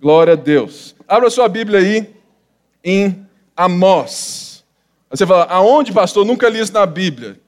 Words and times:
Glória 0.00 0.34
a 0.34 0.36
Deus. 0.36 0.94
Abra 1.06 1.30
sua 1.30 1.48
Bíblia 1.48 1.80
aí 1.80 2.14
em 2.84 3.26
Amós. 3.56 4.64
Você 5.10 5.26
fala, 5.26 5.44
aonde, 5.44 5.92
pastor? 5.92 6.24
Nunca 6.24 6.48
li 6.48 6.60
isso 6.60 6.72
na 6.72 6.86
Bíblia. 6.86 7.40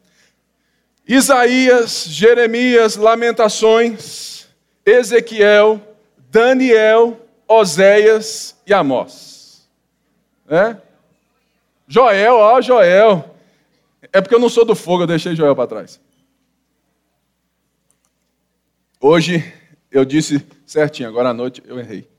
Isaías, 1.06 2.04
Jeremias, 2.08 2.96
Lamentações, 2.96 4.48
Ezequiel, 4.84 5.80
Daniel, 6.30 7.20
Oséias 7.46 8.56
e 8.66 8.72
Amós. 8.72 9.68
É? 10.48 10.76
Joel, 11.86 12.34
ó, 12.34 12.60
Joel. 12.60 13.36
É 14.12 14.20
porque 14.20 14.34
eu 14.34 14.40
não 14.40 14.48
sou 14.48 14.64
do 14.64 14.74
fogo, 14.74 15.04
eu 15.04 15.06
deixei 15.06 15.36
Joel 15.36 15.54
para 15.54 15.66
trás. 15.66 16.00
Hoje 19.00 19.52
eu 19.90 20.04
disse 20.04 20.44
certinho, 20.66 21.08
agora 21.08 21.30
à 21.30 21.34
noite 21.34 21.62
eu 21.66 21.78
errei. 21.78 22.09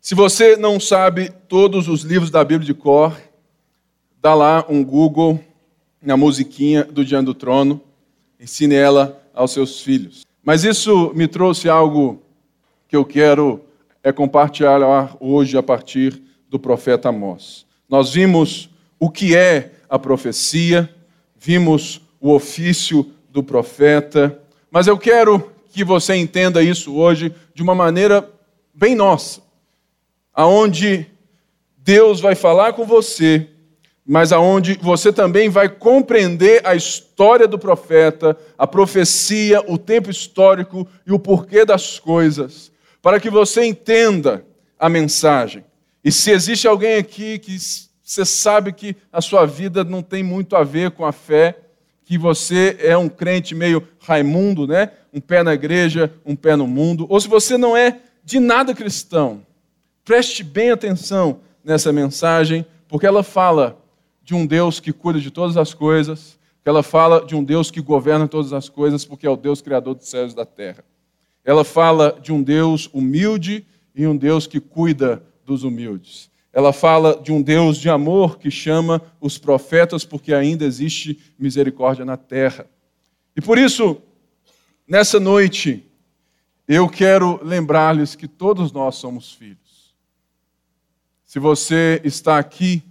Se 0.00 0.14
você 0.14 0.56
não 0.56 0.80
sabe 0.80 1.30
todos 1.46 1.86
os 1.86 2.00
livros 2.00 2.30
da 2.30 2.42
Bíblia 2.42 2.66
de 2.66 2.72
cor, 2.72 3.14
dá 4.18 4.34
lá 4.34 4.64
um 4.66 4.82
Google 4.82 5.38
na 6.00 6.16
musiquinha 6.16 6.84
do 6.84 7.04
Diante 7.04 7.26
do 7.26 7.34
Trono, 7.34 7.82
ensine 8.40 8.74
ela 8.74 9.22
aos 9.34 9.52
seus 9.52 9.82
filhos. 9.82 10.22
Mas 10.42 10.64
isso 10.64 11.12
me 11.14 11.28
trouxe 11.28 11.68
algo 11.68 12.22
que 12.88 12.96
eu 12.96 13.04
quero 13.04 13.60
é 14.02 14.10
compartilhar 14.10 15.14
hoje 15.20 15.58
a 15.58 15.62
partir 15.62 16.22
do 16.48 16.58
profeta 16.58 17.10
Amós. 17.10 17.66
Nós 17.86 18.10
vimos 18.14 18.70
o 18.98 19.10
que 19.10 19.36
é 19.36 19.72
a 19.86 19.98
profecia, 19.98 20.88
vimos 21.38 22.00
o 22.18 22.32
ofício 22.32 23.12
do 23.28 23.42
profeta, 23.42 24.40
mas 24.70 24.86
eu 24.86 24.96
quero 24.96 25.52
que 25.68 25.84
você 25.84 26.14
entenda 26.16 26.62
isso 26.62 26.94
hoje 26.94 27.34
de 27.54 27.62
uma 27.62 27.74
maneira 27.74 28.26
bem 28.72 28.94
nossa, 28.94 29.42
aonde 30.40 31.06
Deus 31.76 32.18
vai 32.18 32.34
falar 32.34 32.72
com 32.72 32.86
você, 32.86 33.46
mas 34.06 34.32
aonde 34.32 34.78
você 34.80 35.12
também 35.12 35.50
vai 35.50 35.68
compreender 35.68 36.66
a 36.66 36.74
história 36.74 37.46
do 37.46 37.58
profeta, 37.58 38.34
a 38.56 38.66
profecia, 38.66 39.62
o 39.70 39.76
tempo 39.76 40.10
histórico 40.10 40.88
e 41.06 41.12
o 41.12 41.18
porquê 41.18 41.62
das 41.62 41.98
coisas, 41.98 42.72
para 43.02 43.20
que 43.20 43.28
você 43.28 43.66
entenda 43.66 44.42
a 44.78 44.88
mensagem. 44.88 45.62
E 46.02 46.10
se 46.10 46.30
existe 46.30 46.66
alguém 46.66 46.96
aqui 46.96 47.38
que 47.38 47.58
você 48.02 48.24
sabe 48.24 48.72
que 48.72 48.96
a 49.12 49.20
sua 49.20 49.44
vida 49.44 49.84
não 49.84 50.00
tem 50.02 50.22
muito 50.22 50.56
a 50.56 50.64
ver 50.64 50.92
com 50.92 51.04
a 51.04 51.12
fé, 51.12 51.58
que 52.02 52.16
você 52.16 52.78
é 52.80 52.96
um 52.96 53.10
crente 53.10 53.54
meio 53.54 53.86
Raimundo, 54.00 54.66
né? 54.66 54.90
Um 55.12 55.20
pé 55.20 55.42
na 55.42 55.52
igreja, 55.52 56.10
um 56.24 56.34
pé 56.34 56.56
no 56.56 56.66
mundo, 56.66 57.04
ou 57.10 57.20
se 57.20 57.28
você 57.28 57.58
não 57.58 57.76
é 57.76 57.98
de 58.24 58.40
nada 58.40 58.74
cristão, 58.74 59.44
preste 60.10 60.42
bem 60.42 60.72
atenção 60.72 61.38
nessa 61.62 61.92
mensagem, 61.92 62.66
porque 62.88 63.06
ela 63.06 63.22
fala 63.22 63.80
de 64.24 64.34
um 64.34 64.44
Deus 64.44 64.80
que 64.80 64.92
cuida 64.92 65.20
de 65.20 65.30
todas 65.30 65.56
as 65.56 65.72
coisas, 65.72 66.36
que 66.64 66.68
ela 66.68 66.82
fala 66.82 67.24
de 67.24 67.36
um 67.36 67.44
Deus 67.44 67.70
que 67.70 67.80
governa 67.80 68.26
todas 68.26 68.52
as 68.52 68.68
coisas, 68.68 69.04
porque 69.04 69.24
é 69.24 69.30
o 69.30 69.36
Deus 69.36 69.62
criador 69.62 69.94
dos 69.94 70.08
céus 70.08 70.32
e 70.32 70.34
da 70.34 70.44
terra. 70.44 70.84
Ela 71.44 71.62
fala 71.62 72.18
de 72.20 72.32
um 72.32 72.42
Deus 72.42 72.90
humilde 72.92 73.64
e 73.94 74.04
um 74.04 74.16
Deus 74.16 74.48
que 74.48 74.58
cuida 74.58 75.22
dos 75.46 75.62
humildes. 75.62 76.28
Ela 76.52 76.72
fala 76.72 77.20
de 77.22 77.30
um 77.30 77.40
Deus 77.40 77.76
de 77.76 77.88
amor 77.88 78.36
que 78.36 78.50
chama 78.50 79.00
os 79.20 79.38
profetas 79.38 80.04
porque 80.04 80.34
ainda 80.34 80.64
existe 80.64 81.20
misericórdia 81.38 82.04
na 82.04 82.16
terra. 82.16 82.66
E 83.36 83.40
por 83.40 83.56
isso, 83.56 83.96
nessa 84.88 85.20
noite, 85.20 85.88
eu 86.66 86.88
quero 86.88 87.38
lembrar-lhes 87.44 88.16
que 88.16 88.26
todos 88.26 88.72
nós 88.72 88.96
somos 88.96 89.32
filhos. 89.32 89.69
Se 91.30 91.38
você 91.38 92.00
está 92.02 92.40
aqui 92.40 92.82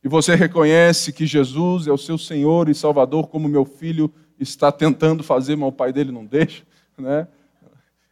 e 0.00 0.08
você 0.08 0.36
reconhece 0.36 1.12
que 1.12 1.26
Jesus 1.26 1.88
é 1.88 1.92
o 1.92 1.98
seu 1.98 2.16
Senhor 2.16 2.68
e 2.68 2.74
Salvador, 2.76 3.26
como 3.26 3.48
meu 3.48 3.64
filho 3.64 4.08
está 4.38 4.70
tentando 4.70 5.24
fazer, 5.24 5.56
mas 5.56 5.70
o 5.70 5.72
pai 5.72 5.92
dele 5.92 6.12
não 6.12 6.24
deixa, 6.24 6.62
né? 6.96 7.26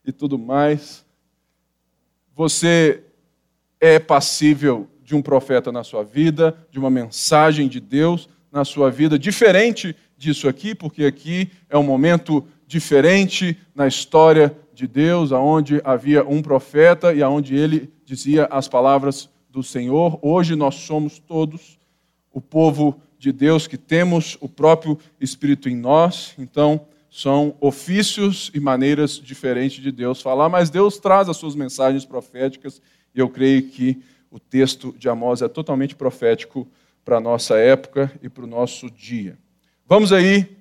E 0.04 0.10
tudo 0.10 0.36
mais. 0.36 1.06
Você 2.34 3.04
é 3.78 4.00
passível 4.00 4.88
de 5.04 5.14
um 5.14 5.22
profeta 5.22 5.70
na 5.70 5.84
sua 5.84 6.02
vida, 6.02 6.58
de 6.68 6.80
uma 6.80 6.90
mensagem 6.90 7.68
de 7.68 7.78
Deus 7.78 8.28
na 8.50 8.64
sua 8.64 8.90
vida, 8.90 9.16
diferente 9.16 9.94
disso 10.18 10.48
aqui, 10.48 10.74
porque 10.74 11.04
aqui 11.04 11.48
é 11.70 11.78
um 11.78 11.84
momento 11.84 12.44
diferente 12.66 13.56
na 13.72 13.86
história 13.86 14.52
de 14.72 14.88
Deus, 14.88 15.30
aonde 15.30 15.80
havia 15.84 16.24
um 16.24 16.42
profeta 16.42 17.14
e 17.14 17.22
aonde 17.22 17.54
ele 17.54 17.88
dizia 18.04 18.46
as 18.46 18.66
palavras 18.66 19.32
do 19.54 19.62
Senhor. 19.62 20.18
Hoje 20.20 20.56
nós 20.56 20.74
somos 20.74 21.20
todos 21.20 21.78
o 22.32 22.40
povo 22.40 23.00
de 23.16 23.30
Deus 23.30 23.68
que 23.68 23.78
temos 23.78 24.36
o 24.40 24.48
próprio 24.48 24.98
Espírito 25.20 25.68
em 25.68 25.76
nós, 25.76 26.34
então 26.36 26.84
são 27.08 27.56
ofícios 27.60 28.50
e 28.52 28.58
maneiras 28.58 29.12
diferentes 29.12 29.80
de 29.80 29.92
Deus 29.92 30.20
falar, 30.20 30.48
mas 30.48 30.70
Deus 30.70 30.98
traz 30.98 31.28
as 31.28 31.36
suas 31.36 31.54
mensagens 31.54 32.04
proféticas 32.04 32.82
e 33.14 33.20
eu 33.20 33.28
creio 33.28 33.70
que 33.70 34.02
o 34.28 34.40
texto 34.40 34.92
de 34.98 35.08
Amós 35.08 35.40
é 35.40 35.46
totalmente 35.46 35.94
profético 35.94 36.66
para 37.04 37.18
a 37.18 37.20
nossa 37.20 37.56
época 37.56 38.12
e 38.20 38.28
para 38.28 38.42
o 38.42 38.48
nosso 38.48 38.90
dia. 38.90 39.38
Vamos 39.86 40.12
aí 40.12 40.56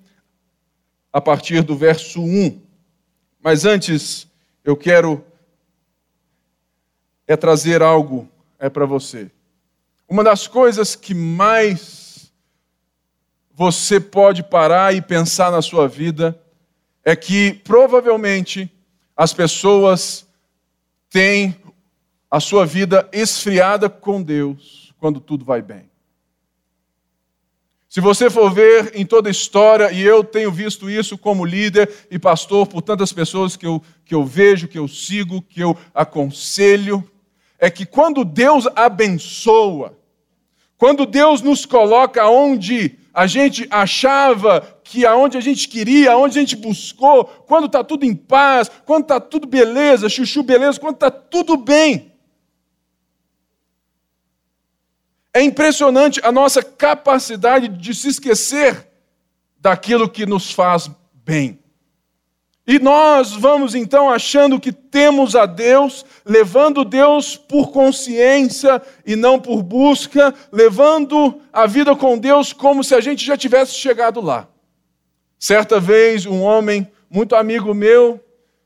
a 1.11 1.19
partir 1.19 1.63
do 1.63 1.75
verso 1.75 2.21
1. 2.21 2.61
Mas 3.41 3.65
antes, 3.65 4.27
eu 4.63 4.77
quero 4.77 5.25
é 7.25 7.35
trazer 7.35 7.81
algo 7.81 8.29
é 8.63 8.69
para 8.69 8.85
você. 8.85 9.29
Uma 10.07 10.23
das 10.23 10.47
coisas 10.47 10.95
que 10.95 11.13
mais 11.13 12.31
você 13.53 13.99
pode 13.99 14.41
parar 14.41 14.95
e 14.95 15.01
pensar 15.01 15.51
na 15.51 15.61
sua 15.61 15.85
vida 15.85 16.41
é 17.03 17.13
que 17.13 17.55
provavelmente 17.55 18.71
as 19.17 19.33
pessoas 19.33 20.25
têm 21.09 21.57
a 22.31 22.39
sua 22.39 22.65
vida 22.65 23.09
esfriada 23.11 23.89
com 23.89 24.23
Deus 24.23 24.93
quando 24.97 25.19
tudo 25.19 25.43
vai 25.43 25.61
bem. 25.61 25.91
Se 27.89 27.99
você 27.99 28.29
for 28.29 28.49
ver 28.49 28.93
em 28.95 29.05
toda 29.05 29.29
a 29.29 29.31
história, 29.31 29.91
e 29.91 30.01
eu 30.01 30.23
tenho 30.23 30.49
visto 30.49 30.89
isso 30.89 31.17
como 31.17 31.43
líder 31.43 32.07
e 32.09 32.17
pastor 32.17 32.65
por 32.65 32.81
tantas 32.81 33.11
pessoas 33.11 33.57
que 33.57 33.67
eu, 33.67 33.83
que 34.05 34.15
eu 34.15 34.23
vejo, 34.23 34.69
que 34.69 34.79
eu 34.79 34.87
sigo, 34.87 35.41
que 35.41 35.59
eu 35.59 35.77
aconselho, 35.93 37.07
é 37.63 37.71
que 37.71 37.85
quando 37.85 38.25
Deus 38.25 38.67
abençoa, 38.75 39.97
quando 40.77 41.05
Deus 41.05 41.41
nos 41.41 41.65
coloca 41.65 42.27
onde 42.27 42.99
a 43.13 43.25
gente 43.25 43.65
achava 43.71 44.59
que 44.83 45.05
aonde 45.05 45.37
a 45.37 45.39
gente 45.39 45.69
queria, 45.69 46.11
aonde 46.11 46.37
a 46.37 46.41
gente 46.41 46.57
buscou, 46.57 47.23
quando 47.23 47.67
está 47.67 47.81
tudo 47.81 48.03
em 48.03 48.13
paz, 48.13 48.69
quando 48.85 49.03
está 49.03 49.17
tudo 49.17 49.47
beleza, 49.47 50.09
chuchu 50.09 50.43
beleza, 50.43 50.77
quando 50.77 50.95
está 50.95 51.09
tudo 51.09 51.55
bem, 51.55 52.11
É 55.35 55.41
impressionante 55.41 56.21
a 56.23 56.31
nossa 56.31 56.61
capacidade 56.61 57.67
de 57.67 57.95
se 57.95 58.07
esquecer 58.07 58.87
daquilo 59.57 60.07
que 60.07 60.27
nos 60.27 60.51
faz 60.51 60.91
bem. 61.25 61.62
E 62.65 62.79
nós 62.79 63.33
vamos 63.33 63.75
então 63.75 64.09
achando 64.09 64.59
que 64.59 64.71
temos 64.71 65.35
a 65.35 65.45
Deus, 65.45 66.05
levando 66.25 66.85
Deus 66.85 67.35
por 67.35 67.71
consciência 67.71 68.81
e 69.05 69.17
não 69.17 69.37
por 69.37 69.61
busca, 69.61 70.33
levando 70.49 71.41
a 71.51 71.67
vida 71.67 71.93
com 71.93 72.17
Deus 72.17 72.53
como 72.53 72.81
se 72.81 72.95
a 72.95 73.01
gente 73.01 73.25
já 73.25 73.35
tivesse 73.35 73.73
chegado 73.73 74.21
lá. 74.21 74.47
Certa 75.37 75.77
vez, 75.77 76.25
um 76.25 76.41
homem 76.41 76.89
muito 77.09 77.35
amigo 77.35 77.73
meu, 77.73 78.23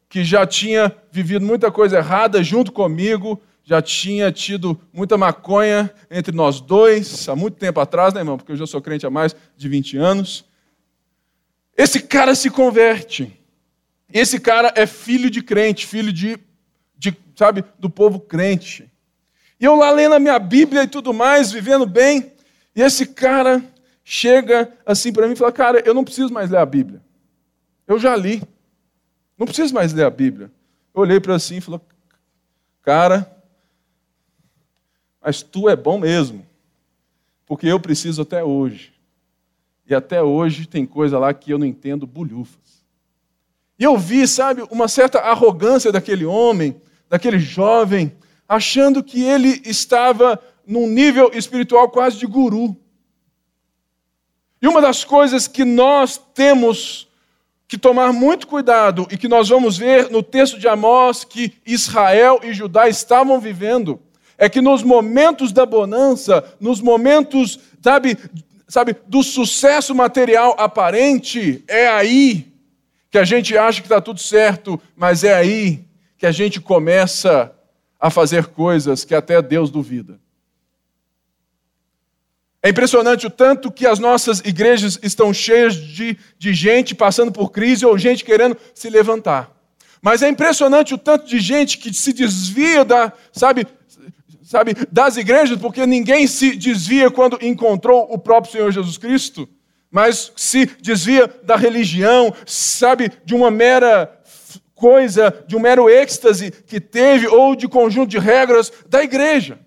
que 0.07 0.24
já 0.24 0.46
tinha 0.46 0.96
vivido 1.12 1.44
muita 1.44 1.72
coisa 1.72 1.97
errada 1.97 2.44
junto 2.44 2.72
comigo, 2.72 3.41
já 3.63 3.81
tinha 3.81 4.31
tido 4.31 4.80
muita 4.94 5.18
maconha 5.18 5.92
entre 6.10 6.33
nós 6.33 6.62
dois, 6.62 7.27
há 7.27 7.36
muito 7.36 7.57
tempo 7.57 7.80
atrás, 7.80 8.13
né, 8.13 8.21
irmão? 8.21 8.38
Porque 8.38 8.51
eu 8.51 8.56
já 8.56 8.68
sou 8.68 8.80
crente 8.80 9.07
há 9.07 9.10
mais 9.10 9.36
de 9.57 9.68
20 9.68 9.98
anos. 9.98 10.45
Esse 11.75 12.00
cara 12.00 12.36
se 12.36 12.51
converte. 12.51 13.38
Esse 14.12 14.39
cara 14.39 14.71
é 14.75 14.86
filho 14.86 15.30
de 15.30 15.42
crente, 15.42 15.86
filho 15.86 16.13
de, 16.13 16.39
de 16.98 17.15
sabe, 17.36 17.63
do 17.77 17.89
povo 17.89 18.19
crente. 18.19 18.89
E 19.59 19.65
eu 19.65 19.75
lá 19.75 19.92
lendo 19.92 20.15
a 20.15 20.19
minha 20.19 20.39
Bíblia 20.39 20.83
e 20.83 20.88
tudo 20.88 21.13
mais, 21.13 21.51
vivendo 21.51 21.86
bem, 21.86 22.31
e 22.75 22.81
esse 22.81 23.07
cara 23.07 23.63
chega 24.04 24.71
assim 24.86 25.12
para 25.12 25.27
mim 25.27 25.33
e 25.33 25.36
fala: 25.36 25.51
Cara, 25.51 25.81
eu 25.86 25.94
não 25.94 26.04
preciso 26.04 26.31
mais 26.31 26.50
ler 26.50 26.59
a 26.59 26.65
Bíblia. 26.65 27.01
Eu 27.86 28.00
já 28.00 28.15
li. 28.15 28.42
Não 29.38 29.45
preciso 29.45 29.74
mais 29.74 29.94
ler 29.94 30.06
a 30.06 30.09
Bíblia. 30.09 30.51
Eu 30.94 31.01
olhei 31.01 31.19
para 31.19 31.36
assim 31.36 31.57
e 31.57 31.62
falei: 31.62 31.81
Cara, 32.81 33.30
mas 35.21 35.42
tu 35.42 35.68
é 35.68 35.75
bom 35.75 36.00
mesmo, 36.00 36.45
porque 37.45 37.68
eu 37.68 37.80
preciso 37.80 38.21
até 38.21 38.44
hoje. 38.44 38.94
E 39.89 39.95
até 39.95 40.21
hoje 40.21 40.68
tem 40.68 40.86
coisa 40.86 41.18
lá 41.18 41.33
que 41.33 41.51
eu 41.51 41.57
não 41.57 41.65
entendo 41.65 42.06
bolhufas. 42.06 42.67
E 43.79 43.83
eu 43.83 43.97
vi, 43.97 44.27
sabe, 44.27 44.63
uma 44.71 44.88
certa 44.88 45.19
arrogância 45.19 45.91
daquele 45.91 46.25
homem, 46.25 46.81
daquele 47.09 47.38
jovem, 47.38 48.15
achando 48.47 49.03
que 49.03 49.21
ele 49.21 49.62
estava 49.65 50.41
num 50.65 50.88
nível 50.88 51.31
espiritual 51.33 51.89
quase 51.89 52.18
de 52.18 52.25
guru. 52.25 52.75
E 54.62 54.68
uma 54.68 54.81
das 54.81 55.03
coisas 55.03 55.47
que 55.47 55.63
nós 55.63 56.19
temos 56.33 57.07
que 57.68 57.77
tomar 57.77 58.13
muito 58.13 58.47
cuidado 58.47 59.07
e 59.12 59.18
que 59.18 59.27
nós 59.27 59.50
vamos 59.50 59.77
ver 59.77 60.09
no 60.09 60.23
texto 60.23 60.57
de 60.57 60.68
Amós 60.68 61.23
que 61.23 61.53
Israel 61.65 62.39
e 62.41 62.53
Judá 62.53 62.88
estavam 62.88 63.39
vivendo 63.39 64.00
é 64.38 64.47
que 64.47 64.62
nos 64.62 64.83
momentos 64.83 65.51
da 65.51 65.65
bonança, 65.65 66.44
nos 66.59 66.80
momentos, 66.80 67.59
sabe, 67.81 68.18
sabe, 68.68 68.95
do 69.07 69.21
sucesso 69.23 69.94
material 69.94 70.56
aparente, 70.57 71.63
é 71.68 71.88
aí 71.88 72.47
que 73.09 73.18
a 73.18 73.24
gente 73.24 73.57
acha 73.57 73.81
que 73.81 73.88
está 73.88 74.01
tudo 74.01 74.19
certo, 74.19 74.81
mas 74.95 75.24
é 75.24 75.33
aí 75.33 75.86
que 76.18 76.25
a 76.25 76.31
gente 76.31 76.59
começa 76.59 77.54
a 78.00 78.09
fazer 78.09 78.48
coisas 78.48 79.04
que 79.04 79.15
até 79.15 79.42
Deus 79.42 79.69
duvida. 79.69 80.19
É 82.62 82.69
impressionante 82.69 83.25
o 83.25 83.30
tanto 83.30 83.71
que 83.71 83.86
as 83.86 84.00
nossas 84.00 84.39
igrejas 84.39 85.00
estão 85.01 85.33
cheias 85.33 85.75
de, 85.75 86.18
de 86.38 86.54
gente 86.54 86.94
passando 86.94 87.31
por 87.31 87.51
crise 87.51 87.86
ou 87.86 87.98
gente 87.98 88.25
querendo 88.25 88.57
se 88.74 88.89
levantar. 88.89 89.56
Mas 90.01 90.21
é 90.21 90.30
impressionante 90.30 90.94
o 90.94 90.98
tanto 90.98 91.25
de 91.27 91.39
gente 91.39 91.77
que 91.77 91.94
se 91.94 92.12
desvia 92.12 92.83
da, 92.83 93.13
sabe, 93.31 93.65
sabe, 94.44 94.75
das 94.92 95.18
igrejas, 95.18 95.57
porque 95.57 95.86
ninguém 95.86 96.27
se 96.27 96.56
desvia 96.56 97.09
quando 97.09 97.39
encontrou 97.42 98.07
o 98.12 98.18
próprio 98.18 98.51
Senhor 98.51 98.71
Jesus 98.71 98.98
Cristo, 98.98 99.48
mas 99.97 100.31
se 100.35 100.67
desvia 100.79 101.27
da 101.41 101.55
religião, 101.55 102.31
sabe, 102.45 103.11
de 103.25 103.33
uma 103.33 103.49
mera 103.49 104.21
coisa, 104.75 105.44
de 105.47 105.55
um 105.55 105.59
mero 105.59 105.89
êxtase 105.89 106.51
que 106.51 106.79
teve, 106.79 107.25
ou 107.25 107.55
de 107.55 107.67
conjunto 107.67 108.07
de 108.07 108.19
regras 108.19 108.71
da 108.88 109.03
igreja. 109.03 109.57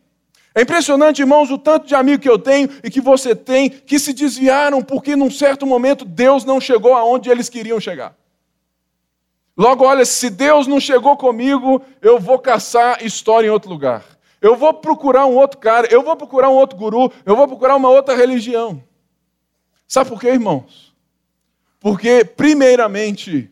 É 0.55 0.63
impressionante, 0.63 1.21
irmãos, 1.21 1.51
o 1.51 1.59
tanto 1.59 1.89
de 1.89 1.97
amigo 1.97 2.23
que 2.23 2.29
eu 2.29 2.39
tenho 2.39 2.69
e 2.85 2.89
que 2.89 3.01
você 3.01 3.35
tem 3.35 3.69
que 3.69 3.99
se 3.99 4.13
desviaram 4.13 4.81
porque 4.83 5.17
num 5.17 5.33
certo 5.33 5.67
momento 5.67 6.05
Deus 6.05 6.45
não 6.45 6.61
chegou 6.61 6.95
aonde 6.95 7.29
eles 7.29 7.49
queriam 7.49 7.81
chegar. 7.81 8.15
Logo, 9.57 9.85
olha, 9.85 10.05
se 10.05 10.31
Deus 10.31 10.69
não 10.69 10.79
chegou 10.79 11.17
comigo, 11.17 11.83
eu 12.01 12.21
vou 12.21 12.39
caçar 12.39 13.05
história 13.05 13.49
em 13.49 13.51
outro 13.51 13.69
lugar. 13.69 14.05
Eu 14.41 14.55
vou 14.55 14.73
procurar 14.75 15.27
um 15.27 15.35
outro 15.35 15.59
cara, 15.59 15.89
eu 15.91 16.05
vou 16.05 16.15
procurar 16.15 16.51
um 16.51 16.55
outro 16.55 16.79
guru, 16.79 17.13
eu 17.27 17.35
vou 17.35 17.49
procurar 17.49 17.75
uma 17.75 17.91
outra 17.91 18.15
religião. 18.15 18.81
Sabe 19.91 20.09
por 20.09 20.21
quê, 20.21 20.29
irmãos? 20.29 20.95
Porque, 21.81 22.25
primeiramente, 22.25 23.51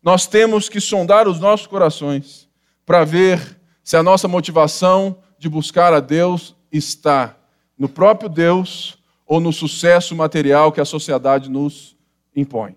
nós 0.00 0.24
temos 0.24 0.68
que 0.68 0.80
sondar 0.80 1.26
os 1.26 1.40
nossos 1.40 1.66
corações 1.66 2.48
para 2.86 3.04
ver 3.04 3.60
se 3.82 3.96
a 3.96 4.02
nossa 4.02 4.28
motivação 4.28 5.20
de 5.36 5.48
buscar 5.48 5.92
a 5.92 5.98
Deus 5.98 6.54
está 6.70 7.36
no 7.76 7.88
próprio 7.88 8.28
Deus 8.28 8.96
ou 9.26 9.40
no 9.40 9.52
sucesso 9.52 10.14
material 10.14 10.70
que 10.70 10.80
a 10.80 10.84
sociedade 10.84 11.50
nos 11.50 11.96
impõe. 12.36 12.76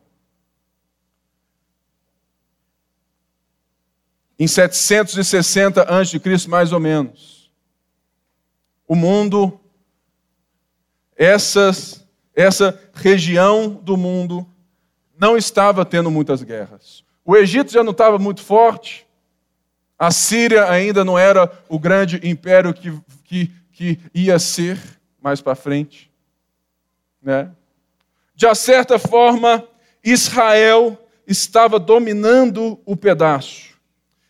Em 4.39 4.47
760 4.47 5.83
a.C., 5.83 6.47
mais 6.47 6.73
ou 6.73 6.79
menos, 6.79 7.51
o 8.87 8.95
mundo, 8.95 9.59
essas, 11.15 12.06
essa 12.37 12.79
região 12.93 13.69
do 13.71 13.97
mundo, 13.97 14.47
não 15.19 15.35
estava 15.35 15.83
tendo 15.83 16.11
muitas 16.11 16.43
guerras. 16.43 17.03
O 17.25 17.35
Egito 17.35 17.71
já 17.71 17.83
não 17.83 17.91
estava 17.91 18.19
muito 18.19 18.43
forte, 18.43 19.07
a 19.97 20.11
Síria 20.11 20.69
ainda 20.69 21.03
não 21.03 21.17
era 21.17 21.51
o 21.67 21.79
grande 21.79 22.21
império 22.23 22.71
que, 22.75 22.93
que, 23.23 23.51
que 23.71 23.99
ia 24.13 24.37
ser 24.37 24.79
mais 25.19 25.41
para 25.41 25.55
frente. 25.55 26.11
Né? 27.19 27.49
De 28.35 28.53
certa 28.53 28.99
forma, 28.99 29.67
Israel 30.03 30.95
estava 31.25 31.79
dominando 31.79 32.79
o 32.85 32.95
pedaço, 32.95 33.71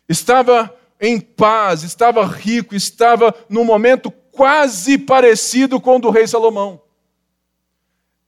estava 0.07 0.73
em 0.99 1.19
paz, 1.19 1.83
estava 1.83 2.25
rico, 2.25 2.73
estava 2.73 3.35
num 3.49 3.65
momento 3.65 4.09
quase 4.31 4.97
parecido 4.97 5.81
com 5.81 5.97
o 5.97 5.99
do 5.99 6.09
rei 6.09 6.25
Salomão. 6.25 6.86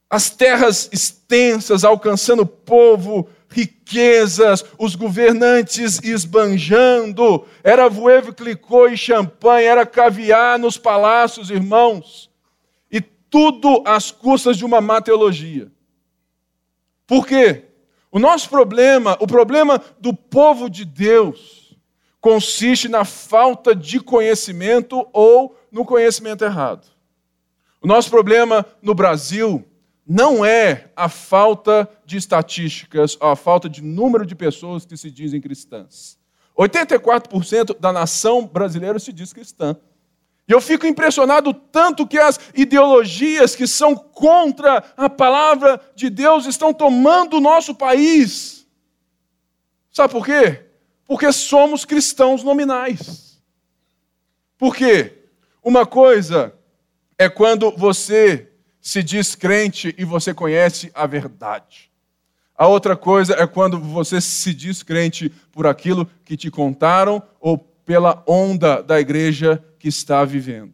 As 0.10 0.30
terras 0.32 0.90
extensas 0.92 1.84
alcançando 1.84 2.42
o 2.42 2.48
povo, 2.48 3.30
riquezas, 3.48 4.66
os 4.78 4.96
governantes 4.96 6.00
esbanjando, 6.04 7.46
era 7.64 7.88
voevo 7.88 8.34
clicô 8.34 8.88
e 8.88 8.98
champanhe, 8.98 9.66
era 9.66 9.86
caviar 9.86 10.58
nos 10.58 10.78
palácios, 10.78 11.52
irmãos, 11.52 12.30
e 12.92 13.00
tudo 13.02 13.84
às 13.86 14.10
custas 14.10 14.58
de 14.58 14.66
uma 14.66 14.82
má 14.82 15.00
teologia. 15.00 15.72
Por 17.06 17.28
quê? 17.28 17.66
O 18.12 18.18
nosso 18.18 18.50
problema, 18.50 19.16
o 19.20 19.28
problema 19.28 19.80
do 20.00 20.12
povo 20.14 20.70
de 20.70 20.86
Deus, 20.86 21.78
consiste 22.20 22.88
na 22.88 23.06
falta 23.06 23.76
de 23.76 24.00
conhecimento 24.00 25.08
ou 25.14 25.56
no 25.72 25.86
conhecimento 25.86 26.44
errado. 26.44 26.88
O 27.80 27.88
nosso 27.88 28.10
problema 28.10 28.66
no 28.82 28.96
Brasil 28.96 29.64
não 30.10 30.44
é 30.44 30.90
a 30.96 31.08
falta 31.08 31.88
de 32.04 32.18
estatísticas, 32.18 33.16
a 33.22 33.36
falta 33.36 33.70
de 33.70 33.84
número 33.84 34.26
de 34.26 34.34
pessoas 34.34 34.84
que 34.84 34.98
se 34.98 35.12
dizem 35.12 35.40
cristãs. 35.40 36.18
84% 36.58 37.80
da 37.80 37.94
nação 37.94 38.48
brasileira 38.48 38.98
se 38.98 39.14
diz 39.14 39.32
cristã. 39.32 39.78
E 40.48 40.52
eu 40.52 40.60
fico 40.60 40.88
impressionado 40.88 41.54
tanto 41.54 42.08
que 42.08 42.18
as 42.18 42.40
ideologias 42.56 43.56
que 43.56 43.68
são 43.68 43.96
contra 43.96 44.84
a 44.98 45.08
palavra 45.08 45.80
de 45.96 46.10
Deus 46.10 46.48
estão 46.48 46.74
tomando 46.74 47.38
o 47.38 47.42
nosso 47.42 47.76
país. 47.76 48.66
Sabe 49.92 50.12
por 50.12 50.26
quê? 50.26 50.66
Porque 51.06 51.32
somos 51.32 51.86
cristãos 51.86 52.44
nominais. 52.44 53.40
Por 54.58 54.76
quê? 54.76 55.26
Uma 55.64 55.86
coisa 55.86 56.52
é 57.16 57.30
quando 57.30 57.70
você 57.78 58.49
se 58.82 59.04
diz 59.04 59.36
crente 59.36 59.94
e 59.98 60.06
você 60.06 60.34
conhece 60.34 60.92
a 60.94 61.06
verdade. 61.06 61.90
A 62.56 62.68
outra 62.68 62.96
coisa 62.96 63.34
é 63.34 63.48
quando 63.48 63.80
você 63.80 64.20
se 64.20 64.54
diz 64.54 64.84
crente 64.84 65.30
por 65.52 65.66
aquilo 65.66 66.10
que 66.26 66.36
te 66.36 66.52
contaram 66.52 67.24
ou 67.40 67.58
pela 67.58 68.24
onda 68.28 68.84
da 68.84 69.00
igreja 69.00 69.64
que 69.80 69.88
está 69.88 70.24
vivendo. 70.26 70.74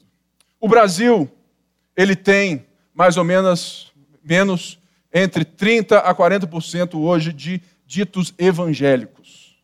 O 0.60 0.68
Brasil, 0.68 1.30
ele 1.96 2.16
tem 2.16 2.66
mais 2.94 3.18
ou 3.18 3.24
menos 3.24 3.94
menos 4.26 4.80
entre 5.14 5.46
30 5.46 6.00
a 6.00 6.14
40% 6.14 6.96
hoje 6.96 7.32
de 7.32 7.62
ditos 7.86 8.34
evangélicos. 8.38 9.56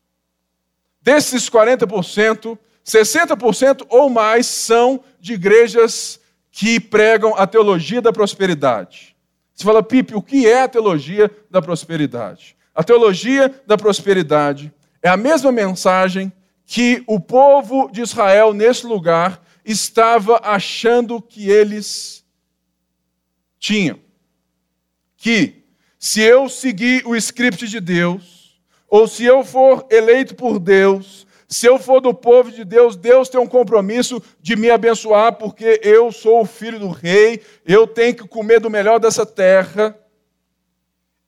Desses 1.01 1.49
40%, 1.49 2.57
60% 2.85 3.85
ou 3.89 4.09
mais 4.09 4.45
são 4.45 5.03
de 5.19 5.33
igrejas 5.33 6.20
que 6.51 6.79
pregam 6.79 7.33
a 7.35 7.47
teologia 7.47 8.01
da 8.01 8.11
prosperidade. 8.11 9.15
Você 9.53 9.63
fala, 9.63 9.81
Pipe, 9.81 10.15
o 10.15 10.21
que 10.21 10.47
é 10.47 10.63
a 10.63 10.67
teologia 10.67 11.31
da 11.49 11.61
prosperidade? 11.61 12.57
A 12.73 12.83
teologia 12.83 13.53
da 13.65 13.77
prosperidade 13.77 14.73
é 15.01 15.09
a 15.09 15.17
mesma 15.17 15.51
mensagem 15.51 16.31
que 16.65 17.03
o 17.07 17.19
povo 17.19 17.89
de 17.91 18.01
Israel, 18.01 18.53
nesse 18.53 18.85
lugar, 18.85 19.41
estava 19.63 20.39
achando 20.43 21.21
que 21.21 21.49
eles 21.49 22.25
tinham. 23.59 23.99
Que 25.17 25.63
se 25.99 26.21
eu 26.21 26.49
seguir 26.49 27.05
o 27.05 27.15
script 27.15 27.67
de 27.67 27.79
Deus, 27.79 28.59
ou 28.89 29.07
se 29.07 29.23
eu 29.23 29.43
for 29.43 29.85
eleito 29.89 30.33
por 30.33 30.59
Deus, 30.59 31.27
se 31.51 31.67
eu 31.67 31.77
for 31.77 31.99
do 31.99 32.13
povo 32.13 32.49
de 32.49 32.63
Deus, 32.63 32.95
Deus 32.95 33.27
tem 33.27 33.39
um 33.39 33.45
compromisso 33.45 34.23
de 34.39 34.55
me 34.55 34.69
abençoar, 34.69 35.33
porque 35.33 35.81
eu 35.83 36.09
sou 36.09 36.39
o 36.39 36.45
filho 36.45 36.79
do 36.79 36.87
rei, 36.87 37.41
eu 37.65 37.85
tenho 37.85 38.15
que 38.15 38.25
comer 38.25 38.61
do 38.61 38.69
melhor 38.69 39.01
dessa 39.01 39.25
terra. 39.25 39.99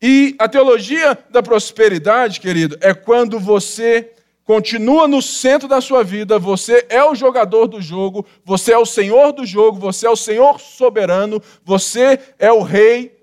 E 0.02 0.34
a 0.40 0.48
teologia 0.48 1.18
da 1.30 1.44
prosperidade, 1.44 2.40
querido, 2.40 2.78
é 2.80 2.94
quando 2.94 3.38
você 3.38 4.14
continua 4.46 5.10
no 5.10 5.22
centro 5.22 5.68
da 5.68 5.82
sua 5.82 6.06
vida, 6.06 6.40
você 6.40 6.86
é 6.88 7.04
o 7.04 7.14
jogador 7.14 7.68
do 7.68 7.82
jogo, 7.82 8.26
você 8.46 8.72
é 8.72 8.78
o 8.78 8.86
senhor 8.86 9.34
do 9.34 9.46
jogo, 9.46 9.78
você 9.78 10.08
é 10.08 10.10
o 10.10 10.16
senhor 10.16 10.58
soberano, 10.58 11.42
você 11.66 12.18
é 12.40 12.52
o 12.52 12.62
rei, 12.62 13.14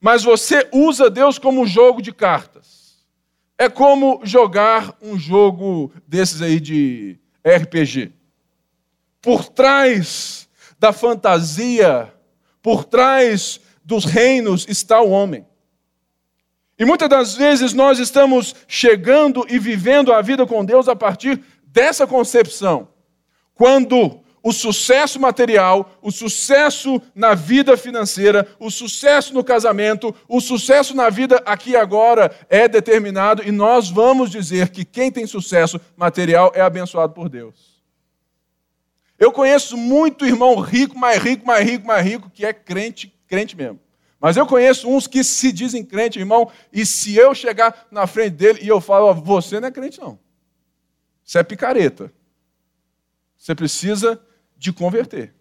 mas 0.00 0.22
você 0.22 0.68
usa 0.72 1.10
Deus 1.10 1.36
como 1.36 1.62
um 1.62 1.66
jogo 1.66 2.00
de 2.00 2.12
cartas. 2.12 2.77
É 3.58 3.68
como 3.68 4.20
jogar 4.22 4.96
um 5.02 5.18
jogo 5.18 5.92
desses 6.06 6.40
aí 6.40 6.60
de 6.60 7.18
RPG. 7.44 8.12
Por 9.20 9.48
trás 9.48 10.48
da 10.78 10.92
fantasia, 10.92 12.14
por 12.62 12.84
trás 12.84 13.60
dos 13.84 14.04
reinos 14.04 14.64
está 14.68 15.00
o 15.00 15.10
homem. 15.10 15.44
E 16.78 16.84
muitas 16.84 17.08
das 17.08 17.34
vezes 17.34 17.72
nós 17.72 17.98
estamos 17.98 18.54
chegando 18.68 19.44
e 19.48 19.58
vivendo 19.58 20.12
a 20.12 20.22
vida 20.22 20.46
com 20.46 20.64
Deus 20.64 20.86
a 20.86 20.94
partir 20.94 21.42
dessa 21.64 22.06
concepção, 22.06 22.88
quando 23.54 24.20
o 24.42 24.52
sucesso 24.52 25.20
material, 25.20 25.98
o 26.00 26.10
sucesso 26.10 27.00
na 27.14 27.34
vida 27.34 27.76
financeira, 27.76 28.46
o 28.58 28.70
sucesso 28.70 29.34
no 29.34 29.42
casamento, 29.42 30.14
o 30.28 30.40
sucesso 30.40 30.94
na 30.94 31.10
vida 31.10 31.42
aqui 31.44 31.70
e 31.70 31.76
agora 31.76 32.34
é 32.48 32.68
determinado 32.68 33.42
e 33.42 33.50
nós 33.50 33.90
vamos 33.90 34.30
dizer 34.30 34.70
que 34.70 34.84
quem 34.84 35.10
tem 35.10 35.26
sucesso 35.26 35.80
material 35.96 36.52
é 36.54 36.60
abençoado 36.60 37.12
por 37.12 37.28
Deus. 37.28 37.78
Eu 39.18 39.32
conheço 39.32 39.76
muito 39.76 40.24
irmão 40.24 40.60
rico, 40.60 40.96
mais 40.96 41.20
rico, 41.20 41.44
mais 41.44 41.68
rico, 41.68 41.86
mais 41.86 42.04
rico, 42.04 42.30
que 42.30 42.46
é 42.46 42.52
crente, 42.52 43.12
crente 43.26 43.56
mesmo. 43.56 43.80
Mas 44.20 44.36
eu 44.36 44.46
conheço 44.46 44.88
uns 44.88 45.06
que 45.06 45.22
se 45.22 45.52
dizem 45.52 45.84
crente, 45.84 46.18
irmão, 46.18 46.50
e 46.72 46.86
se 46.86 47.16
eu 47.16 47.34
chegar 47.34 47.86
na 47.90 48.06
frente 48.06 48.30
dele 48.30 48.60
e 48.62 48.68
eu 48.68 48.80
falo, 48.80 49.12
você 49.14 49.60
não 49.60 49.68
é 49.68 49.70
crente 49.70 50.00
não. 50.00 50.18
Você 51.24 51.38
é 51.38 51.42
picareta. 51.42 52.12
Você 53.36 53.54
precisa 53.54 54.20
de 54.58 54.72
converter. 54.72 55.34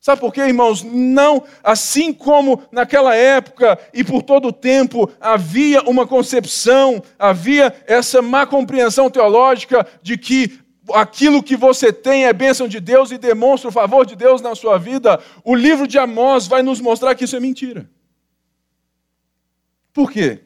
Sabe 0.00 0.20
por 0.20 0.32
quê, 0.32 0.42
irmãos? 0.42 0.82
Não, 0.84 1.42
assim 1.64 2.12
como 2.12 2.62
naquela 2.70 3.14
época 3.16 3.78
e 3.92 4.04
por 4.04 4.22
todo 4.22 4.48
o 4.48 4.52
tempo 4.52 5.10
havia 5.20 5.82
uma 5.82 6.06
concepção, 6.06 7.02
havia 7.18 7.74
essa 7.86 8.22
má 8.22 8.46
compreensão 8.46 9.10
teológica 9.10 9.84
de 10.02 10.16
que 10.16 10.60
aquilo 10.94 11.42
que 11.42 11.56
você 11.56 11.92
tem 11.92 12.26
é 12.26 12.32
bênção 12.32 12.68
de 12.68 12.78
Deus 12.78 13.10
e 13.10 13.18
demonstra 13.18 13.68
o 13.68 13.72
favor 13.72 14.06
de 14.06 14.14
Deus 14.14 14.40
na 14.40 14.54
sua 14.54 14.78
vida, 14.78 15.20
o 15.42 15.54
livro 15.54 15.86
de 15.86 15.98
Amós 15.98 16.46
vai 16.46 16.62
nos 16.62 16.80
mostrar 16.80 17.14
que 17.14 17.24
isso 17.24 17.34
é 17.34 17.40
mentira. 17.40 17.90
Por 19.92 20.12
quê? 20.12 20.44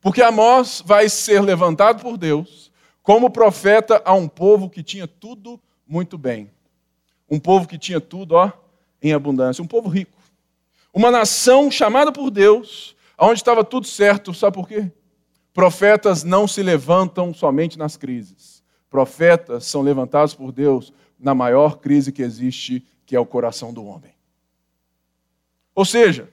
Porque 0.00 0.22
Amós 0.22 0.82
vai 0.84 1.08
ser 1.08 1.40
levantado 1.40 2.02
por 2.02 2.16
Deus 2.16 2.72
como 3.02 3.30
profeta 3.30 4.02
a 4.04 4.14
um 4.14 4.26
povo 4.26 4.68
que 4.68 4.82
tinha 4.82 5.06
tudo 5.06 5.60
muito 5.86 6.18
bem. 6.18 6.50
Um 7.28 7.38
povo 7.38 7.66
que 7.66 7.78
tinha 7.78 8.00
tudo, 8.00 8.32
ó, 8.34 8.52
em 9.02 9.12
abundância, 9.12 9.62
um 9.62 9.66
povo 9.66 9.88
rico. 9.88 10.18
Uma 10.92 11.10
nação 11.10 11.70
chamada 11.70 12.12
por 12.12 12.30
Deus, 12.30 12.94
onde 13.18 13.40
estava 13.40 13.64
tudo 13.64 13.86
certo, 13.86 14.32
sabe 14.32 14.54
por 14.54 14.68
quê? 14.68 14.90
Profetas 15.52 16.24
não 16.24 16.48
se 16.48 16.62
levantam 16.62 17.32
somente 17.32 17.78
nas 17.78 17.96
crises. 17.96 18.62
Profetas 18.90 19.64
são 19.64 19.82
levantados 19.82 20.34
por 20.34 20.52
Deus 20.52 20.92
na 21.18 21.34
maior 21.34 21.78
crise 21.78 22.12
que 22.12 22.22
existe, 22.22 22.84
que 23.06 23.16
é 23.16 23.20
o 23.20 23.26
coração 23.26 23.72
do 23.72 23.84
homem. 23.84 24.12
Ou 25.74 25.84
seja, 25.84 26.28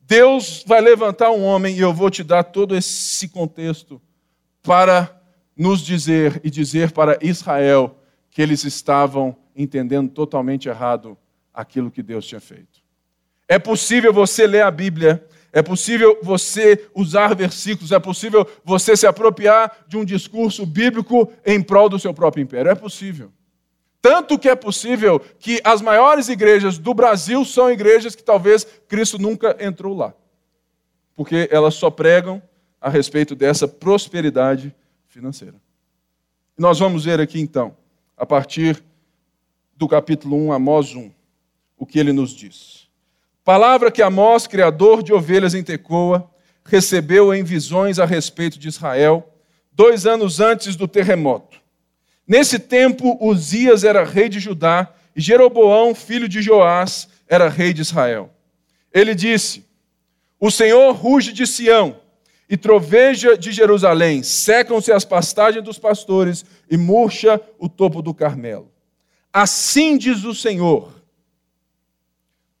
Deus 0.00 0.62
vai 0.66 0.80
levantar 0.80 1.30
um 1.30 1.42
homem, 1.42 1.76
e 1.76 1.80
eu 1.80 1.92
vou 1.92 2.10
te 2.10 2.22
dar 2.22 2.44
todo 2.44 2.76
esse 2.76 3.28
contexto 3.28 4.00
para 4.62 5.18
nos 5.56 5.80
dizer 5.80 6.40
e 6.44 6.50
dizer 6.50 6.92
para 6.92 7.18
Israel 7.22 7.96
que 8.34 8.42
eles 8.42 8.64
estavam 8.64 9.36
entendendo 9.54 10.10
totalmente 10.10 10.68
errado 10.68 11.16
aquilo 11.54 11.88
que 11.88 12.02
Deus 12.02 12.26
tinha 12.26 12.40
feito. 12.40 12.82
É 13.46 13.60
possível 13.60 14.12
você 14.12 14.44
ler 14.44 14.62
a 14.62 14.72
Bíblia, 14.72 15.24
é 15.52 15.62
possível 15.62 16.18
você 16.20 16.90
usar 16.92 17.32
versículos, 17.36 17.92
é 17.92 18.00
possível 18.00 18.44
você 18.64 18.96
se 18.96 19.06
apropriar 19.06 19.84
de 19.86 19.96
um 19.96 20.04
discurso 20.04 20.66
bíblico 20.66 21.32
em 21.46 21.62
prol 21.62 21.88
do 21.88 21.96
seu 21.96 22.12
próprio 22.12 22.42
império. 22.42 22.72
É 22.72 22.74
possível. 22.74 23.30
Tanto 24.02 24.36
que 24.36 24.48
é 24.48 24.56
possível 24.56 25.20
que 25.38 25.60
as 25.62 25.80
maiores 25.80 26.28
igrejas 26.28 26.76
do 26.76 26.92
Brasil 26.92 27.44
são 27.44 27.70
igrejas 27.70 28.16
que 28.16 28.24
talvez 28.24 28.66
Cristo 28.88 29.16
nunca 29.16 29.56
entrou 29.60 29.96
lá. 29.96 30.12
Porque 31.14 31.48
elas 31.52 31.74
só 31.76 31.88
pregam 31.88 32.42
a 32.80 32.90
respeito 32.90 33.36
dessa 33.36 33.68
prosperidade 33.68 34.74
financeira. 35.06 35.54
Nós 36.58 36.80
vamos 36.80 37.04
ver 37.04 37.20
aqui 37.20 37.40
então, 37.40 37.76
a 38.16 38.24
partir 38.24 38.82
do 39.76 39.88
capítulo 39.88 40.36
1, 40.46 40.52
Amós 40.52 40.94
1, 40.94 41.10
o 41.76 41.84
que 41.84 41.98
ele 41.98 42.12
nos 42.12 42.30
diz. 42.30 42.88
Palavra 43.44 43.90
que 43.90 44.02
Amós, 44.02 44.46
criador 44.46 45.02
de 45.02 45.12
ovelhas 45.12 45.54
em 45.54 45.62
Tecoa, 45.62 46.30
recebeu 46.64 47.34
em 47.34 47.42
visões 47.42 47.98
a 47.98 48.04
respeito 48.04 48.58
de 48.58 48.68
Israel, 48.68 49.34
dois 49.72 50.06
anos 50.06 50.40
antes 50.40 50.76
do 50.76 50.88
terremoto. 50.88 51.58
Nesse 52.26 52.58
tempo, 52.58 53.18
Uzias 53.20 53.84
era 53.84 54.04
rei 54.04 54.28
de 54.28 54.40
Judá 54.40 54.92
e 55.14 55.20
Jeroboão, 55.20 55.94
filho 55.94 56.28
de 56.28 56.40
Joás, 56.40 57.08
era 57.28 57.48
rei 57.48 57.72
de 57.72 57.82
Israel. 57.82 58.30
Ele 58.92 59.14
disse: 59.14 59.66
O 60.40 60.50
Senhor 60.50 60.92
ruge 60.94 61.32
de 61.32 61.46
Sião 61.46 62.00
e 62.48 62.56
troveja 62.56 63.36
de 63.36 63.52
Jerusalém, 63.52 64.22
secam-se 64.22 64.92
as 64.92 65.04
pastagens 65.04 65.64
dos 65.64 65.78
pastores 65.78 66.44
e 66.70 66.76
murcha 66.76 67.40
o 67.58 67.68
topo 67.68 68.02
do 68.02 68.12
Carmelo. 68.12 68.70
Assim 69.32 69.96
diz 69.96 70.24
o 70.24 70.34
Senhor: 70.34 70.92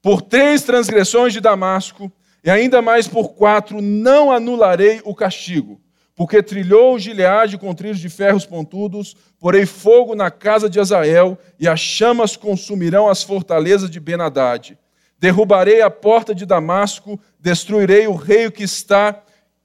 por 0.02 0.20
três 0.20 0.62
transgressões 0.62 1.32
de 1.32 1.40
Damasco, 1.40 2.12
e 2.42 2.50
ainda 2.50 2.82
mais 2.82 3.08
por 3.08 3.30
quatro, 3.30 3.80
não 3.80 4.30
anularei 4.30 5.00
o 5.02 5.14
castigo, 5.14 5.80
porque 6.14 6.42
trilhou 6.42 6.94
o 6.94 6.98
Gileade 6.98 7.56
com 7.56 7.74
trilhos 7.74 7.98
de 7.98 8.10
ferros 8.10 8.44
pontudos, 8.44 9.16
porei 9.38 9.64
fogo 9.64 10.14
na 10.14 10.30
casa 10.30 10.68
de 10.68 10.78
Azael, 10.78 11.38
e 11.58 11.66
as 11.66 11.80
chamas 11.80 12.36
consumirão 12.36 13.08
as 13.08 13.22
fortalezas 13.22 13.90
de 13.90 13.98
Benadade. 13.98 14.78
Derrubarei 15.18 15.80
a 15.80 15.88
porta 15.88 16.34
de 16.34 16.44
Damasco, 16.44 17.18
destruirei 17.40 18.06
o 18.06 18.14
rei 18.14 18.50
que 18.50 18.64
está, 18.64 19.22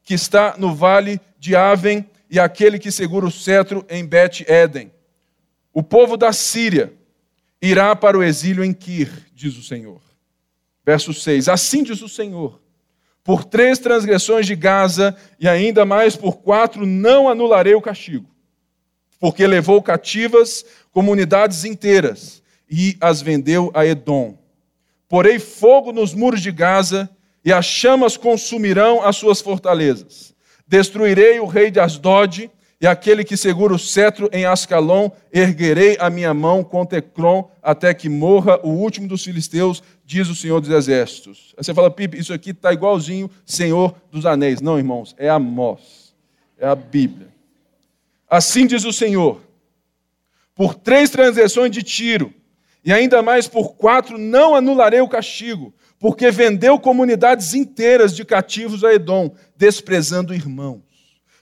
que 0.10 0.16
está 0.16 0.56
no 0.58 0.74
vale 0.74 1.22
de 1.38 1.56
Aven, 1.56 2.04
e 2.32 2.40
aquele 2.40 2.80
que 2.80 2.92
segura 2.92 3.28
o 3.28 3.32
cetro 3.32 3.86
em 3.88 4.04
Bet-Eden. 4.04 4.92
O 5.72 5.84
povo 5.84 6.18
da 6.18 6.34
Síria 6.34 6.92
irá 7.62 7.96
para 7.96 8.18
o 8.18 8.24
exílio 8.24 8.64
em 8.64 8.74
Kir, 8.74 9.08
diz 9.36 9.56
o 9.56 9.62
Senhor. 9.62 10.02
Verso 10.84 11.14
6: 11.14 11.48
Assim 11.48 11.84
diz 11.84 12.02
o 12.02 12.10
Senhor: 12.10 12.60
Por 13.24 13.44
três 13.44 13.78
transgressões 13.78 14.48
de 14.48 14.56
Gaza 14.56 15.16
e 15.40 15.48
ainda 15.48 15.86
mais 15.86 16.16
por 16.16 16.38
quatro, 16.38 16.88
não 16.88 17.30
anularei 17.30 17.76
o 17.76 17.82
castigo, 17.82 18.28
porque 19.20 19.46
levou 19.46 19.80
cativas 19.80 20.66
comunidades 20.92 21.66
inteiras 21.66 22.42
e 22.68 22.98
as 23.00 23.22
vendeu 23.22 23.70
a 23.76 23.86
Edom. 23.86 24.40
Porei 25.08 25.38
fogo 25.38 25.92
nos 25.92 26.16
muros 26.16 26.42
de 26.42 26.52
Gaza 26.52 27.08
e 27.44 27.54
as 27.54 27.66
chamas 27.66 28.18
consumirão 28.18 29.04
as 29.04 29.16
suas 29.16 29.42
fortalezas. 29.42 30.34
Destruirei 30.68 31.40
o 31.40 31.46
rei 31.46 31.72
de 31.72 31.80
Asdod 31.80 32.52
e 32.82 32.88
aquele 32.88 33.26
que 33.26 33.36
segura 33.36 33.74
o 33.74 33.80
cetro 33.80 34.30
em 34.32 34.46
Ascalon, 34.46 35.10
erguerei 35.34 35.98
a 36.00 36.10
minha 36.10 36.34
mão 36.34 36.64
contra 36.64 37.00
Ecrom, 37.00 37.50
até 37.62 37.94
que 37.94 38.08
morra 38.08 38.58
o 38.64 38.70
último 38.70 39.06
dos 39.06 39.24
filisteus, 39.24 39.84
diz 40.06 40.30
o 40.30 40.36
Senhor 40.36 40.62
dos 40.62 40.70
Exércitos. 40.70 41.54
Aí 41.58 41.64
você 41.64 41.74
fala, 41.74 41.92
Pipe, 41.92 42.18
isso 42.18 42.34
aqui 42.34 42.52
está 42.52 42.72
igualzinho 42.72 43.30
Senhor 43.46 43.94
dos 44.10 44.26
Anéis. 44.26 44.62
Não, 44.62 44.78
irmãos, 44.78 45.14
é 45.18 45.28
Amós, 45.28 46.16
é 46.58 46.66
a 46.68 46.76
Bíblia. 46.76 47.28
Assim 48.30 48.66
diz 48.66 48.86
o 48.86 48.94
Senhor, 48.94 49.42
por 50.56 50.74
três 50.74 51.10
transgressões 51.10 51.72
de 51.72 51.84
tiro, 51.84 52.34
e 52.84 52.94
ainda 52.94 53.22
mais 53.22 53.46
por 53.46 53.76
quatro, 53.76 54.18
não 54.18 54.56
anularei 54.56 55.02
o 55.02 55.10
castigo, 55.10 55.74
porque 56.00 56.32
vendeu 56.32 56.80
comunidades 56.80 57.54
inteiras 57.54 58.16
de 58.16 58.24
cativos 58.24 58.84
a 58.84 58.94
Edom, 58.94 59.36
desprezando 59.56 60.34
irmãos. 60.34 60.82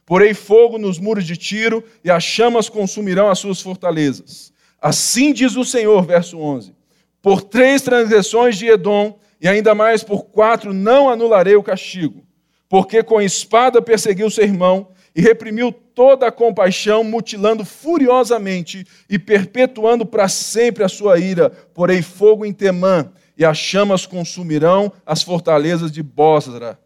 Porei 0.03 0.33
fogo 0.33 0.77
nos 0.79 0.97
muros 0.97 1.25
de 1.25 1.37
Tiro 1.37 1.83
e 2.03 2.09
as 2.09 2.23
chamas 2.23 2.67
consumirão 2.67 3.29
as 3.29 3.39
suas 3.39 3.61
fortalezas. 3.61 4.51
Assim 4.81 5.31
diz 5.31 5.55
o 5.55 5.63
Senhor, 5.63 6.03
verso 6.05 6.39
11: 6.39 6.73
Por 7.21 7.41
três 7.41 7.81
transgressões 7.81 8.57
de 8.57 8.67
Edom, 8.67 9.19
e 9.39 9.47
ainda 9.47 9.75
mais 9.75 10.03
por 10.03 10.23
quatro, 10.25 10.73
não 10.73 11.09
anularei 11.09 11.55
o 11.55 11.63
castigo, 11.63 12.25
porque 12.67 13.03
com 13.03 13.21
espada 13.21 13.81
perseguiu 13.81 14.29
seu 14.29 14.43
irmão 14.43 14.89
e 15.15 15.21
reprimiu 15.21 15.71
toda 15.71 16.27
a 16.27 16.31
compaixão, 16.31 17.03
mutilando 17.03 17.65
furiosamente 17.65 18.85
e 19.09 19.19
perpetuando 19.19 20.05
para 20.05 20.27
sempre 20.27 20.83
a 20.83 20.89
sua 20.89 21.19
ira. 21.19 21.49
Porei 21.49 22.01
fogo 22.01 22.45
em 22.45 22.53
Temã, 22.53 23.11
e 23.37 23.45
as 23.45 23.57
chamas 23.57 24.05
consumirão 24.05 24.91
as 25.05 25.21
fortalezas 25.21 25.91
de 25.91 26.01
Bósra. 26.01 26.79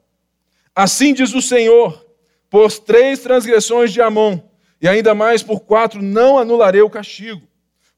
Assim 0.76 1.14
diz 1.14 1.34
o 1.34 1.42
Senhor: 1.42 2.06
por 2.50 2.72
três 2.72 3.20
transgressões 3.20 3.94
de 3.94 4.02
Amon, 4.02 4.40
e 4.82 4.88
ainda 4.88 5.16
mais 5.16 5.42
por 5.42 5.62
quatro, 5.62 6.02
não 6.02 6.38
anularei 6.38 6.82
o 6.82 6.90
castigo, 6.90 7.42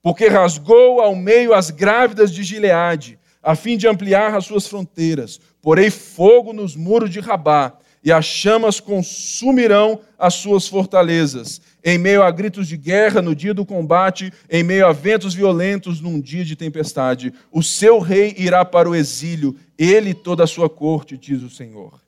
porque 0.01 0.27
rasgou 0.27 1.01
ao 1.01 1.15
meio 1.15 1.53
as 1.53 1.69
grávidas 1.71 2.31
de 2.31 2.43
Gileade, 2.43 3.17
a 3.41 3.55
fim 3.55 3.77
de 3.77 3.87
ampliar 3.87 4.35
as 4.35 4.45
suas 4.45 4.67
fronteiras. 4.67 5.39
Porei 5.61 5.89
fogo 5.89 6.53
nos 6.53 6.75
muros 6.75 7.09
de 7.09 7.19
Rabá, 7.19 7.73
e 8.03 8.11
as 8.11 8.25
chamas 8.25 8.79
consumirão 8.79 10.01
as 10.19 10.33
suas 10.33 10.67
fortalezas. 10.67 11.61
Em 11.83 11.97
meio 11.97 12.21
a 12.21 12.29
gritos 12.31 12.67
de 12.67 12.75
guerra 12.75 13.21
no 13.21 13.33
dia 13.33 13.53
do 13.53 13.65
combate, 13.65 14.31
em 14.49 14.63
meio 14.63 14.85
a 14.85 14.91
ventos 14.91 15.33
violentos 15.33 16.01
num 16.01 16.19
dia 16.19 16.43
de 16.43 16.55
tempestade, 16.55 17.33
o 17.51 17.63
seu 17.63 17.99
rei 17.99 18.35
irá 18.37 18.65
para 18.65 18.89
o 18.89 18.95
exílio, 18.95 19.55
ele 19.77 20.09
e 20.09 20.13
toda 20.13 20.43
a 20.43 20.47
sua 20.47 20.69
corte, 20.69 21.17
diz 21.17 21.41
o 21.41 21.49
Senhor. 21.49 22.01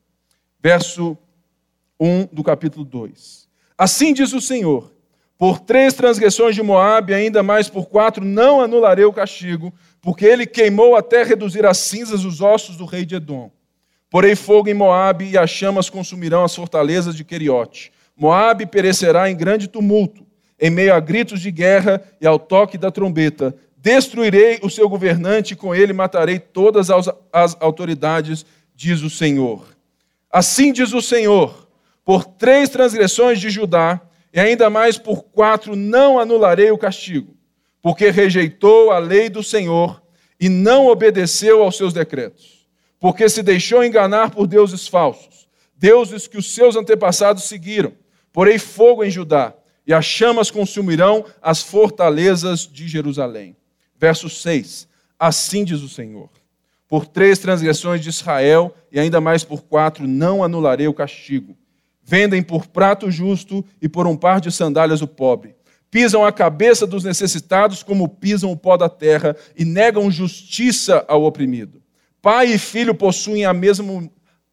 Verso 0.61 1.17
1 1.99 2.27
do 2.31 2.43
capítulo 2.43 2.83
2. 2.83 3.47
Assim 3.77 4.13
diz 4.13 4.33
o 4.33 4.41
Senhor: 4.41 4.91
Por 5.37 5.59
três 5.59 5.93
transgressões 5.93 6.55
de 6.55 6.63
Moabe, 6.63 7.13
ainda 7.13 7.41
mais 7.41 7.69
por 7.69 7.87
quatro, 7.87 8.23
não 8.23 8.59
anularei 8.59 9.05
o 9.05 9.13
castigo, 9.13 9.73
porque 10.01 10.25
ele 10.25 10.45
queimou 10.45 10.95
até 10.95 11.23
reduzir 11.23 11.65
as 11.65 11.77
cinzas 11.77 12.25
os 12.25 12.41
ossos 12.41 12.75
do 12.75 12.85
rei 12.85 13.05
de 13.05 13.15
Edom. 13.15 13.51
Porei 14.15 14.33
fogo 14.33 14.69
em 14.69 14.73
Moabe 14.73 15.31
e 15.31 15.37
as 15.37 15.49
chamas 15.49 15.89
consumirão 15.89 16.45
as 16.45 16.55
fortalezas 16.55 17.17
de 17.17 17.25
Queriote. 17.25 17.91
Moabe 18.15 18.65
perecerá 18.65 19.29
em 19.29 19.35
grande 19.35 19.67
tumulto, 19.67 20.25
em 20.57 20.69
meio 20.69 20.95
a 20.95 21.01
gritos 21.01 21.41
de 21.41 21.51
guerra 21.51 22.01
e 22.21 22.25
ao 22.25 22.39
toque 22.39 22.77
da 22.77 22.89
trombeta. 22.89 23.53
Destruirei 23.75 24.57
o 24.63 24.69
seu 24.69 24.87
governante 24.87 25.51
e 25.51 25.55
com 25.57 25.75
ele 25.75 25.91
matarei 25.91 26.39
todas 26.39 26.89
as 26.89 27.57
autoridades, 27.59 28.45
diz 28.73 29.01
o 29.01 29.09
Senhor. 29.09 29.65
Assim 30.31 30.71
diz 30.71 30.93
o 30.93 31.01
Senhor: 31.01 31.67
por 32.05 32.23
três 32.23 32.69
transgressões 32.69 33.41
de 33.41 33.49
Judá, 33.49 33.99
e 34.33 34.39
ainda 34.39 34.69
mais 34.69 34.97
por 34.97 35.23
quatro, 35.23 35.75
não 35.75 36.17
anularei 36.17 36.71
o 36.71 36.77
castigo, 36.77 37.35
porque 37.81 38.11
rejeitou 38.11 38.91
a 38.91 38.97
lei 38.97 39.27
do 39.27 39.43
Senhor 39.43 40.01
e 40.39 40.47
não 40.47 40.87
obedeceu 40.87 41.61
aos 41.61 41.75
seus 41.75 41.91
decretos, 41.91 42.54
porque 43.05 43.29
se 43.29 43.43
deixou 43.43 43.83
enganar 43.83 44.31
por 44.31 44.47
deuses 44.47 44.87
falsos, 44.87 45.47
deuses 45.77 46.25
que 46.25 46.39
os 46.39 46.55
seus 46.55 46.75
antepassados 46.75 47.43
seguiram. 47.43 47.93
Porei 48.33 48.57
fogo 48.57 49.03
em 49.03 49.11
Judá, 49.11 49.53
e 49.85 49.93
as 49.93 50.03
chamas 50.03 50.49
consumirão 50.49 51.23
as 51.39 51.61
fortalezas 51.61 52.61
de 52.61 52.87
Jerusalém. 52.87 53.55
Verso 53.95 54.27
6: 54.27 54.87
Assim 55.19 55.63
diz 55.63 55.83
o 55.83 55.87
Senhor: 55.87 56.31
Por 56.87 57.05
três 57.05 57.37
transgressões 57.37 58.01
de 58.01 58.09
Israel, 58.09 58.75
e 58.91 58.99
ainda 58.99 59.21
mais 59.21 59.43
por 59.43 59.61
quatro, 59.61 60.07
não 60.07 60.43
anularei 60.43 60.87
o 60.87 60.93
castigo 60.93 61.55
Vendem 62.01 62.41
por 62.41 62.65
prato 62.65 63.11
justo 63.11 63.63
e 63.79 63.87
por 63.87 64.07
um 64.07 64.17
par 64.17 64.41
de 64.41 64.51
sandálias 64.51 65.03
o 65.03 65.07
pobre. 65.07 65.55
Pisam 65.91 66.25
a 66.25 66.31
cabeça 66.31 66.87
dos 66.87 67.03
necessitados 67.03 67.83
como 67.83 68.09
pisam 68.09 68.51
o 68.51 68.57
pó 68.57 68.75
da 68.75 68.89
terra 68.89 69.35
e 69.55 69.63
negam 69.63 70.09
justiça 70.09 71.05
ao 71.07 71.23
oprimido. 71.23 71.84
Pai 72.25 72.47
e 72.53 72.57
filho 72.57 72.95
possuem 72.95 73.45
a 73.45 73.53
mesma 73.53 74.09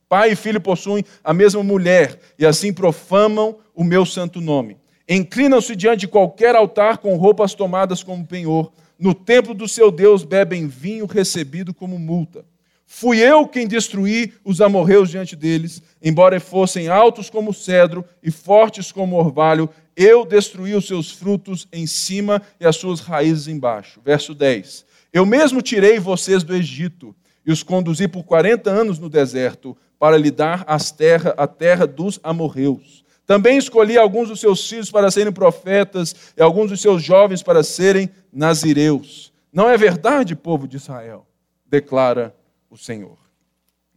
pai 0.06 0.32
e 0.32 0.36
filho 0.36 0.60
possuem 0.60 1.02
a 1.24 1.32
mesma 1.32 1.62
mulher 1.62 2.20
e 2.38 2.44
assim 2.44 2.70
profamam 2.70 3.56
o 3.74 3.82
meu 3.82 4.04
santo 4.04 4.42
nome. 4.42 4.76
Inclinam-se 5.08 5.74
diante 5.74 6.00
de 6.00 6.08
qualquer 6.08 6.54
altar 6.54 6.98
com 6.98 7.16
roupas 7.16 7.54
tomadas 7.54 8.02
como 8.02 8.26
penhor. 8.26 8.70
No 8.98 9.14
templo 9.14 9.54
do 9.54 9.66
seu 9.66 9.90
Deus 9.90 10.22
bebem 10.22 10.68
vinho 10.68 11.06
recebido 11.06 11.72
como 11.72 11.98
multa. 11.98 12.44
Fui 12.84 13.20
eu 13.20 13.48
quem 13.48 13.66
destruí 13.66 14.34
os 14.44 14.60
amorreus 14.60 15.08
diante 15.08 15.34
deles, 15.34 15.80
embora 16.02 16.38
fossem 16.38 16.88
altos 16.88 17.30
como 17.30 17.54
cedro 17.54 18.04
e 18.22 18.30
fortes 18.30 18.92
como 18.92 19.16
orvalho, 19.16 19.66
eu 19.96 20.26
destruí 20.26 20.74
os 20.74 20.86
seus 20.86 21.10
frutos 21.10 21.66
em 21.72 21.86
cima 21.86 22.42
e 22.60 22.66
as 22.66 22.76
suas 22.76 23.00
raízes 23.00 23.48
embaixo. 23.48 23.98
Verso 24.04 24.34
10. 24.34 24.84
Eu 25.10 25.24
mesmo 25.24 25.62
tirei 25.62 25.98
vocês 25.98 26.42
do 26.42 26.54
Egito 26.54 27.16
e 27.44 27.52
os 27.52 27.62
conduzi 27.62 28.06
por 28.08 28.24
40 28.24 28.70
anos 28.70 28.98
no 28.98 29.08
deserto 29.08 29.76
para 29.98 30.16
lhe 30.16 30.30
dar 30.30 30.64
as 30.66 30.90
terra, 30.90 31.34
a 31.36 31.46
terra 31.46 31.86
dos 31.86 32.18
amorreus. 32.22 33.04
Também 33.24 33.56
escolhi 33.56 33.96
alguns 33.96 34.28
dos 34.28 34.40
seus 34.40 34.68
filhos 34.68 34.90
para 34.90 35.10
serem 35.10 35.32
profetas 35.32 36.32
e 36.36 36.42
alguns 36.42 36.70
dos 36.70 36.80
seus 36.80 37.02
jovens 37.02 37.42
para 37.42 37.62
serem 37.62 38.10
nazireus. 38.32 39.32
Não 39.52 39.68
é 39.68 39.76
verdade, 39.76 40.34
povo 40.34 40.66
de 40.66 40.76
Israel? 40.76 41.26
Declara 41.66 42.34
o 42.68 42.76
Senhor. 42.76 43.16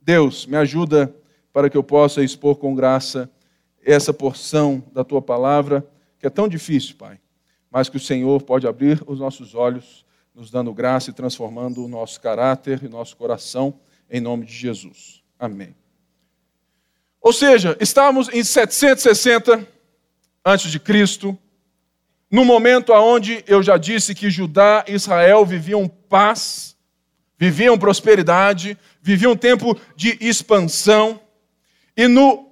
Deus, 0.01 0.45
me 0.45 0.55
ajuda 0.55 1.13
para 1.51 1.69
que 1.69 1.77
eu 1.77 1.83
possa 1.83 2.23
expor 2.23 2.57
com 2.57 2.75
graça 2.75 3.29
essa 3.83 4.13
porção 4.13 4.83
da 4.93 5.03
tua 5.03 5.21
palavra, 5.21 5.85
que 6.19 6.27
é 6.27 6.29
tão 6.29 6.47
difícil, 6.47 6.95
Pai, 6.95 7.19
mas 7.71 7.89
que 7.89 7.97
o 7.97 7.99
Senhor 7.99 8.41
pode 8.43 8.67
abrir 8.67 9.01
os 9.07 9.19
nossos 9.19 9.55
olhos, 9.55 10.04
nos 10.35 10.51
dando 10.51 10.73
graça 10.73 11.09
e 11.09 11.13
transformando 11.13 11.83
o 11.83 11.87
nosso 11.87 12.19
caráter 12.19 12.83
e 12.83 12.89
nosso 12.89 13.15
coração, 13.15 13.79
em 14.09 14.19
nome 14.19 14.45
de 14.45 14.53
Jesus. 14.53 15.23
Amém. 15.39 15.75
Ou 17.21 17.33
seja, 17.33 17.75
estávamos 17.79 18.29
em 18.29 18.43
760 18.43 19.67
antes 20.45 20.69
de 20.69 20.79
Cristo, 20.79 21.37
no 22.29 22.43
momento 22.43 22.93
aonde 22.93 23.43
eu 23.47 23.63
já 23.63 23.77
disse 23.77 24.13
que 24.13 24.29
Judá 24.29 24.83
e 24.87 24.93
Israel 24.93 25.45
viviam 25.45 25.87
paz 25.87 26.75
viviam 27.37 27.77
prosperidade, 27.77 28.77
viviam 29.01 29.33
um 29.33 29.37
tempo 29.37 29.77
de 29.95 30.17
expansão, 30.21 31.19
e 31.95 32.07
no 32.07 32.49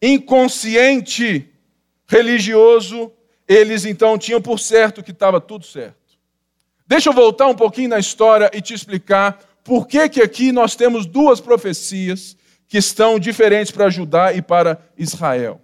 inconsciente 0.00 1.48
religioso, 2.06 3.12
eles 3.46 3.84
então 3.84 4.18
tinham 4.18 4.40
por 4.40 4.58
certo 4.58 5.02
que 5.02 5.10
estava 5.10 5.40
tudo 5.40 5.64
certo. 5.64 6.03
Deixa 6.86 7.08
eu 7.08 7.12
voltar 7.12 7.46
um 7.46 7.54
pouquinho 7.54 7.88
na 7.88 7.98
história 7.98 8.50
e 8.52 8.60
te 8.60 8.74
explicar 8.74 9.38
por 9.62 9.86
que, 9.86 10.08
que 10.08 10.20
aqui 10.20 10.52
nós 10.52 10.76
temos 10.76 11.06
duas 11.06 11.40
profecias 11.40 12.36
que 12.68 12.76
estão 12.76 13.18
diferentes 13.18 13.72
para 13.72 13.88
Judá 13.88 14.32
e 14.32 14.42
para 14.42 14.78
Israel. 14.96 15.60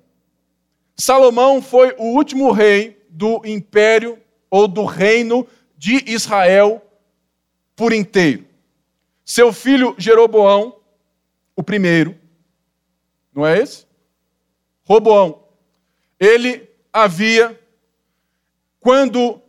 Salomão 0.97 1.61
foi 1.61 1.95
o 1.99 2.15
último 2.15 2.51
rei 2.51 3.05
do 3.11 3.43
império 3.45 4.19
ou 4.51 4.67
do 4.67 4.85
reino 4.85 5.47
de 5.77 6.05
Israel 6.07 6.83
por 7.77 7.93
inteiro. 7.93 8.47
Seu 9.25 9.53
filho 9.53 9.95
Jeroboão, 9.99 10.77
o 11.55 11.63
primeiro, 11.63 12.19
não 13.35 13.47
é 13.47 13.59
esse? 13.59 13.87
Roboão. 14.85 15.43
Ele 16.19 16.69
havia, 16.93 17.59
quando 18.81 19.40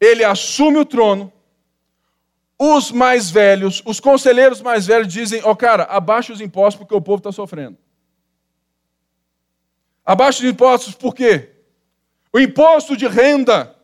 ele 0.00 0.24
assume 0.24 0.78
o 0.78 0.84
trono, 0.84 1.32
os 2.58 2.90
mais 2.90 3.30
velhos, 3.30 3.82
os 3.84 4.00
conselheiros 4.00 4.60
mais 4.60 4.86
velhos 4.86 5.12
dizem: 5.12 5.40
Ó 5.44 5.52
oh, 5.52 5.56
cara, 5.56 5.84
abaixa 5.84 6.32
os 6.32 6.40
impostos 6.40 6.78
porque 6.78 6.94
o 6.94 7.00
povo 7.00 7.18
está 7.18 7.30
sofrendo. 7.30 7.78
Abaixa 10.04 10.42
os 10.42 10.50
impostos 10.50 10.94
por 10.94 11.14
quê? 11.14 11.50
O 12.32 12.40
imposto 12.40 12.96
de 12.96 13.06
renda 13.06 13.74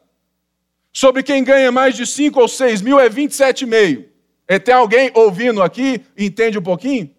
sobre 0.92 1.22
quem 1.22 1.44
ganha 1.44 1.70
mais 1.70 1.94
de 1.94 2.06
5 2.06 2.40
ou 2.40 2.48
6 2.48 2.82
mil 2.82 2.98
é 2.98 3.08
27,5. 3.08 4.06
É, 4.46 4.58
tem 4.58 4.74
alguém 4.74 5.10
ouvindo 5.14 5.62
aqui, 5.62 6.02
entende 6.16 6.58
um 6.58 6.62
pouquinho 6.62 7.14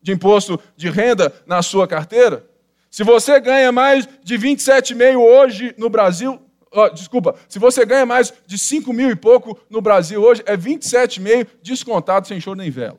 de 0.00 0.12
imposto 0.12 0.60
de 0.76 0.88
renda 0.88 1.34
na 1.46 1.62
sua 1.62 1.88
carteira? 1.88 2.48
Se 2.90 3.02
você 3.04 3.38
ganha 3.40 3.70
mais 3.70 4.08
de 4.22 4.38
27,5 4.38 5.18
hoje 5.18 5.74
no 5.76 5.90
Brasil, 5.90 6.40
desculpa, 6.86 7.34
se 7.48 7.58
você 7.58 7.84
ganha 7.84 8.06
mais 8.06 8.32
de 8.46 8.56
5 8.56 8.92
mil 8.92 9.10
e 9.10 9.16
pouco 9.16 9.58
no 9.68 9.80
Brasil 9.80 10.22
hoje, 10.22 10.42
é 10.46 10.56
27,5 10.56 11.46
descontado 11.62 12.28
sem 12.28 12.40
choro 12.40 12.58
nem 12.58 12.70
vela. 12.70 12.98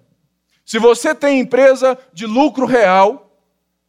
Se 0.65 0.77
você 0.77 1.15
tem 1.15 1.39
empresa 1.39 1.97
de 2.11 2.25
lucro 2.25 2.65
real, 2.65 3.33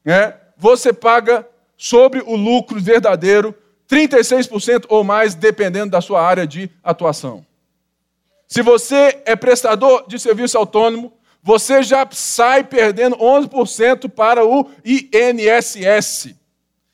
né, 0.05 0.35
você 0.57 0.92
paga 0.92 1.46
sobre 1.76 2.20
o 2.20 2.37
lucro 2.37 2.81
verdadeiro 2.81 3.55
36% 3.88 4.85
ou 4.88 5.03
mais, 5.03 5.35
dependendo 5.35 5.90
da 5.90 6.00
sua 6.00 6.22
área 6.22 6.46
de 6.46 6.70
atuação. 6.85 7.44
Se 8.46 8.62
você 8.62 9.20
é 9.24 9.35
prestador 9.35 10.05
de 10.07 10.18
serviço 10.18 10.57
autônomo, 10.57 11.12
você 11.42 11.83
já 11.83 12.07
sai 12.11 12.62
perdendo 12.64 13.16
11% 13.16 14.09
para 14.09 14.44
o 14.44 14.70
INSS. 14.85 16.35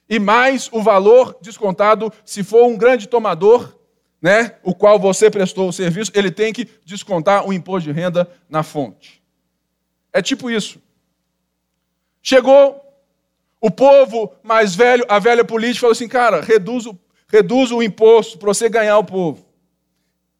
E 0.08 0.18
mais 0.18 0.68
o 0.72 0.82
valor 0.82 1.36
descontado, 1.40 2.12
se 2.24 2.44
for 2.44 2.66
um 2.66 2.76
grande 2.76 3.08
tomador, 3.08 3.76
né, 4.20 4.56
o 4.62 4.74
qual 4.74 4.98
você 4.98 5.30
prestou 5.30 5.68
o 5.68 5.72
serviço, 5.72 6.10
ele 6.14 6.30
tem 6.30 6.52
que 6.52 6.68
descontar 6.84 7.46
o 7.46 7.52
imposto 7.52 7.92
de 7.92 7.92
renda 7.92 8.28
na 8.48 8.62
fonte. 8.62 9.22
É 10.12 10.22
tipo 10.22 10.50
isso. 10.50 10.80
Chegou 12.22 12.80
o 13.60 13.70
povo 13.70 14.32
mais 14.42 14.74
velho, 14.74 15.04
a 15.08 15.18
velha 15.18 15.44
política, 15.44 15.80
falou 15.80 15.92
assim: 15.92 16.08
cara, 16.08 16.40
reduz 16.40 16.86
o, 16.86 16.98
reduz 17.28 17.70
o 17.72 17.82
imposto 17.82 18.38
para 18.38 18.48
você 18.48 18.68
ganhar 18.68 18.98
o 18.98 19.04
povo 19.04 19.46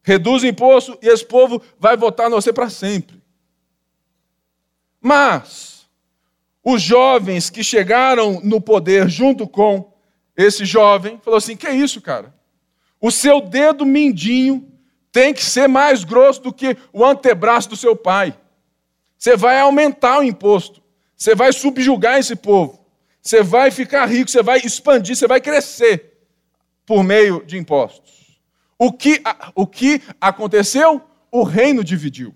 reduz 0.07 0.41
o 0.41 0.47
imposto 0.47 0.97
e 1.01 1.09
esse 1.09 1.25
povo 1.25 1.61
vai 1.77 1.97
votar 1.97 2.29
no 2.29 2.37
você 2.37 2.53
para 2.53 2.69
sempre. 2.69 3.21
Mas 5.01 5.76
os 6.69 6.81
jovens 6.81 7.49
que 7.49 7.63
chegaram 7.63 8.41
no 8.43 8.59
poder 8.59 9.07
junto 9.07 9.47
com 9.47 9.89
esse 10.35 10.65
jovem, 10.65 11.17
falou 11.23 11.37
assim: 11.37 11.55
"Que 11.55 11.65
é 11.65 11.73
isso, 11.73 12.01
cara? 12.01 12.35
O 12.99 13.09
seu 13.09 13.39
dedo 13.39 13.85
mindinho 13.85 14.69
tem 15.09 15.33
que 15.33 15.45
ser 15.45 15.69
mais 15.69 16.03
grosso 16.03 16.41
do 16.41 16.51
que 16.51 16.75
o 16.91 17.05
antebraço 17.05 17.69
do 17.69 17.77
seu 17.77 17.95
pai. 17.95 18.37
Você 19.17 19.37
vai 19.37 19.57
aumentar 19.61 20.19
o 20.19 20.23
imposto. 20.23 20.83
Você 21.15 21.33
vai 21.33 21.53
subjugar 21.53 22.19
esse 22.19 22.35
povo. 22.35 22.85
Você 23.21 23.41
vai 23.41 23.71
ficar 23.71 24.05
rico, 24.05 24.29
você 24.29 24.43
vai 24.43 24.59
expandir, 24.59 25.15
você 25.15 25.25
vai 25.25 25.39
crescer 25.39 26.17
por 26.85 27.01
meio 27.01 27.45
de 27.45 27.57
impostos. 27.57 28.41
O 28.77 28.91
que, 28.91 29.21
o 29.55 29.65
que 29.65 30.01
aconteceu? 30.19 31.01
O 31.31 31.43
reino 31.43 31.81
dividiu. 31.81 32.35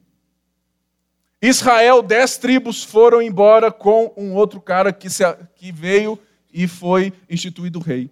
Israel, 1.42 2.04
dez 2.04 2.38
tribos 2.38 2.84
foram 2.84 3.22
embora 3.22 3.72
com 3.72 4.14
um 4.16 4.36
outro 4.36 4.62
cara 4.62 4.94
que, 4.94 5.10
se, 5.10 5.24
que 5.56 5.72
veio 5.72 6.20
e 6.54 6.68
foi 6.68 7.12
instituído 7.30 7.80
rei. 7.80 8.12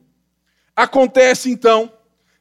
Acontece 0.76 1.52
então 1.52 1.92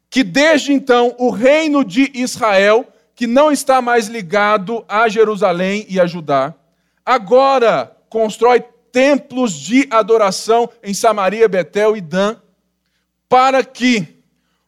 que 0.09 0.24
desde 0.24 0.72
então 0.72 1.14
o 1.18 1.31
reino 1.31 1.85
de 1.85 2.11
Israel, 2.14 2.87
que 3.14 3.27
não 3.27 3.53
está 3.53 3.83
mais 3.83 4.07
ligado 4.07 4.83
a 4.88 5.09
Jerusalém 5.09 5.85
e 5.88 6.01
a 6.01 6.07
Judá, 6.07 6.55
agora 7.05 7.94
constrói 8.09 8.64
templos 8.90 9.53
de 9.53 9.87
adoração 9.90 10.70
em 10.83 10.94
Samaria, 10.94 11.48
Betel 11.48 11.96
e 11.96 12.01
Dan, 12.01 12.37
para 13.29 13.62
que 13.62 14.22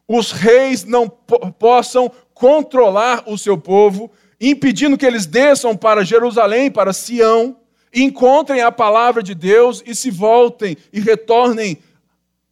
os 0.07 0.31
reis 0.31 0.83
não 0.83 1.09
possam 1.09 2.11
controlar 2.33 3.23
o 3.25 3.37
seu 3.37 3.57
povo, 3.57 4.11
impedindo 4.41 4.97
que 4.97 5.05
eles 5.05 5.27
desçam 5.27 5.77
para 5.77 6.03
Jerusalém, 6.03 6.71
para 6.71 6.91
Sião, 6.91 7.55
encontrem 7.93 8.61
a 8.61 8.71
palavra 8.71 9.21
de 9.21 9.35
Deus 9.35 9.83
e 9.85 9.93
se 9.93 10.09
voltem 10.09 10.75
e 10.91 10.99
retornem 10.99 11.77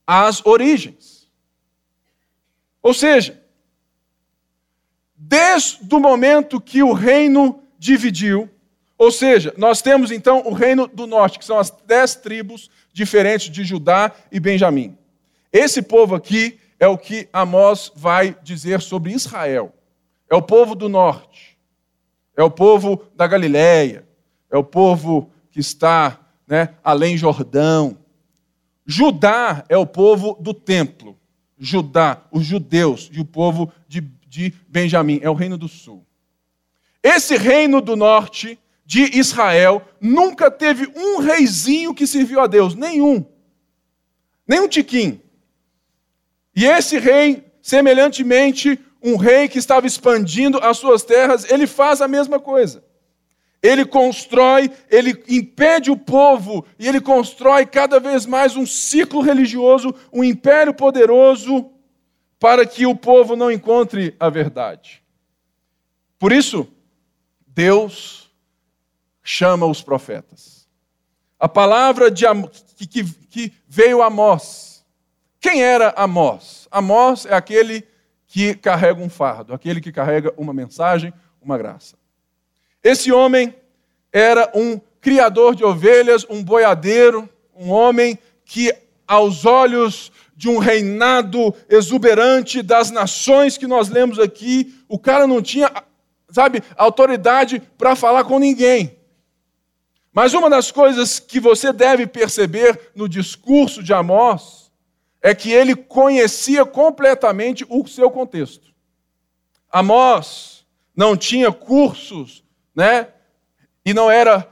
às 0.06 0.45
origens. 0.45 1.28
Ou 2.82 2.93
seja, 2.93 3.41
desde 5.15 5.80
o 5.93 5.99
momento 5.99 6.62
que 6.62 6.84
o 6.84 6.93
reino 6.93 7.63
dividiu, 7.78 8.49
ou 8.97 9.12
seja, 9.12 9.54
nós 9.58 9.82
temos 9.82 10.12
então 10.12 10.43
o 10.45 10.54
reino 10.54 10.86
do 10.86 11.08
norte, 11.08 11.39
que 11.39 11.45
são 11.45 11.58
as 11.58 11.71
dez 11.86 12.15
tribos 12.15 12.69
diferentes 12.93 13.49
de 13.49 13.63
Judá 13.63 14.12
e 14.32 14.39
Benjamim. 14.39 14.97
Esse 15.52 15.82
povo 15.82 16.15
aqui 16.15 16.60
é 16.80 16.88
o 16.88 16.97
que 16.97 17.28
Amós 17.34 17.91
vai 17.95 18.36
dizer 18.43 18.82
sobre 18.82 19.12
Israel. 19.12 19.73
É 20.30 20.36
o 20.36 20.41
povo 20.41 20.75
do 20.75 20.88
norte, 20.88 21.58
é 22.39 22.43
o 22.43 22.49
povo 22.49 23.04
da 23.13 23.28
Galiléia, 23.28 24.08
é 24.49 24.58
o 24.58 24.63
povo 24.63 25.30
que 25.52 25.60
está 25.60 26.17
né, 26.47 26.73
além 26.82 27.17
Jordão. 27.17 27.97
Judá 28.86 29.65
é 29.67 29.78
o 29.78 29.86
povo 29.86 30.38
do 30.39 30.54
templo. 30.54 31.19
Judá, 31.58 32.21
os 32.32 32.45
judeus 32.45 33.10
e 33.12 33.19
o 33.19 33.25
povo 33.25 33.69
de, 33.89 33.99
de 34.25 34.54
Benjamim, 34.69 35.19
é 35.21 35.30
o 35.30 35.34
reino 35.34 35.58
do 35.58 35.67
sul. 35.67 36.06
Esse 37.04 37.36
reino 37.36 37.82
do 37.82 37.97
norte 37.97 38.58
de 38.86 39.19
Israel 39.19 39.86
nunca 39.99 40.49
teve 40.49 40.89
um 40.95 41.19
reizinho 41.19 41.93
que 41.93 42.08
serviu 42.08 42.39
a 42.39 42.47
Deus, 42.47 42.73
nenhum. 42.73 43.25
Nem 44.47 44.62
um 44.62 44.67
tiquinho. 44.69 45.21
E 46.56 46.65
esse 46.65 46.97
rei, 46.99 47.43
semelhantemente, 47.62 48.80
um 49.02 49.16
rei 49.16 49.48
que 49.48 49.58
estava 49.58 49.88
expandindo 49.88 50.60
as 50.60 50.78
suas 50.78 51.04
terras, 51.04 51.50
ele 51.50 51.66
faz 51.66 52.02
a 52.02 52.08
mesma 52.08 52.40
coisa. 52.40 52.84
Ele 53.62 53.86
constrói, 53.86 54.72
ele 54.90 55.22
impede 55.28 55.92
o 55.92 55.98
povo 55.98 56.66
e 56.78 56.88
ele 56.88 57.02
constrói 57.02 57.66
cada 57.66 58.00
vez 58.00 58.26
mais 58.26 58.56
um 58.56 58.66
ciclo 58.66 59.22
religioso, 59.22 59.94
um 60.14 60.24
império 60.24 60.74
poderoso, 60.74 61.70
para 62.40 62.66
que 62.66 62.86
o 62.86 62.96
povo 62.96 63.36
não 63.36 63.52
encontre 63.52 64.16
a 64.18 64.30
verdade. 64.30 65.04
Por 66.18 66.32
isso, 66.32 66.68
Deus 67.46 68.32
chama 69.22 69.66
os 69.66 69.82
profetas. 69.82 70.68
A 71.38 71.50
palavra 71.50 72.10
de, 72.10 72.26
que, 72.78 72.88
que, 72.88 73.04
que 73.04 73.54
veio 73.68 74.02
a 74.02 74.06
Amós. 74.08 74.86
Quem 75.40 75.62
era 75.62 75.94
Amós? 75.98 76.68
Amós 76.72 77.26
é 77.26 77.34
aquele 77.34 77.82
que 77.82 77.88
carrega 78.62 79.02
um 79.02 79.10
fardo, 79.10 79.54
aquele 79.54 79.82
que 79.82 79.92
carrega 79.92 80.34
uma 80.38 80.54
mensagem, 80.54 81.13
uma 81.42 81.58
graça. 81.58 81.96
Esse 82.84 83.12
homem 83.12 83.56
era 84.12 84.52
um 84.54 84.80
criador 85.02 85.56
de 85.56 85.63
ovelhas, 85.63 86.26
um 86.30 86.44
boiadeiro, 86.44 87.28
um 87.56 87.72
homem 87.72 88.18
que, 88.46 88.74
aos 89.08 89.46
olhos 89.46 90.12
de 90.36 90.48
um 90.48 90.58
reinado 90.58 91.54
exuberante 91.68 92.62
das 92.62 92.92
nações 92.92 93.58
que 93.58 93.68
nós 93.68 93.89
lemos 93.89 94.20
aqui, 94.20 94.74
o 94.88 94.98
cara 94.98 95.28
não 95.28 95.42
tinha, 95.42 95.72
sabe, 96.30 96.63
autoridade 96.78 97.62
para 97.78 97.96
falar 97.96 98.24
com 98.24 98.39
ninguém. 98.39 98.98
Mas 100.13 100.34
uma 100.34 100.50
das 100.50 100.72
coisas 100.72 101.20
que 101.20 101.39
você 101.39 101.74
deve 101.74 102.08
perceber 102.08 102.92
no 102.96 103.08
discurso 103.08 103.84
de 103.84 103.94
Amós 103.94 104.69
é 105.22 105.36
que 105.36 105.52
ele 105.52 105.76
conhecia 105.76 106.66
completamente 106.66 107.66
o 107.70 107.88
seu 107.88 108.10
contexto. 108.10 108.70
Amós 109.72 110.66
não 110.96 111.16
tinha 111.16 111.52
cursos 111.52 112.44
né? 112.80 113.10
E 113.86 113.94
não 113.94 114.10
era 114.10 114.48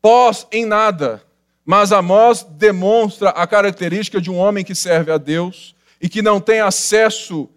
pós 0.00 0.46
em 0.52 0.64
nada, 0.64 1.20
mas 1.64 1.90
Amós 1.90 2.46
demonstra 2.48 3.30
a 3.30 3.46
característica 3.48 4.20
de 4.20 4.30
um 4.30 4.36
homem 4.36 4.64
que 4.64 4.76
serve 4.76 5.10
a 5.10 5.18
Deus 5.18 5.74
e 6.00 6.08
que 6.08 6.22
não 6.22 6.40
tem 6.40 6.60
acesso, 6.60 7.48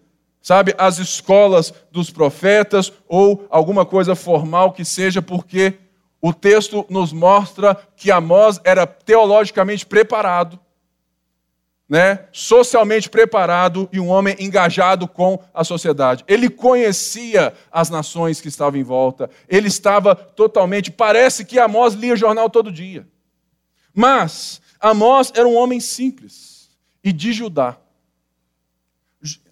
sabe, 0.42 0.74
às 0.76 0.98
escolas 0.98 1.72
dos 1.92 2.10
profetas 2.10 2.92
ou 3.06 3.46
alguma 3.48 3.86
coisa 3.86 4.16
formal 4.16 4.72
que 4.72 4.84
seja, 4.84 5.22
porque 5.22 5.74
o 6.20 6.32
texto 6.32 6.84
nos 6.88 7.12
mostra 7.12 7.76
que 7.94 8.10
Amós 8.10 8.60
era 8.64 8.88
teologicamente 8.88 9.86
preparado 9.86 10.58
né, 11.88 12.26
socialmente 12.32 13.08
preparado 13.08 13.88
e 13.90 13.98
um 13.98 14.08
homem 14.08 14.36
engajado 14.38 15.08
com 15.08 15.42
a 15.54 15.64
sociedade. 15.64 16.22
Ele 16.28 16.50
conhecia 16.50 17.54
as 17.72 17.88
nações 17.88 18.40
que 18.40 18.48
estavam 18.48 18.78
em 18.78 18.82
volta. 18.82 19.30
Ele 19.48 19.68
estava 19.68 20.14
totalmente. 20.14 20.90
Parece 20.90 21.44
que 21.44 21.58
Amós 21.58 21.94
lia 21.94 22.14
jornal 22.14 22.50
todo 22.50 22.70
dia. 22.70 23.08
Mas 23.94 24.60
Amós 24.78 25.32
era 25.34 25.48
um 25.48 25.56
homem 25.56 25.80
simples 25.80 26.70
e 27.02 27.12
de 27.12 27.32
Judá. 27.32 27.78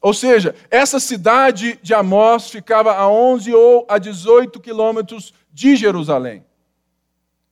Ou 0.01 0.15
seja, 0.15 0.55
essa 0.71 1.01
cidade 1.01 1.79
de 1.83 1.95
Amós 1.95 2.51
ficava 2.51 2.93
a 2.95 3.09
11 3.11 3.53
ou 3.53 3.87
a 3.89 3.99
18 3.99 4.61
quilômetros 4.61 5.33
de 5.53 5.75
Jerusalém. 5.75 6.45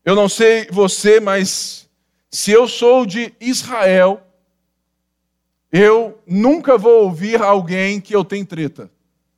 Eu 0.05 0.15
não 0.15 0.29
sei 0.29 0.69
você, 0.71 1.19
mas 1.19 1.89
se 2.31 2.53
eu 2.53 2.69
sou 2.69 3.07
de 3.07 3.33
Israel, 3.41 4.21
eu 5.77 6.23
nunca 6.25 6.79
vou 6.79 7.03
ouvir 7.03 7.43
alguém 7.43 8.01
que 8.01 8.15
eu 8.15 8.25
tenho 8.25 8.47
treta. 8.47 8.89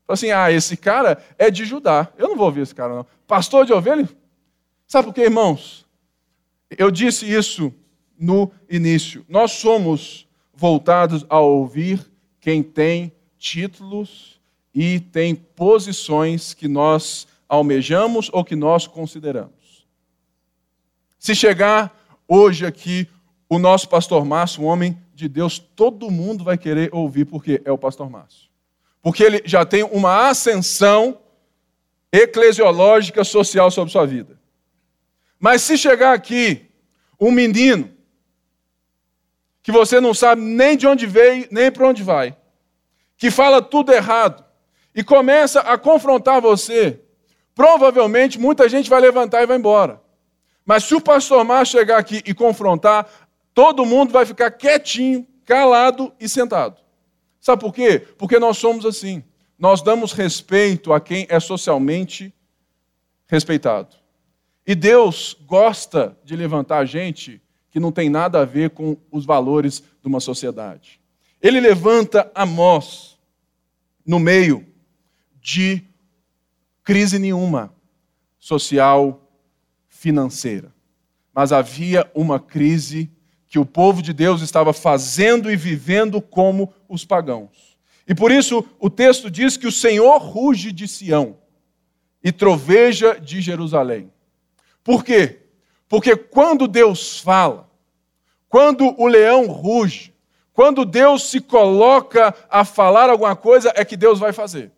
Assim, 0.07 0.31
ah, 0.31 0.53
esse 0.53 0.77
cara 0.77 1.25
é 1.39 1.51
de 1.51 1.65
Judá. 1.65 2.13
Eu 2.19 2.29
não 2.29 2.37
vou 2.37 2.45
ouvir 2.45 2.61
esse 2.61 2.75
cara, 2.75 2.95
não. 2.95 3.07
Pastor 3.27 3.65
de 3.65 3.73
ovelha? 3.73 4.07
Sabe 4.87 5.07
por 5.07 5.15
quê, 5.15 5.23
irmãos? 5.23 5.87
Eu 6.69 6.91
disse 6.91 7.25
isso 7.25 7.73
no 8.19 8.51
início. 8.69 9.25
Nós 9.27 9.53
somos 9.53 10.29
voltados 10.53 11.25
a 11.31 11.41
ouvir 11.41 12.05
quem 12.39 12.63
tem 12.63 13.11
títulos 13.39 14.39
e 14.75 15.01
tem 15.01 15.35
posições 15.35 16.53
que 16.53 16.69
nós 16.69 17.27
almejamos 17.49 18.29
ou 18.31 18.45
que 18.45 18.55
nós 18.55 18.87
consideramos. 18.87 19.87
Se 21.19 21.35
chegar 21.35 21.99
hoje 22.29 22.67
aqui 22.67 23.09
o 23.49 23.59
nosso 23.59 23.89
pastor 23.89 24.25
Márcio, 24.25 24.63
um 24.63 24.67
homem 24.67 25.01
de 25.15 25.29
Deus, 25.29 25.59
todo 25.59 26.11
mundo 26.11 26.45
vai 26.45 26.59
querer 26.59 26.91
ouvir, 26.93 27.25
porque 27.25 27.63
é 27.65 27.73
o 27.73 27.79
pastor 27.79 28.11
Márcio. 28.11 28.49
Porque 29.03 29.23
ele 29.23 29.43
já 29.45 29.65
tem 29.65 29.83
uma 29.85 30.29
ascensão 30.29 31.19
eclesiológica, 32.13 33.23
social 33.25 33.71
sobre 33.71 33.93
sua 33.93 34.07
vida. 34.07 34.39
Mas 35.39 35.63
se 35.63 35.79
chegar 35.79 36.13
aqui 36.13 36.67
um 37.21 37.31
menino 37.31 37.91
que 39.63 39.73
você 39.73 40.01
não 40.01 40.15
sabe 40.15 40.43
nem 40.43 40.77
de 40.77 40.87
onde 40.87 41.07
veio, 41.07 41.47
nem 41.51 41.71
para 41.71 41.89
onde 41.89 42.03
vai, 42.03 42.37
que 43.17 43.31
fala 43.31 43.61
tudo 43.61 43.93
errado 43.93 44.45
e 44.95 45.03
começa 45.03 45.61
a 45.61 45.77
confrontar 45.77 46.41
você, 46.41 47.01
provavelmente 47.55 48.39
muita 48.39 48.69
gente 48.69 48.89
vai 48.89 49.01
levantar 49.01 49.43
e 49.43 49.47
vai 49.47 49.57
embora. 49.57 50.01
Mas 50.65 50.85
se 50.85 50.95
o 50.95 51.01
pastor 51.01 51.45
Márcio 51.45 51.79
chegar 51.79 51.99
aqui 51.99 52.23
e 52.27 52.35
confrontar, 52.35 53.09
todo 53.57 53.87
mundo 53.87 54.13
vai 54.13 54.27
ficar 54.27 54.51
quietinho, 54.51 55.27
calado 55.47 56.13
e 56.21 56.29
sentado. 56.29 56.77
Sabe 57.41 57.63
por 57.63 57.73
quê? 57.73 57.99
Porque 58.19 58.39
nós 58.39 58.59
somos 58.59 58.85
assim. 58.85 59.25
Nós 59.59 59.81
damos 59.81 60.13
respeito 60.13 60.93
a 60.93 61.01
quem 61.01 61.27
é 61.31 61.41
socialmente 61.41 62.35
respeitado. 63.27 63.97
E 64.67 64.75
Deus 64.75 65.35
gosta 65.47 66.15
de 66.23 66.37
levantar 66.37 66.85
gente 66.85 67.41
que 67.71 67.81
não 67.81 67.91
tem 67.91 68.11
nada 68.11 68.43
a 68.43 68.45
ver 68.45 68.71
com 68.71 68.95
os 69.11 69.25
valores 69.25 69.83
de 70.03 70.07
uma 70.07 70.21
sociedade. 70.21 71.01
Ele 71.41 71.59
levanta 71.59 72.31
Amós 72.35 73.19
no 74.05 74.19
meio 74.19 74.67
de 75.41 75.83
crise 76.85 77.19
nenhuma 77.19 77.75
social, 78.39 79.27
financeira. 79.89 80.75
Mas 81.33 81.53
havia 81.53 82.11
uma 82.15 82.39
crise 82.39 83.16
que 83.57 83.59
o 83.59 83.65
povo 83.65 84.03
de 84.03 84.13
Deus 84.13 84.43
estava 84.43 84.75
fazendo 84.75 85.51
e 85.51 85.57
vivendo 85.57 86.21
como 86.21 86.75
os 86.87 87.07
pagãos. 87.07 87.79
E 88.07 88.15
por 88.15 88.31
isso 88.31 88.63
o 88.79 88.91
texto 88.91 89.31
diz 89.31 89.57
que 89.57 89.67
o 89.67 89.73
Senhor 89.73 90.19
ruge 90.19 90.71
de 90.71 90.87
Sião 90.87 91.39
e 92.23 92.31
troveja 92.31 93.19
de 93.19 93.41
Jerusalém. 93.41 94.13
Por 94.85 95.03
quê? 95.03 95.39
Porque 95.89 96.15
quando 96.15 96.69
Deus 96.69 97.19
fala, 97.19 97.71
quando 98.47 98.95
o 99.01 99.07
leão 99.07 99.47
ruge, 99.47 100.13
Quando 100.57 100.87
Deus 100.87 101.29
se 101.29 101.39
coloca 101.39 102.35
a 102.49 102.65
falar 102.65 103.11
alguma 103.11 103.37
coisa, 103.37 103.71
é 103.77 103.85
que 103.85 103.95
Deus 103.95 104.19
vai 104.19 104.33
fazer. 104.33 104.73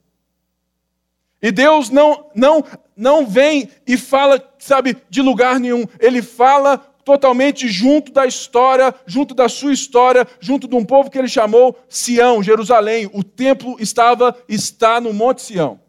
E 1.41 1.53
Deus 1.53 1.89
não, 1.89 2.27
não, 2.35 2.65
não 2.97 3.25
vem 3.25 3.71
e 3.87 3.97
fala, 3.97 4.43
sabe, 4.59 4.97
de 5.09 5.23
lugar 5.23 5.61
nenhum. 5.61 5.85
Ele 6.01 6.21
fala 6.21 6.85
totalmente 7.09 7.69
junto 7.69 8.13
da 8.13 8.27
história, 8.27 8.95
junto 9.07 9.35
da 9.35 9.49
sua 9.49 9.73
história, 9.73 10.29
junto 10.39 10.69
de 10.69 10.77
um 10.77 10.85
povo 10.85 11.11
que 11.11 11.19
ele 11.19 11.27
chamou 11.27 11.75
Sião, 11.89 12.43
Jerusalém. 12.43 13.09
O 13.15 13.25
templo 13.25 13.79
estava, 13.81 14.37
está 14.47 15.01
no 15.01 15.15
Monte 15.15 15.41
Sião. 15.41 15.81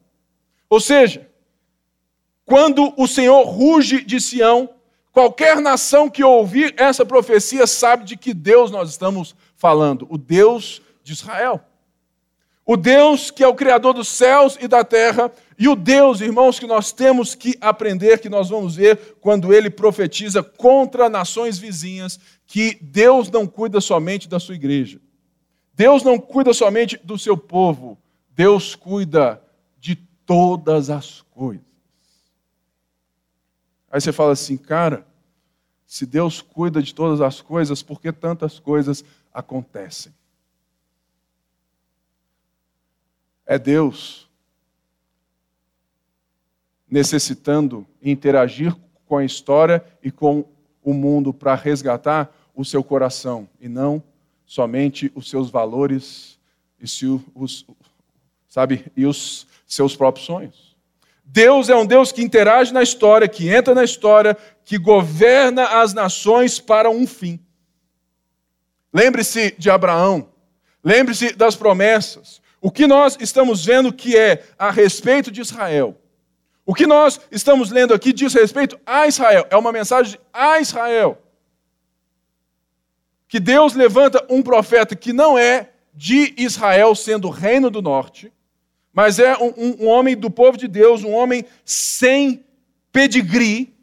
Ou 0.69 0.79
seja, 0.79 1.29
quando 2.45 2.93
o 2.95 3.05
Senhor 3.05 3.43
ruge 3.43 4.01
de 4.01 4.21
Sião, 4.21 4.69
qualquer 5.11 5.57
nação 5.59 6.09
que 6.09 6.23
ouvir 6.23 6.73
essa 6.77 7.05
profecia 7.05 7.67
sabe 7.67 8.05
de 8.05 8.15
que 8.15 8.33
Deus 8.33 8.71
nós 8.71 8.89
estamos 8.89 9.35
falando, 9.57 10.07
o 10.09 10.17
Deus 10.17 10.81
de 11.03 11.11
Israel. 11.11 11.61
O 12.71 12.77
Deus 12.77 13.31
que 13.31 13.43
é 13.43 13.47
o 13.47 13.55
Criador 13.55 13.95
dos 13.95 14.07
céus 14.07 14.55
e 14.61 14.67
da 14.67 14.83
terra, 14.83 15.31
e 15.57 15.67
o 15.67 15.75
Deus, 15.75 16.21
irmãos, 16.21 16.59
que 16.59 16.67
nós 16.67 16.91
temos 16.91 17.33
que 17.33 17.57
aprender, 17.59 18.19
que 18.19 18.29
nós 18.29 18.49
vamos 18.49 18.75
ver 18.75 19.17
quando 19.19 19.51
ele 19.51 19.71
profetiza 19.71 20.43
contra 20.43 21.09
nações 21.09 21.57
vizinhas, 21.57 22.19
que 22.45 22.77
Deus 22.79 23.27
não 23.31 23.47
cuida 23.47 23.81
somente 23.81 24.29
da 24.29 24.39
sua 24.39 24.53
igreja. 24.53 25.01
Deus 25.73 26.03
não 26.03 26.19
cuida 26.19 26.53
somente 26.53 26.95
do 27.03 27.17
seu 27.17 27.35
povo. 27.35 27.97
Deus 28.35 28.75
cuida 28.75 29.41
de 29.79 29.95
todas 30.23 30.91
as 30.91 31.23
coisas. 31.31 31.65
Aí 33.89 33.99
você 33.99 34.11
fala 34.11 34.33
assim, 34.33 34.57
cara, 34.57 35.07
se 35.87 36.05
Deus 36.05 36.39
cuida 36.39 36.83
de 36.83 36.93
todas 36.93 37.19
as 37.19 37.41
coisas, 37.41 37.81
por 37.81 37.99
que 37.99 38.11
tantas 38.11 38.59
coisas 38.59 39.03
acontecem? 39.33 40.13
É 43.49 43.57
Deus 43.57 44.29
necessitando 46.87 47.83
interagir 47.99 48.75
com 49.07 49.17
a 49.17 49.25
história 49.25 49.83
e 50.03 50.11
com 50.11 50.45
o 50.83 50.93
mundo 50.93 51.33
para 51.33 51.55
resgatar 51.55 52.31
o 52.53 52.63
seu 52.63 52.83
coração 52.83 53.49
e 53.59 53.67
não 53.67 54.03
somente 54.45 55.11
os 55.15 55.31
seus 55.31 55.49
valores 55.49 56.37
e 56.79 56.85
os, 57.33 57.65
sabe, 58.47 58.85
e 58.95 59.07
os 59.07 59.47
seus 59.65 59.95
próprios 59.95 60.27
sonhos. 60.27 60.77
Deus 61.25 61.69
é 61.69 61.75
um 61.75 61.87
Deus 61.87 62.11
que 62.11 62.21
interage 62.21 62.71
na 62.71 62.83
história, 62.83 63.27
que 63.27 63.49
entra 63.49 63.73
na 63.73 63.83
história, 63.83 64.37
que 64.63 64.77
governa 64.77 65.81
as 65.81 65.91
nações 65.91 66.59
para 66.59 66.87
um 66.87 67.07
fim. 67.07 67.39
Lembre-se 68.93 69.55
de 69.57 69.71
Abraão, 69.71 70.29
lembre-se 70.83 71.33
das 71.33 71.55
promessas. 71.55 72.39
O 72.61 72.71
que 72.71 72.85
nós 72.85 73.17
estamos 73.19 73.65
vendo 73.65 73.93
que 73.93 74.17
é 74.17 74.43
a 74.57 74.69
respeito 74.69 75.31
de 75.31 75.41
Israel. 75.41 75.97
O 76.65 76.73
que 76.73 76.85
nós 76.85 77.19
estamos 77.31 77.71
lendo 77.71 77.93
aqui 77.93 78.13
diz 78.13 78.33
respeito 78.33 78.79
a 78.85 79.07
Israel. 79.07 79.47
É 79.49 79.57
uma 79.57 79.71
mensagem 79.71 80.19
a 80.31 80.59
Israel. 80.59 81.17
Que 83.27 83.39
Deus 83.39 83.73
levanta 83.73 84.25
um 84.29 84.41
profeta 84.41 84.95
que 84.95 85.13
não 85.13 85.37
é 85.37 85.69
de 85.93 86.33
Israel, 86.37 86.95
sendo 86.95 87.29
reino 87.29 87.69
do 87.69 87.81
norte, 87.81 88.31
mas 88.93 89.19
é 89.19 89.37
um, 89.37 89.53
um, 89.57 89.83
um 89.83 89.87
homem 89.87 90.15
do 90.15 90.29
povo 90.29 90.57
de 90.57 90.67
Deus, 90.67 91.03
um 91.03 91.11
homem 91.11 91.45
sem 91.63 92.43
pedigree, 92.91 93.73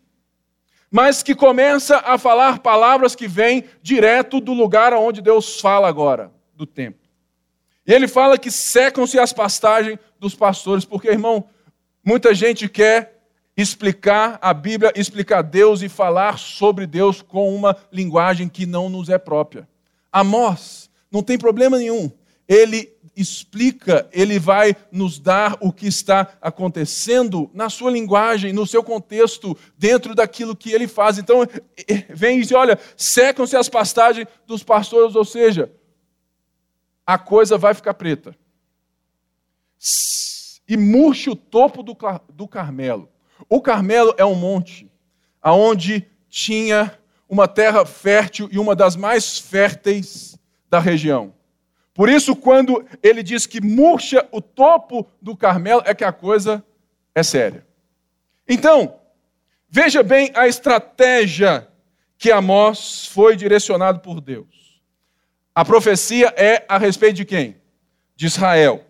mas 0.91 1.23
que 1.23 1.35
começa 1.35 1.99
a 1.99 2.17
falar 2.19 2.61
palavras 2.61 3.15
que 3.15 3.29
vêm 3.29 3.65
direto 3.83 4.41
do 4.41 4.53
lugar 4.53 4.93
onde 4.95 5.21
Deus 5.21 5.61
fala 5.61 5.89
agora, 5.89 6.33
do 6.55 6.67
templo. 6.67 7.06
E 7.87 7.92
ele 7.92 8.09
fala 8.09 8.37
que 8.37 8.51
secam-se 8.51 9.18
as 9.18 9.33
pastagens 9.33 9.99
dos 10.18 10.35
pastores, 10.35 10.85
porque, 10.85 11.09
irmão, 11.09 11.44
muita 12.05 12.35
gente 12.35 12.68
quer 12.68 13.16
explicar 13.57 14.38
a 14.42 14.53
Bíblia, 14.53 14.92
explicar 14.96 15.42
Deus 15.42 15.83
e 15.83 15.88
falar 15.88 16.38
sobre 16.38 16.87
Deus 16.87 17.22
com 17.22 17.55
uma 17.55 17.77
linguagem 17.92 18.49
que 18.49 18.66
não 18.66 18.88
nos 18.88 19.09
é 19.09 19.18
própria. 19.18 19.68
Amós, 20.12 20.90
não 21.11 21.22
tem 21.22 21.38
problema 21.38 21.79
nenhum. 21.79 22.11
Ele 22.49 22.92
explica, 23.16 24.07
ele 24.12 24.38
vai 24.38 24.77
nos 24.92 25.18
dar 25.18 25.57
o 25.61 25.72
que 25.72 25.87
está 25.87 26.37
acontecendo 26.40 27.51
na 27.55 27.70
sua 27.70 27.90
linguagem, 27.90 28.53
no 28.53 28.66
seu 28.66 28.85
contexto, 28.85 29.57
dentro 29.79 30.14
daquilo 30.14 30.55
que 30.55 30.70
ele 30.70 30.87
faz. 30.87 31.16
Então, 31.16 31.46
vem 32.11 32.38
e 32.38 32.42
diz: 32.42 32.53
olha, 32.53 32.79
secam-se 32.94 33.57
as 33.57 33.68
pastagens 33.68 34.29
dos 34.46 34.62
pastores, 34.62 35.16
ou 35.16 35.25
seja, 35.25 35.72
a 37.07 37.16
coisa 37.16 37.57
vai 37.57 37.73
ficar 37.73 37.95
preta. 37.95 38.35
E 40.69 40.77
murche 40.77 41.31
o 41.31 41.37
topo 41.37 41.83
do, 41.83 41.97
do 42.33 42.49
Carmelo. 42.49 43.09
O 43.49 43.61
Carmelo 43.61 44.14
é 44.19 44.25
um 44.25 44.35
monte 44.35 44.90
aonde 45.40 46.05
tinha 46.29 46.99
uma 47.29 47.47
terra 47.47 47.87
fértil 47.87 48.49
e 48.51 48.59
uma 48.59 48.75
das 48.75 48.97
mais 48.97 49.38
férteis 49.38 50.37
da 50.69 50.81
região. 50.81 51.33
Por 51.95 52.09
isso, 52.09 52.35
quando 52.35 52.85
ele 53.03 53.23
diz 53.23 53.47
que 53.47 53.61
murcha 53.61 54.27
o 54.33 54.40
topo 54.42 55.07
do 55.23 55.37
Carmelo, 55.37 55.83
é 55.87 55.95
que 55.95 56.05
a 56.05 56.12
coisa 56.12 56.64
é 57.14 57.23
séria. 57.23 57.66
Então, 58.49 58.99
veja 59.69 60.03
bem 60.03 60.31
a 60.35 60.47
estratégia 60.47 61.69
que 62.19 62.31
Amós 62.31 63.07
foi 63.07 63.37
direcionado 63.37 64.01
por 64.01 64.21
Deus. 64.21 64.66
A 65.57 65.64
profecia 65.64 66.35
é 66.37 66.66
a 66.69 66.77
respeito 66.77 67.16
de 67.16 67.25
quem? 67.25 67.57
De 68.14 68.27
Israel. 68.27 68.85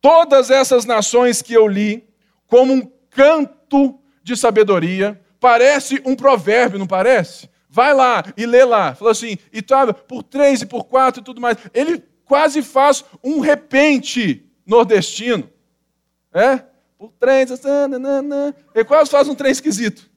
Todas 0.00 0.50
essas 0.50 0.86
nações 0.86 1.42
que 1.42 1.52
eu 1.52 1.68
li, 1.68 2.08
como 2.46 2.72
um 2.72 2.90
canto 3.10 4.00
de 4.22 4.34
sabedoria, 4.34 5.20
parece 5.38 6.00
um 6.06 6.16
provérbio, 6.16 6.78
não 6.78 6.86
parece? 6.86 7.50
Vai 7.68 7.92
lá 7.92 8.24
e 8.34 8.46
lê 8.46 8.64
lá. 8.64 8.94
Falou 8.94 9.10
assim, 9.10 9.36
e 9.52 9.58
estava 9.58 9.92
por 9.92 10.22
três 10.22 10.62
e 10.62 10.66
por 10.66 10.84
quatro 10.84 11.20
e 11.20 11.24
tudo 11.24 11.38
mais. 11.38 11.58
Ele 11.74 12.02
quase 12.24 12.62
faz 12.62 13.04
um 13.22 13.38
repente 13.38 14.50
nordestino. 14.64 15.50
É? 16.32 16.64
Por 16.96 17.12
três, 17.20 17.50
ele 18.74 18.84
quase 18.86 19.10
faz 19.10 19.28
um 19.28 19.34
trem 19.34 19.52
esquisito. 19.52 20.10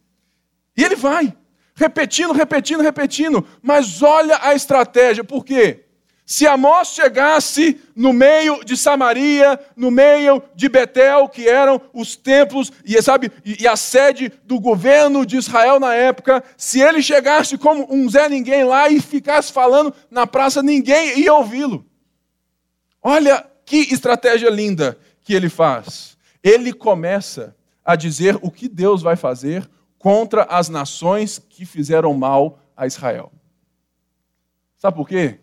E 0.78 0.82
ele 0.82 0.96
vai 0.96 1.36
repetindo, 1.76 2.32
repetindo, 2.32 2.82
repetindo. 2.82 3.46
Mas 3.62 4.02
olha 4.02 4.40
a 4.42 4.54
estratégia, 4.54 5.24
por 5.24 5.44
quê? 5.44 5.82
Se 6.26 6.48
Amós 6.48 6.88
chegasse 6.88 7.80
no 7.96 8.12
meio 8.12 8.64
de 8.64 8.76
Samaria, 8.76 9.60
no 9.76 9.92
meio 9.92 10.42
de 10.56 10.68
Betel, 10.68 11.30
que 11.30 11.48
eram 11.48 11.80
os 11.94 12.16
templos 12.16 12.72
e, 12.84 13.00
sabe, 13.00 13.32
e 13.46 13.68
a 13.68 13.76
sede 13.76 14.32
do 14.44 14.60
governo 14.60 15.24
de 15.24 15.38
Israel 15.38 15.80
na 15.80 15.94
época, 15.94 16.44
se 16.58 16.82
ele 16.82 17.04
chegasse 17.04 17.60
como 17.60 17.86
um 17.94 18.10
Zé 18.10 18.28
Ninguém 18.28 18.64
lá 18.64 18.90
e 18.90 19.00
ficasse 19.00 19.54
falando 19.54 19.94
na 20.10 20.26
praça, 20.26 20.64
ninguém 20.64 21.20
ia 21.20 21.32
ouvi-lo. 21.32 21.86
Olha 23.04 23.46
que 23.64 23.94
estratégia 23.94 24.50
linda 24.50 24.98
que 25.22 25.32
ele 25.32 25.48
faz. 25.48 26.18
Ele 26.42 26.74
começa 26.74 27.56
a 27.84 27.96
dizer 27.96 28.36
o 28.42 28.50
que 28.50 28.68
Deus 28.68 29.04
vai 29.04 29.16
fazer 29.16 29.70
contra 30.06 30.44
as 30.44 30.70
nações 30.70 31.40
que 31.40 31.66
fizeram 31.66 32.14
mal 32.14 32.60
a 32.78 32.86
Israel. 32.86 33.32
Sabe 34.78 34.98
por 34.98 35.10
quê? 35.10 35.40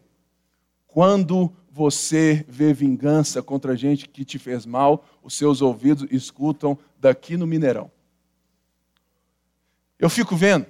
Quando 0.87 1.53
você 1.68 2.46
vê 2.48 2.72
vingança 2.72 3.42
contra 3.42 3.77
gente 3.77 4.09
que 4.09 4.25
te 4.25 4.38
fez 4.38 4.64
mal, 4.64 5.05
os 5.20 5.35
seus 5.35 5.61
ouvidos 5.61 6.07
escutam 6.12 6.79
daqui 6.96 7.37
no 7.37 7.44
Mineirão. 7.44 7.90
Eu 9.98 10.09
fico 10.09 10.37
vendo 10.37 10.66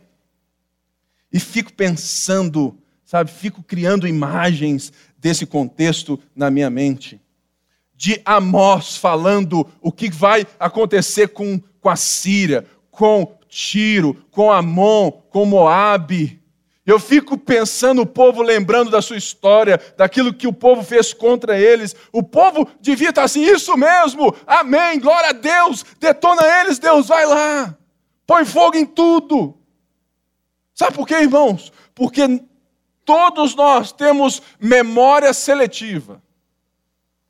e 1.30 1.38
fico 1.38 1.70
pensando, 1.74 2.74
sabe, 3.04 3.30
fico 3.30 3.62
criando 3.62 4.08
imagens 4.08 4.90
desse 5.18 5.44
contexto 5.44 6.18
na 6.34 6.50
minha 6.50 6.70
mente. 6.70 7.20
De 7.94 8.22
Amós 8.24 8.96
falando 8.96 9.70
o 9.82 9.92
que 9.92 10.10
vai 10.10 10.46
acontecer 10.58 11.28
com, 11.28 11.60
com 11.78 11.90
a 11.90 11.96
Síria, 11.96 12.66
com 12.90 13.41
Tiro, 13.54 14.24
com 14.30 14.50
Amon, 14.50 15.10
com 15.10 15.44
Moabe. 15.44 16.40
Eu 16.86 16.98
fico 16.98 17.36
pensando 17.36 18.00
o 18.00 18.06
povo 18.06 18.40
lembrando 18.40 18.90
da 18.90 19.02
sua 19.02 19.18
história, 19.18 19.78
daquilo 19.94 20.32
que 20.32 20.46
o 20.46 20.54
povo 20.54 20.82
fez 20.82 21.12
contra 21.12 21.60
eles. 21.60 21.94
O 22.10 22.22
povo 22.22 22.66
devia 22.80 23.10
estar 23.10 23.24
assim, 23.24 23.44
isso 23.44 23.76
mesmo, 23.76 24.34
amém, 24.46 24.98
glória 24.98 25.28
a 25.28 25.32
Deus, 25.32 25.84
detona 26.00 26.40
eles, 26.62 26.78
Deus, 26.78 27.08
vai 27.08 27.26
lá, 27.26 27.76
põe 28.26 28.46
fogo 28.46 28.78
em 28.78 28.86
tudo. 28.86 29.54
Sabe 30.74 30.96
por 30.96 31.06
quê, 31.06 31.16
irmãos? 31.16 31.70
Porque 31.94 32.22
todos 33.04 33.54
nós 33.54 33.92
temos 33.92 34.40
memória 34.58 35.34
seletiva. 35.34 36.22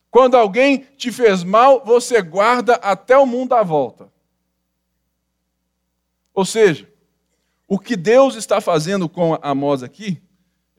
Quando 0.09 0.37
alguém 0.37 0.87
te 0.97 1.11
fez 1.11 1.43
mal, 1.43 1.83
você 1.85 2.23
guarda 2.23 2.75
até 2.75 3.19
o 3.19 3.27
mundo 3.27 3.55
à 3.55 3.65
volta. 3.65 4.13
Ou 6.35 6.45
seja, 6.45 6.89
o 7.69 7.79
que 7.79 7.97
Deus 7.97 8.35
está 8.35 8.61
fazendo 8.61 9.09
com 9.09 9.39
Amós 9.43 9.83
aqui, 9.83 10.21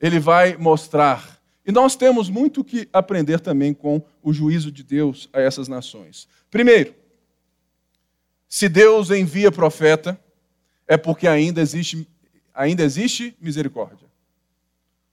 ele 0.00 0.18
vai 0.18 0.56
mostrar 0.56 1.34
E 1.66 1.72
nós 1.72 1.96
temos 1.96 2.28
muito 2.28 2.62
que 2.62 2.88
aprender 2.92 3.40
também 3.40 3.72
com 3.72 4.02
o 4.22 4.32
juízo 4.32 4.70
de 4.70 4.82
Deus 4.82 5.30
a 5.32 5.40
essas 5.40 5.66
nações. 5.66 6.28
Primeiro, 6.50 6.94
se 8.46 8.68
Deus 8.68 9.10
envia 9.10 9.50
profeta, 9.50 10.20
é 10.86 10.98
porque 10.98 11.26
ainda 11.26 11.62
existe, 11.62 12.06
ainda 12.52 12.82
existe 12.82 13.34
misericórdia. 13.40 14.06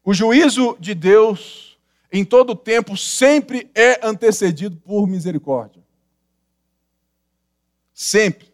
O 0.03 0.13
juízo 0.13 0.75
de 0.77 0.93
Deus, 0.93 1.79
em 2.11 2.25
todo 2.25 2.53
tempo, 2.53 2.97
sempre 2.97 3.71
é 3.73 4.05
antecedido 4.05 4.75
por 4.75 5.07
misericórdia. 5.07 5.81
Sempre. 7.93 8.50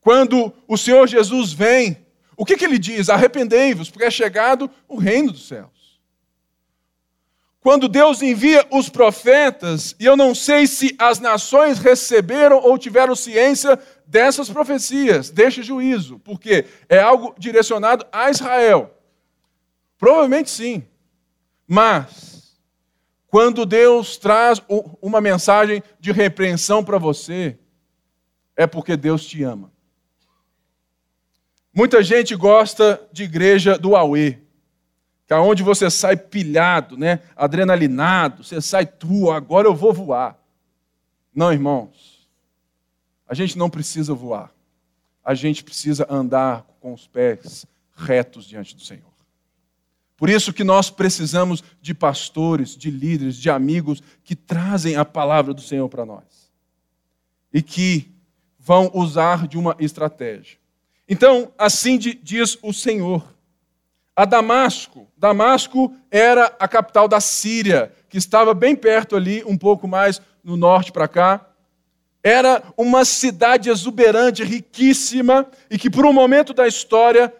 Quando 0.00 0.52
o 0.66 0.76
Senhor 0.76 1.06
Jesus 1.06 1.52
vem, 1.52 2.06
o 2.36 2.44
que, 2.44 2.56
que 2.56 2.64
ele 2.64 2.78
diz? 2.78 3.10
Arrependei-vos, 3.10 3.90
porque 3.90 4.06
é 4.06 4.10
chegado 4.10 4.70
o 4.88 4.96
reino 4.96 5.32
dos 5.32 5.46
céus. 5.46 6.00
Quando 7.60 7.88
Deus 7.88 8.22
envia 8.22 8.66
os 8.70 8.88
profetas, 8.88 9.94
e 10.00 10.06
eu 10.06 10.16
não 10.16 10.34
sei 10.34 10.66
se 10.66 10.96
as 10.98 11.20
nações 11.20 11.78
receberam 11.78 12.58
ou 12.58 12.78
tiveram 12.78 13.14
ciência 13.14 13.78
dessas 14.06 14.48
profecias, 14.48 15.28
deste 15.28 15.62
juízo, 15.62 16.18
porque 16.20 16.64
é 16.88 16.98
algo 16.98 17.34
direcionado 17.38 18.06
a 18.10 18.30
Israel. 18.30 18.94
Provavelmente 19.98 20.50
sim. 20.50 20.82
Mas, 21.68 22.58
quando 23.26 23.66
Deus 23.66 24.16
traz 24.16 24.62
uma 25.02 25.20
mensagem 25.20 25.82
de 26.00 26.10
repreensão 26.10 26.82
para 26.82 26.96
você, 26.96 27.58
é 28.56 28.66
porque 28.66 28.96
Deus 28.96 29.26
te 29.26 29.42
ama. 29.42 29.70
Muita 31.72 32.02
gente 32.02 32.34
gosta 32.34 33.00
de 33.12 33.22
igreja 33.22 33.78
do 33.78 33.94
Aue, 33.94 34.38
que 35.26 35.32
é 35.32 35.36
onde 35.36 35.62
você 35.62 35.88
sai 35.88 36.16
pilhado, 36.16 36.96
né? 36.96 37.20
adrenalinado, 37.36 38.42
você 38.42 38.60
sai 38.60 38.84
tu, 38.84 39.30
agora 39.30 39.68
eu 39.68 39.74
vou 39.74 39.92
voar. 39.92 40.36
Não, 41.32 41.52
irmãos, 41.52 42.28
a 43.28 43.34
gente 43.34 43.56
não 43.56 43.70
precisa 43.70 44.12
voar, 44.12 44.52
a 45.24 45.34
gente 45.34 45.62
precisa 45.62 46.04
andar 46.10 46.66
com 46.80 46.92
os 46.92 47.06
pés 47.06 47.64
retos 47.96 48.44
diante 48.44 48.74
do 48.74 48.82
Senhor. 48.82 49.10
Por 50.16 50.28
isso 50.28 50.52
que 50.52 50.64
nós 50.64 50.90
precisamos 50.90 51.64
de 51.80 51.94
pastores, 51.94 52.76
de 52.76 52.90
líderes, 52.90 53.36
de 53.36 53.48
amigos 53.48 54.02
que 54.22 54.36
trazem 54.36 54.96
a 54.96 55.04
palavra 55.04 55.54
do 55.54 55.62
Senhor 55.62 55.88
para 55.88 56.04
nós 56.04 56.50
e 57.54 57.62
que 57.62 58.12
vão 58.58 58.90
usar 58.92 59.48
de 59.48 59.56
uma 59.56 59.74
estratégia. 59.78 60.59
Então, 61.12 61.52
assim 61.58 61.98
diz 61.98 62.56
o 62.62 62.72
Senhor. 62.72 63.34
A 64.14 64.24
Damasco, 64.24 65.08
Damasco 65.16 65.92
era 66.08 66.54
a 66.56 66.68
capital 66.68 67.08
da 67.08 67.20
Síria, 67.20 67.92
que 68.08 68.16
estava 68.16 68.54
bem 68.54 68.76
perto 68.76 69.16
ali, 69.16 69.42
um 69.44 69.58
pouco 69.58 69.88
mais 69.88 70.22
no 70.44 70.56
norte 70.56 70.92
para 70.92 71.08
cá. 71.08 71.44
Era 72.22 72.62
uma 72.76 73.04
cidade 73.04 73.70
exuberante, 73.70 74.44
riquíssima, 74.44 75.50
e 75.68 75.76
que 75.76 75.90
por 75.90 76.06
um 76.06 76.12
momento 76.12 76.54
da 76.54 76.68
história 76.68 77.34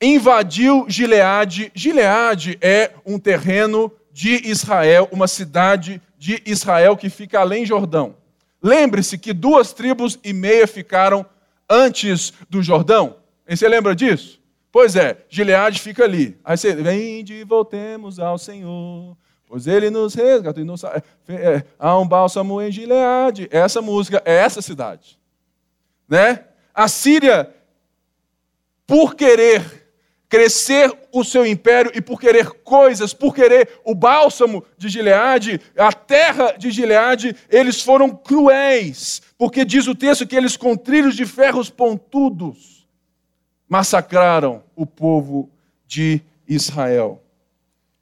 invadiu 0.00 0.84
Gileade. 0.88 1.72
Gileade 1.74 2.56
é 2.60 2.92
um 3.04 3.18
terreno 3.18 3.90
de 4.12 4.48
Israel, 4.48 5.08
uma 5.10 5.26
cidade 5.26 6.00
de 6.16 6.40
Israel 6.46 6.96
que 6.96 7.10
fica 7.10 7.40
além 7.40 7.66
Jordão. 7.66 8.14
Lembre-se 8.62 9.18
que 9.18 9.32
duas 9.32 9.72
tribos 9.72 10.20
e 10.22 10.32
meia 10.32 10.68
ficaram 10.68 11.26
antes 11.74 12.32
do 12.48 12.62
Jordão. 12.62 13.16
E 13.46 13.56
você 13.56 13.68
lembra 13.68 13.94
disso? 13.94 14.40
Pois 14.70 14.96
é, 14.96 15.18
Gileade 15.28 15.80
fica 15.80 16.04
ali. 16.04 16.38
Aí 16.44 16.56
você, 16.56 16.74
vem 16.74 17.22
de 17.22 17.44
voltemos 17.44 18.18
ao 18.18 18.38
Senhor, 18.38 19.16
pois 19.46 19.66
ele 19.66 19.90
nos 19.90 20.14
resgatou 20.14 20.62
e 20.62 20.66
nos... 20.66 20.84
É, 20.84 21.02
é, 21.28 21.64
há 21.78 21.98
um 21.98 22.06
bálsamo 22.06 22.60
em 22.62 22.70
Gileade. 22.70 23.48
Essa 23.50 23.82
música 23.82 24.22
é 24.24 24.34
essa 24.34 24.62
cidade. 24.62 25.18
Né? 26.08 26.44
A 26.72 26.88
Síria, 26.88 27.52
por 28.86 29.14
querer 29.14 29.88
crescer 30.28 30.92
o 31.14 31.24
seu 31.24 31.46
império 31.46 31.92
e 31.94 32.00
por 32.00 32.20
querer 32.20 32.50
coisas, 32.64 33.14
por 33.14 33.32
querer 33.32 33.80
o 33.84 33.94
bálsamo 33.94 34.64
de 34.76 34.88
Gileade, 34.88 35.60
a 35.78 35.92
terra 35.92 36.56
de 36.58 36.72
Gileade, 36.72 37.36
eles 37.48 37.80
foram 37.80 38.10
cruéis, 38.10 39.22
porque 39.38 39.64
diz 39.64 39.86
o 39.86 39.94
texto 39.94 40.26
que 40.26 40.34
eles 40.34 40.56
com 40.56 40.76
trilhos 40.76 41.14
de 41.14 41.24
ferros 41.24 41.70
pontudos 41.70 42.84
massacraram 43.68 44.64
o 44.74 44.84
povo 44.84 45.48
de 45.86 46.20
Israel. 46.48 47.22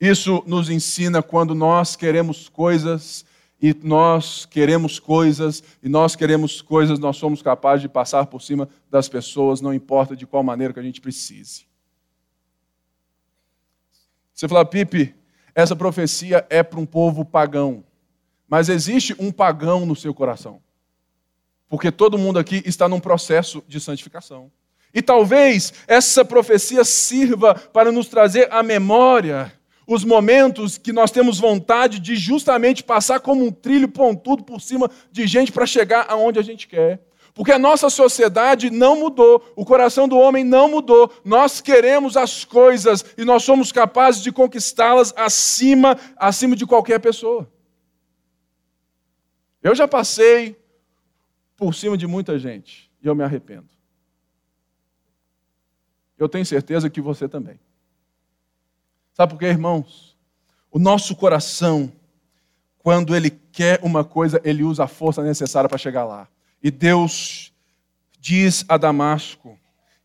Isso 0.01 0.43
nos 0.47 0.71
ensina 0.71 1.23
quando 1.23 1.55
nós 1.55 1.95
queremos 1.95 2.49
coisas 2.49 3.27
e 3.61 3.77
nós 3.85 4.47
queremos 4.47 4.99
coisas, 4.99 5.63
e 5.83 5.89
nós 5.89 6.17
queremos 6.17 6.63
coisas, 6.63 6.99
nós 6.99 7.17
somos 7.17 7.43
capazes 7.43 7.83
de 7.83 7.89
passar 7.89 8.27
por 8.27 8.43
cima 8.43 8.69
das 8.91 9.09
pessoas, 9.09 9.61
não 9.61 9.73
importa 9.73 10.17
de 10.17 10.27
qual 10.27 10.43
maneira 10.43 10.73
que 10.73 10.81
a 10.81 10.83
gente 10.83 11.01
precise. 11.01 11.71
Você 14.35 14.49
fala, 14.49 14.65
Pipe, 14.65 15.15
essa 15.55 15.77
profecia 15.77 16.47
é 16.49 16.63
para 16.63 16.81
um 16.81 16.87
povo 16.87 17.25
pagão. 17.25 17.85
Mas 18.49 18.69
existe 18.69 19.15
um 19.19 19.31
pagão 19.31 19.87
no 19.87 19.97
seu 19.97 20.13
coração. 20.13 20.61
Porque 21.69 21.91
todo 21.91 22.19
mundo 22.19 22.39
aqui 22.39 22.63
está 22.67 22.89
num 22.89 23.01
processo 23.01 23.63
de 23.67 23.81
santificação. 23.81 24.51
E 24.93 25.01
talvez 25.01 25.73
essa 25.87 26.25
profecia 26.25 26.85
sirva 26.85 27.55
para 27.55 27.91
nos 27.91 28.09
trazer 28.09 28.53
à 28.53 28.63
memória 28.63 29.53
os 29.87 30.05
momentos 30.05 30.79
que 30.79 30.93
nós 30.93 31.11
temos 31.11 31.39
vontade 31.39 31.99
de 31.99 32.17
justamente 32.17 32.83
passar 32.83 33.21
como 33.21 33.45
um 33.45 33.51
trilho 33.51 33.89
pontudo 33.89 34.45
por 34.45 34.61
cima 34.61 34.91
de 35.11 35.27
gente 35.27 35.53
para 35.53 35.67
chegar 35.67 36.07
aonde 36.09 36.39
a 36.39 36.43
gente 36.43 36.69
quer. 36.69 37.01
Porque 37.35 37.51
a 37.51 37.59
nossa 37.59 37.89
sociedade 37.89 38.71
não 38.71 38.99
mudou, 39.01 39.43
o 39.57 39.65
coração 39.65 40.07
do 40.07 40.19
homem 40.19 40.45
não 40.45 40.69
mudou. 40.69 41.11
Nós 41.25 41.61
queremos 41.61 42.17
as 42.17 42.45
coisas 42.45 43.05
e 43.17 43.25
nós 43.25 43.43
somos 43.43 43.73
capazes 43.73 44.23
de 44.23 44.31
conquistá-las 44.31 45.15
acima, 45.17 45.99
acima 46.17 46.55
de 46.55 46.67
qualquer 46.67 47.01
pessoa. 47.01 47.51
Eu 49.63 49.75
já 49.75 49.89
passei 49.89 50.57
por 51.57 51.75
cima 51.75 51.97
de 51.97 52.07
muita 52.07 52.39
gente 52.39 52.91
e 53.03 53.07
eu 53.07 53.15
me 53.15 53.25
arrependo. 53.25 53.69
Eu 56.19 56.29
tenho 56.29 56.45
certeza 56.45 56.91
que 56.91 57.01
você 57.01 57.29
também. 57.29 57.59
Sabe 59.15 59.33
por 59.33 59.39
quê, 59.39 59.47
irmãos? 59.47 60.17
O 60.71 60.79
nosso 60.79 61.15
coração, 61.15 61.93
quando 62.79 63.15
ele 63.15 63.31
quer 63.31 63.79
uma 63.83 64.03
coisa, 64.03 64.41
ele 64.43 64.63
usa 64.63 64.85
a 64.85 64.89
força 64.89 65.23
necessária 65.23 65.69
para 65.69 65.79
chegar 65.79 66.05
lá. 66.05 66.27
E 66.63 66.71
Deus 66.71 67.53
diz 68.19 68.65
a 68.69 68.77
Damasco 68.77 69.59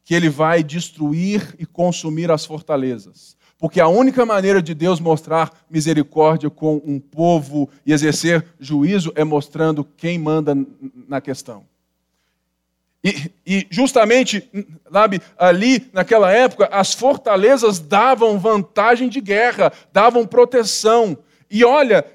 que 0.03 0.13
ele 0.13 0.29
vai 0.29 0.63
destruir 0.63 1.55
e 1.59 1.65
consumir 1.65 2.31
as 2.31 2.45
fortalezas. 2.45 3.37
Porque 3.57 3.79
a 3.79 3.87
única 3.87 4.25
maneira 4.25 4.61
de 4.61 4.73
Deus 4.73 4.99
mostrar 4.99 5.51
misericórdia 5.69 6.49
com 6.49 6.81
um 6.85 6.99
povo 6.99 7.69
e 7.85 7.91
exercer 7.91 8.45
juízo 8.59 9.11
é 9.15 9.23
mostrando 9.23 9.83
quem 9.83 10.19
manda 10.19 10.55
na 11.07 11.19
questão. 11.19 11.65
E, 13.03 13.31
e, 13.45 13.67
justamente, 13.69 14.49
sabe, 14.91 15.21
ali 15.38 15.88
naquela 15.93 16.31
época, 16.31 16.67
as 16.71 16.93
fortalezas 16.93 17.79
davam 17.79 18.39
vantagem 18.39 19.07
de 19.07 19.21
guerra, 19.21 19.71
davam 19.93 20.25
proteção. 20.25 21.17
E 21.49 21.63
olha, 21.63 22.05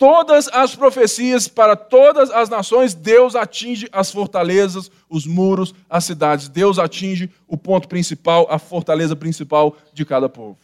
todas 0.00 0.48
as 0.48 0.74
profecias 0.74 1.46
para 1.46 1.76
todas 1.76 2.30
as 2.30 2.48
nações, 2.48 2.94
Deus 2.94 3.36
atinge 3.36 3.86
as 3.92 4.10
fortalezas, 4.10 4.90
os 5.10 5.26
muros, 5.26 5.74
as 5.90 6.06
cidades. 6.06 6.48
Deus 6.48 6.78
atinge 6.78 7.28
o 7.46 7.54
ponto 7.54 7.86
principal, 7.86 8.46
a 8.50 8.58
fortaleza 8.58 9.14
principal 9.14 9.76
de 9.92 10.06
cada 10.06 10.26
povo. 10.26 10.56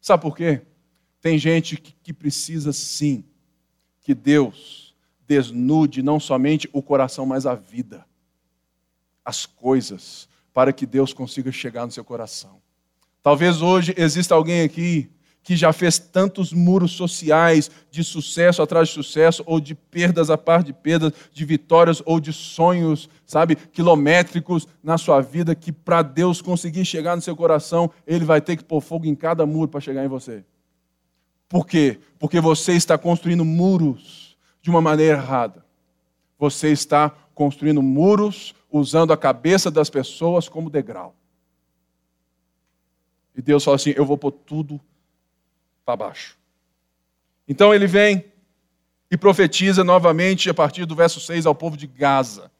Sabe 0.00 0.22
por 0.22 0.36
quê? 0.36 0.60
Tem 1.20 1.36
gente 1.38 1.76
que 1.76 2.12
precisa 2.12 2.72
sim 2.72 3.24
que 4.00 4.14
Deus 4.14 4.94
desnude 5.26 6.00
não 6.00 6.20
somente 6.20 6.70
o 6.72 6.80
coração, 6.80 7.26
mas 7.26 7.46
a 7.46 7.56
vida, 7.56 8.06
as 9.24 9.46
coisas, 9.46 10.28
para 10.52 10.72
que 10.72 10.86
Deus 10.86 11.12
consiga 11.12 11.50
chegar 11.50 11.86
no 11.86 11.92
seu 11.92 12.04
coração. 12.04 12.60
Talvez 13.22 13.62
hoje 13.62 13.94
exista 13.96 14.34
alguém 14.34 14.62
aqui 14.62 15.10
que 15.42 15.56
já 15.56 15.72
fez 15.72 15.98
tantos 15.98 16.52
muros 16.52 16.92
sociais 16.92 17.70
de 17.90 18.04
sucesso 18.04 18.62
atrás 18.62 18.88
de 18.88 18.94
sucesso, 18.94 19.42
ou 19.44 19.60
de 19.60 19.74
perdas 19.74 20.30
a 20.30 20.38
par 20.38 20.62
de 20.62 20.72
perdas, 20.72 21.12
de 21.32 21.44
vitórias 21.44 22.00
ou 22.06 22.20
de 22.20 22.32
sonhos, 22.32 23.08
sabe, 23.26 23.56
quilométricos 23.56 24.68
na 24.82 24.96
sua 24.96 25.20
vida, 25.20 25.54
que 25.54 25.72
para 25.72 26.02
Deus 26.02 26.40
conseguir 26.40 26.84
chegar 26.84 27.16
no 27.16 27.22
seu 27.22 27.34
coração, 27.34 27.90
Ele 28.06 28.24
vai 28.24 28.40
ter 28.40 28.56
que 28.56 28.64
pôr 28.64 28.80
fogo 28.80 29.06
em 29.06 29.14
cada 29.14 29.44
muro 29.44 29.68
para 29.68 29.80
chegar 29.80 30.04
em 30.04 30.08
você. 30.08 30.44
Por 31.48 31.66
quê? 31.66 31.98
Porque 32.18 32.40
você 32.40 32.72
está 32.72 32.96
construindo 32.96 33.44
muros 33.44 34.36
de 34.62 34.70
uma 34.70 34.80
maneira 34.80 35.18
errada. 35.18 35.64
Você 36.38 36.68
está 36.68 37.10
construindo 37.34 37.82
muros 37.82 38.54
usando 38.72 39.12
a 39.12 39.16
cabeça 39.16 39.70
das 39.70 39.90
pessoas 39.90 40.48
como 40.48 40.70
degrau. 40.70 41.14
E 43.36 43.42
Deus 43.42 43.62
fala 43.62 43.76
assim: 43.76 43.92
eu 43.94 44.04
vou 44.04 44.18
pôr 44.18 44.32
tudo 44.32 44.80
para 45.84 45.96
baixo. 45.96 46.38
Então 47.46 47.74
ele 47.74 47.86
vem 47.86 48.24
e 49.10 49.16
profetiza 49.16 49.84
novamente 49.84 50.48
a 50.48 50.54
partir 50.54 50.86
do 50.86 50.96
verso 50.96 51.20
6 51.20 51.44
ao 51.44 51.54
povo 51.54 51.76
de 51.76 51.86
Gaza. 51.86 52.50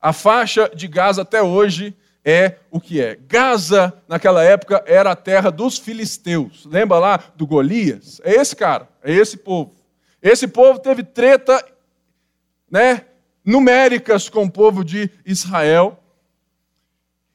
A 0.00 0.12
faixa 0.12 0.70
de 0.74 0.86
Gaza 0.86 1.22
até 1.22 1.42
hoje 1.42 1.96
é 2.22 2.56
o 2.70 2.80
que 2.80 3.00
é. 3.00 3.16
Gaza, 3.16 4.02
naquela 4.06 4.42
época, 4.42 4.82
era 4.86 5.12
a 5.12 5.16
terra 5.16 5.50
dos 5.50 5.78
filisteus. 5.78 6.66
Lembra 6.66 6.98
lá 6.98 7.24
do 7.34 7.46
Golias? 7.46 8.20
É 8.24 8.32
esse 8.32 8.54
cara, 8.54 8.88
é 9.02 9.12
esse 9.12 9.38
povo. 9.38 9.72
Esse 10.20 10.48
povo 10.48 10.80
teve 10.80 11.02
treta, 11.02 11.64
né, 12.70 13.06
numéricas 13.46 14.28
com 14.28 14.44
o 14.44 14.50
povo 14.50 14.84
de 14.84 15.08
Israel. 15.24 16.02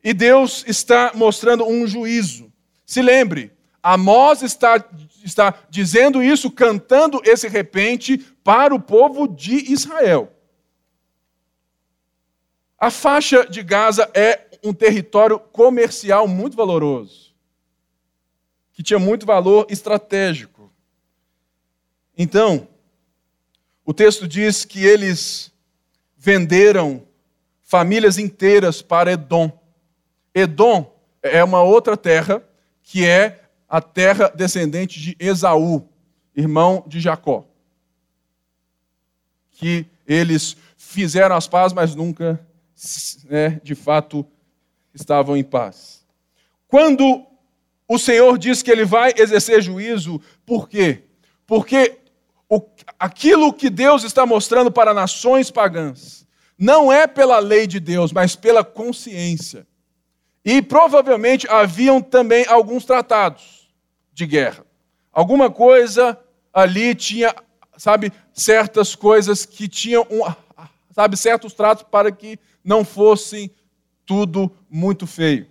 E 0.03 0.14
Deus 0.14 0.66
está 0.68 1.14
mostrando 1.16 1.66
um 1.66 1.88
juízo. 1.88 2.51
Se 2.86 3.01
lembre, 3.01 3.53
Amós 3.82 4.41
está, 4.41 4.84
está 5.24 5.57
dizendo 5.70 6.22
isso, 6.22 6.51
cantando 6.51 7.22
esse 7.24 7.47
repente 7.47 8.18
para 8.43 8.76
o 8.76 8.80
povo 8.80 9.28
de 9.28 9.72
Israel. 9.72 10.32
A 12.78 12.91
faixa 12.91 13.45
de 13.45 13.64
Gaza 13.64 14.09
é 14.14 14.47
um 14.64 14.74
território 14.74 15.39
comercial 15.39 16.28
muito 16.28 16.57
valoroso, 16.57 17.34
que 18.74 18.84
tinha 18.84 18.99
muito 18.99 19.26
valor 19.26 19.68
estratégico. 19.70 20.72
Então, 22.18 22.68
o 23.86 23.93
texto 23.93 24.28
diz 24.28 24.66
que 24.66 24.84
eles 24.84 25.50
venderam 26.24 27.01
famílias 27.63 28.19
inteiras 28.19 28.80
para 28.80 29.13
Edom. 29.13 29.51
Edom 30.36 30.95
é 31.19 31.43
uma 31.43 31.63
outra 31.63 31.97
terra 31.97 32.43
que 32.84 33.07
é 33.07 33.41
a 33.67 33.82
terra 33.82 34.30
descendente 34.30 34.99
de 34.99 35.17
Esaú, 35.19 35.89
irmão 36.36 36.84
de 36.86 36.99
Jacó. 36.99 37.43
Que 39.49 39.88
eles 40.05 40.55
fizeram 40.78 41.36
as 41.36 41.47
pazes, 41.47 41.74
mas 41.74 41.95
nunca, 41.95 42.39
né, 43.28 43.59
de 43.63 43.74
fato, 43.74 44.24
estavam 44.93 45.36
em 45.36 45.43
paz. 45.43 46.05
Quando 46.67 47.26
o 47.88 47.97
Senhor 47.97 48.38
diz 48.38 48.61
que 48.61 48.69
ele 48.69 48.86
vai 48.86 49.11
exercer 49.17 49.59
juízo, 49.59 50.22
por 50.45 50.69
quê? 50.69 51.01
Porque 51.47 51.97
o, 52.51 52.61
aquilo 52.99 53.53
que 53.53 53.69
Deus 53.69 54.03
está 54.03 54.25
mostrando 54.25 54.69
para 54.69 54.93
nações 54.93 55.49
pagãs 55.49 56.27
não 56.57 56.91
é 56.91 57.07
pela 57.07 57.39
lei 57.39 57.65
de 57.65 57.79
Deus, 57.79 58.11
mas 58.11 58.35
pela 58.35 58.61
consciência. 58.61 59.65
E 60.43 60.61
provavelmente 60.61 61.47
haviam 61.49 62.01
também 62.01 62.45
alguns 62.49 62.83
tratados 62.83 63.73
de 64.11 64.25
guerra. 64.25 64.65
Alguma 65.13 65.49
coisa 65.49 66.19
ali 66.53 66.93
tinha, 66.93 67.33
sabe, 67.77 68.11
certas 68.33 68.95
coisas 68.95 69.45
que 69.45 69.69
tinham, 69.69 70.05
um, 70.11 70.21
sabe, 70.93 71.15
certos 71.15 71.53
tratos 71.53 71.85
para 71.89 72.11
que 72.11 72.37
não 72.61 72.83
fossem 72.83 73.49
tudo 74.05 74.51
muito 74.69 75.07
feio. 75.07 75.47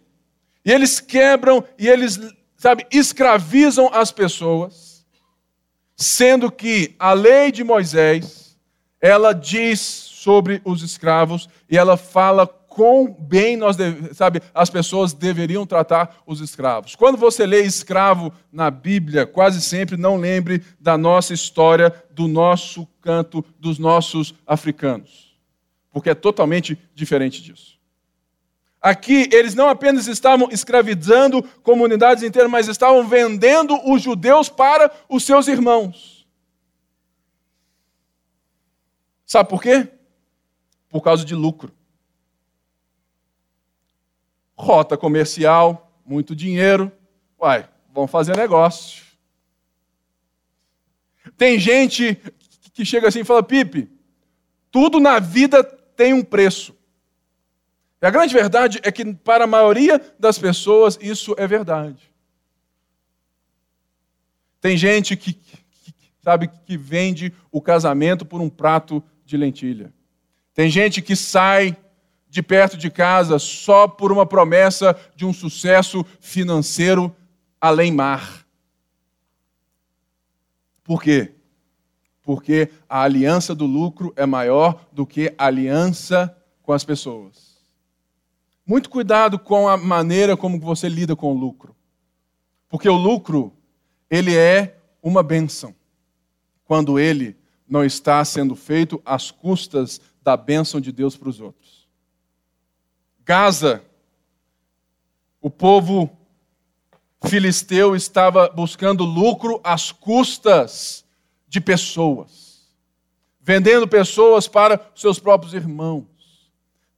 E 0.63 0.71
eles 0.71 1.01
quebram 1.01 1.65
e 1.79 1.89
eles, 1.89 2.21
sabe, 2.59 2.87
escravizam 2.91 3.89
as 3.91 4.13
pessoas, 4.13 4.90
sendo 6.01 6.51
que 6.51 6.95
a 6.99 7.13
lei 7.13 7.53
de 7.53 7.63
Moisés, 7.63 8.57
ela 9.01 9.35
diz 9.35 9.81
sobre 9.81 10.63
os 10.65 10.83
escravos 10.83 11.47
e 11.69 11.77
ela 11.77 11.97
fala 11.97 12.47
quão 12.47 13.07
bem 13.07 13.57
nós, 13.57 13.77
sabe, 14.15 14.41
as 14.55 14.71
pessoas 14.71 15.13
deveriam 15.13 15.67
tratar 15.67 16.23
os 16.27 16.41
escravos. 16.41 16.95
Quando 16.95 17.19
você 17.19 17.45
lê 17.45 17.63
escravo 17.63 18.33
na 18.51 18.71
Bíblia, 18.71 19.27
quase 19.27 19.61
sempre 19.61 19.99
não 19.99 20.17
lembre 20.17 20.63
da 20.81 20.97
nossa 20.97 21.35
história, 21.35 21.93
do 22.11 22.27
nosso 22.27 22.87
canto, 23.03 23.45
dos 23.59 23.79
nossos 23.79 24.35
africanos, 24.47 25.37
porque 25.93 26.11
é 26.11 26.15
totalmente 26.15 26.79
diferente 26.95 27.43
disso. 27.43 27.80
Aqui, 28.81 29.29
eles 29.31 29.55
não 29.55 29.69
apenas 29.69 30.07
estavam 30.07 30.49
escravizando 30.51 31.43
comunidades 31.63 32.23
inteiras, 32.23 32.51
mas 32.51 32.67
estavam 32.67 33.07
vendendo 33.07 33.79
os 33.91 34.01
judeus 34.01 34.49
para 34.49 34.91
os 35.07 35.23
seus 35.23 35.49
irmãos. 35.49 36.27
Sabe 39.27 39.51
por 39.51 39.63
quê? 39.63 39.87
Por 40.89 41.03
causa 41.03 41.25
de 41.25 41.35
lucro. 41.35 41.73
Rota 44.57 44.97
comercial, 44.97 45.93
muito 46.05 46.35
dinheiro. 46.35 46.91
Uai, 47.39 47.69
vamos 47.93 48.11
fazer 48.11 48.37
negócio. 48.37 49.05
Tem 51.37 51.59
gente 51.59 52.21
que 52.73 52.85
chega 52.85 53.09
assim 53.09 53.21
e 53.21 53.25
fala: 53.25 53.43
Pipe, 53.43 53.91
tudo 54.71 54.99
na 54.99 55.19
vida 55.19 55.63
tem 55.63 56.15
um 56.15 56.25
preço. 56.25 56.75
E 58.01 58.07
a 58.07 58.11
grande 58.11 58.33
verdade 58.33 58.81
é 58.83 58.91
que, 58.91 59.15
para 59.15 59.45
a 59.45 59.47
maioria 59.47 60.01
das 60.19 60.39
pessoas, 60.39 60.99
isso 61.03 61.35
é 61.37 61.47
verdade. 61.47 62.11
Tem 64.61 64.77
gente 64.77 65.17
que, 65.17 65.35
que, 65.35 65.95
sabe, 66.23 66.49
que 66.49 66.77
vende 66.77 67.33
o 67.51 67.61
casamento 67.61 68.25
por 68.25 68.41
um 68.41 68.49
prato 68.49 69.03
de 69.25 69.37
lentilha. 69.37 69.93
Tem 70.55 70.71
gente 70.71 71.03
que 71.03 71.15
sai 71.15 71.77
de 72.29 72.43
perto 72.43 72.77
de 72.77 72.91
casa 72.91 73.39
só 73.39 73.89
por 73.89 74.13
uma 74.13 74.25
promessa 74.25 74.97
de 75.17 75.27
um 75.27 75.33
sucesso 75.33 76.05
financeiro 76.21 77.15
além 77.61 77.93
mar. 77.93 78.47
Por 80.85 81.03
quê? 81.03 81.33
Porque 82.23 82.71
a 82.89 83.03
aliança 83.03 83.55
do 83.55 83.67
lucro 83.67 84.13
é 84.17 84.25
maior 84.27 84.87
do 84.93 85.07
que 85.07 85.35
a 85.37 85.47
aliança 85.47 86.37
com 86.63 86.73
as 86.73 86.85
pessoas. 86.85 87.50
Muito 88.71 88.89
cuidado 88.89 89.37
com 89.37 89.67
a 89.67 89.77
maneira 89.77 90.37
como 90.37 90.61
você 90.61 90.89
lida 90.89 91.17
com 91.17 91.35
o 91.35 91.37
lucro. 91.37 91.75
Porque 92.69 92.89
o 92.89 92.95
lucro, 92.95 93.53
ele 94.09 94.37
é 94.37 94.79
uma 95.03 95.25
benção. 95.25 95.75
Quando 96.65 96.97
ele 96.97 97.37
não 97.69 97.85
está 97.85 98.25
sendo 98.25 98.55
feito 98.55 99.03
às 99.05 99.33
custas 99.33 100.01
da 100.23 100.37
bênção 100.37 100.81
de 100.81 100.93
Deus 100.93 101.17
para 101.17 101.29
os 101.29 101.41
outros. 101.41 101.89
Gaza, 103.25 103.83
o 105.41 105.51
povo 105.51 106.09
filisteu 107.27 107.97
estava 107.97 108.49
buscando 108.51 109.03
lucro 109.03 109.61
às 109.65 109.91
custas 109.91 111.05
de 111.49 111.61
pessoas, 111.61 112.69
vendendo 113.41 113.89
pessoas 113.89 114.47
para 114.47 114.81
seus 114.95 115.19
próprios 115.19 115.55
irmãos. 115.55 116.10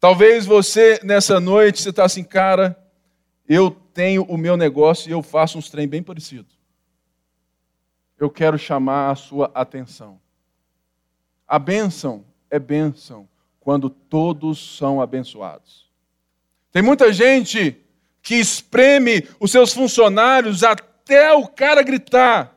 Talvez 0.02 0.44
você, 0.44 0.98
nessa 1.04 1.38
noite, 1.38 1.80
você 1.80 1.90
está 1.90 2.04
assim, 2.04 2.24
cara, 2.24 2.76
eu 3.48 3.70
tenho 3.70 4.24
o 4.24 4.36
meu 4.36 4.56
negócio 4.56 5.08
e 5.08 5.12
eu 5.12 5.22
faço 5.22 5.56
uns 5.56 5.70
trem 5.70 5.86
bem 5.86 6.02
parecido. 6.02 6.48
Eu 8.18 8.28
quero 8.28 8.58
chamar 8.58 9.12
a 9.12 9.14
sua 9.14 9.48
atenção. 9.54 10.20
A 11.46 11.56
bênção 11.56 12.24
é 12.50 12.58
bênção 12.58 13.28
quando 13.60 13.88
todos 13.88 14.76
são 14.76 15.00
abençoados. 15.00 15.88
Tem 16.72 16.82
muita 16.82 17.12
gente 17.12 17.76
que 18.20 18.34
espreme 18.34 19.28
os 19.38 19.52
seus 19.52 19.72
funcionários 19.72 20.64
até 20.64 21.32
o 21.32 21.46
cara 21.46 21.80
gritar 21.80 22.52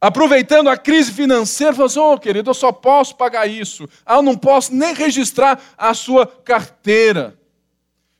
aproveitando 0.00 0.68
a 0.68 0.76
crise 0.76 1.12
financeira, 1.12 1.72
falou 1.72 1.86
assim: 1.86 1.98
oh, 1.98 2.18
querido, 2.18 2.50
eu 2.50 2.54
só 2.54 2.72
posso 2.72 3.16
pagar 3.16 3.46
isso. 3.46 3.88
Ah, 4.04 4.16
eu 4.16 4.22
não 4.22 4.36
posso 4.36 4.74
nem 4.74 4.94
registrar 4.94 5.60
a 5.76 5.94
sua 5.94 6.26
carteira. 6.26 7.38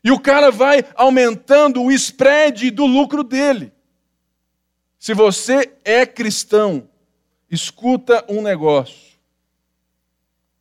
E 0.02 0.10
o 0.10 0.20
cara 0.20 0.50
vai 0.50 0.84
aumentando 0.94 1.82
o 1.82 1.90
spread 1.90 2.70
do 2.70 2.86
lucro 2.86 3.24
dele. 3.24 3.72
Se 4.98 5.14
você 5.14 5.72
é 5.84 6.06
cristão, 6.06 6.88
escuta 7.50 8.24
um 8.28 8.40
negócio. 8.40 9.16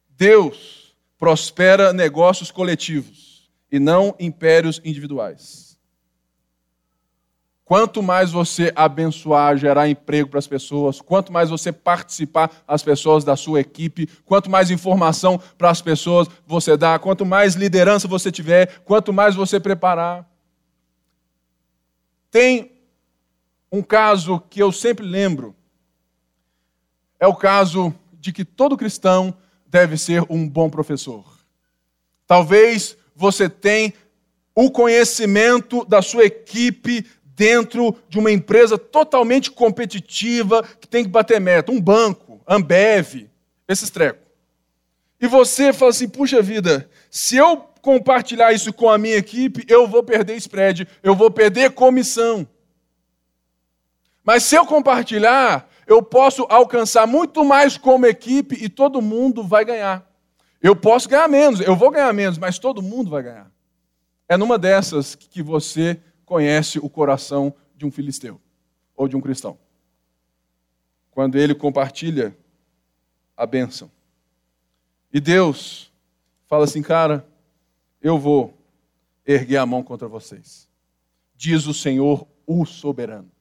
Deus 0.10 0.96
prospera 1.18 1.94
negócios 1.94 2.52
coletivos 2.52 3.50
e 3.72 3.80
não 3.80 4.16
impérios 4.20 4.82
individuais. 4.84 5.75
Quanto 7.66 8.04
mais 8.04 8.32
você 8.32 8.72
abençoar, 8.76 9.58
gerar 9.58 9.90
emprego 9.90 10.30
para 10.30 10.38
as 10.38 10.46
pessoas, 10.46 11.02
quanto 11.02 11.34
mais 11.34 11.50
você 11.50 11.72
participar 11.72 12.52
as 12.68 12.84
pessoas 12.84 13.24
da 13.24 13.36
sua 13.36 13.60
equipe, 13.60 14.08
quanto 14.24 14.52
mais 14.52 14.70
informação 14.70 15.42
para 15.58 15.72
as 15.72 15.82
pessoas 15.82 16.28
você 16.46 16.78
dá, 16.78 17.00
quanto 17.00 17.26
mais 17.26 17.56
liderança 17.56 18.08
você 18.08 18.32
tiver, 18.32 18.82
quanto 18.82 19.12
mais 19.12 19.34
você 19.34 19.60
preparar. 19.60 20.30
Tem 22.30 22.72
um 23.72 23.82
caso 23.82 24.40
que 24.48 24.62
eu 24.62 24.72
sempre 24.72 25.04
lembro. 25.04 25.56
É 27.20 27.26
o 27.26 27.36
caso 27.36 27.92
de 28.14 28.32
que 28.32 28.46
todo 28.46 28.78
cristão 28.78 29.36
deve 29.66 29.98
ser 29.98 30.24
um 30.30 30.48
bom 30.48 30.70
professor. 30.70 31.26
Talvez 32.28 32.96
você 33.16 33.50
tenha 33.50 33.92
o 34.56 34.72
conhecimento 34.72 35.84
da 35.84 36.02
sua 36.02 36.24
equipe 36.24 37.06
dentro 37.36 37.96
de 38.08 38.18
uma 38.18 38.32
empresa 38.32 38.78
totalmente 38.78 39.52
competitiva, 39.52 40.64
que 40.80 40.88
tem 40.88 41.04
que 41.04 41.10
bater 41.10 41.40
meta, 41.40 41.72
um 41.72 41.82
banco, 41.82 42.42
Ambev, 42.48 43.30
esses 43.68 43.90
trecos. 43.90 44.24
E 45.20 45.28
você 45.28 45.74
fala 45.74 45.92
assim: 45.92 46.08
puxa 46.08 46.42
vida, 46.42 46.90
se 47.10 47.36
eu 47.36 47.58
compartilhar 47.82 48.54
isso 48.54 48.72
com 48.74 48.90
a 48.90 48.98
minha 48.98 49.18
equipe, 49.18 49.66
eu 49.68 49.88
vou 49.88 50.02
perder 50.02 50.36
spread, 50.38 50.88
eu 51.04 51.16
vou 51.16 51.30
perder 51.30 51.72
comissão. 51.72 52.48
Mas 54.24 54.44
se 54.44 54.56
eu 54.56 54.66
compartilhar, 54.66 55.70
eu 55.86 56.02
posso 56.02 56.48
alcançar 56.50 57.06
muito 57.06 57.46
mais 57.46 57.78
como 57.78 58.08
equipe 58.08 58.58
e 58.60 58.70
todo 58.70 59.02
mundo 59.02 59.44
vai 59.44 59.64
ganhar. 59.64 60.10
Eu 60.62 60.76
posso 60.76 61.08
ganhar 61.08 61.28
menos, 61.28 61.60
eu 61.60 61.76
vou 61.76 61.92
ganhar 61.92 62.12
menos, 62.12 62.40
mas 62.40 62.58
todo 62.58 62.82
mundo 62.82 63.12
vai 63.12 63.22
ganhar. 63.22 63.52
É 64.28 64.36
numa 64.36 64.58
dessas 64.58 65.14
que 65.14 65.44
você 65.44 66.00
conhece 66.26 66.80
o 66.80 66.90
coração 66.90 67.54
de 67.76 67.86
um 67.86 67.92
filisteu 67.92 68.40
ou 68.96 69.08
de 69.08 69.16
um 69.16 69.22
cristão. 69.22 69.58
Quando 71.12 71.38
ele 71.38 71.56
compartilha 71.56 72.36
a 73.38 73.46
bênção. 73.46 73.92
E 75.14 75.20
Deus 75.20 75.92
fala 76.48 76.66
assim, 76.66 76.82
cara, 76.82 77.26
eu 78.02 78.18
vou 78.18 78.54
erguer 79.26 79.58
a 79.58 79.66
mão 79.66 79.84
contra 79.84 80.08
vocês. 80.08 80.70
Diz 81.36 81.66
o 81.68 81.74
Senhor, 81.74 82.28
o 82.46 82.66
soberano. 82.66 83.32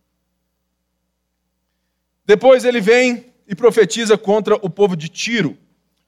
Depois 2.27 2.65
ele 2.65 2.81
vem 2.81 3.33
e 3.47 3.55
profetiza 3.55 4.17
contra 4.17 4.57
o 4.57 4.71
povo 4.71 4.97
de 4.97 5.09
Tiro. 5.09 5.59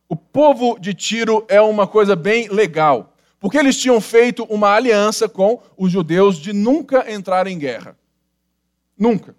O 0.09 0.17
povo 0.17 0.79
de 0.79 0.95
Tiro 0.95 1.45
é 1.49 1.61
uma 1.61 1.87
coisa 1.87 2.17
bem 2.17 2.49
legal, 2.49 3.16
porque 3.47 3.59
eles 3.59 3.77
tinham 3.77 4.01
feito 4.01 4.43
uma 4.51 4.75
aliança 4.75 5.29
com 5.29 5.63
os 5.77 5.93
judeus 5.93 6.37
de 6.37 6.53
nunca 6.53 7.09
entrar 7.09 7.47
em 7.47 7.57
guerra. 7.57 7.97
Nunca. 8.99 9.37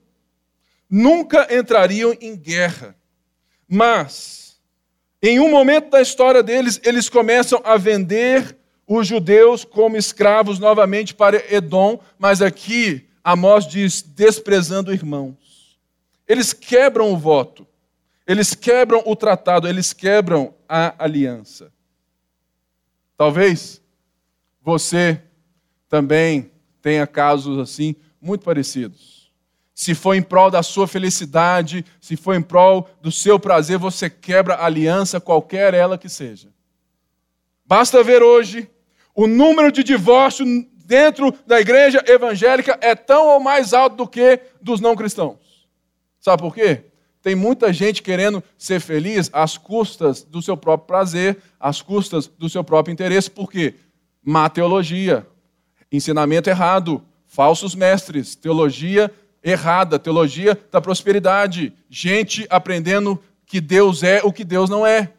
Nunca 0.89 1.45
entrariam 1.53 2.15
em 2.21 2.33
guerra. 2.33 2.95
Mas, 3.67 4.61
em 5.21 5.41
um 5.41 5.51
momento 5.51 5.89
da 5.89 6.01
história 6.01 6.41
deles, 6.41 6.79
eles 6.85 7.09
começam 7.09 7.61
a 7.65 7.75
vender 7.75 8.55
os 8.87 9.05
judeus 9.05 9.65
como 9.65 9.97
escravos 9.97 10.57
novamente 10.57 11.13
para 11.13 11.43
Edom, 11.53 11.99
mas 12.17 12.41
aqui 12.41 13.09
Amós 13.21 13.67
diz 13.67 14.01
desprezando 14.01 14.93
irmãos. 14.93 15.77
Eles 16.25 16.53
quebram 16.53 17.11
o 17.11 17.17
voto. 17.17 17.67
Eles 18.25 18.55
quebram 18.55 19.03
o 19.05 19.17
tratado, 19.17 19.67
eles 19.67 19.91
quebram 19.91 20.55
a 20.65 20.95
aliança. 20.97 21.73
Talvez 23.17 23.85
você 24.67 25.21
também 25.87 26.51
tenha 26.81 27.07
casos 27.07 27.57
assim 27.57 27.95
muito 28.19 28.43
parecidos. 28.43 29.31
Se 29.73 29.95
for 29.95 30.13
em 30.13 30.21
prol 30.21 30.51
da 30.51 30.61
sua 30.61 30.85
felicidade, 30.85 31.85
se 32.01 32.17
for 32.17 32.35
em 32.35 32.41
prol 32.41 32.85
do 33.01 33.09
seu 33.09 33.39
prazer, 33.39 33.77
você 33.77 34.09
quebra 34.09 34.61
aliança, 34.61 35.21
qualquer 35.21 35.73
ela 35.73 35.97
que 35.97 36.09
seja. 36.09 36.49
Basta 37.65 38.03
ver 38.03 38.21
hoje 38.21 38.69
o 39.15 39.25
número 39.25 39.71
de 39.71 39.85
divórcios 39.85 40.45
dentro 40.85 41.33
da 41.45 41.61
igreja 41.61 42.03
evangélica 42.05 42.77
é 42.81 42.93
tão 42.93 43.27
ou 43.27 43.39
mais 43.39 43.73
alto 43.73 43.95
do 43.95 44.05
que 44.05 44.41
dos 44.61 44.81
não 44.81 44.97
cristãos. 44.97 45.37
Sabe 46.19 46.41
por 46.41 46.53
quê? 46.53 46.83
Tem 47.21 47.35
muita 47.35 47.71
gente 47.71 48.03
querendo 48.03 48.43
ser 48.57 48.81
feliz 48.81 49.29
às 49.31 49.57
custas 49.57 50.23
do 50.23 50.41
seu 50.41 50.57
próprio 50.57 50.87
prazer, 50.87 51.37
às 51.57 51.81
custas 51.81 52.27
do 52.27 52.49
seu 52.49 52.65
próprio 52.65 52.91
interesse. 52.91 53.31
Por 53.31 53.49
quê? 53.49 53.73
Má 54.29 54.49
teologia, 54.49 55.25
ensinamento 55.89 56.49
errado, 56.49 57.01
falsos 57.25 57.73
mestres, 57.73 58.35
teologia 58.35 59.09
errada, 59.41 59.97
teologia 59.97 60.59
da 60.69 60.81
prosperidade, 60.81 61.71
gente 61.89 62.45
aprendendo 62.49 63.23
que 63.45 63.61
Deus 63.61 64.03
é 64.03 64.19
o 64.21 64.33
que 64.33 64.43
Deus 64.43 64.69
não 64.69 64.85
é. 64.85 65.13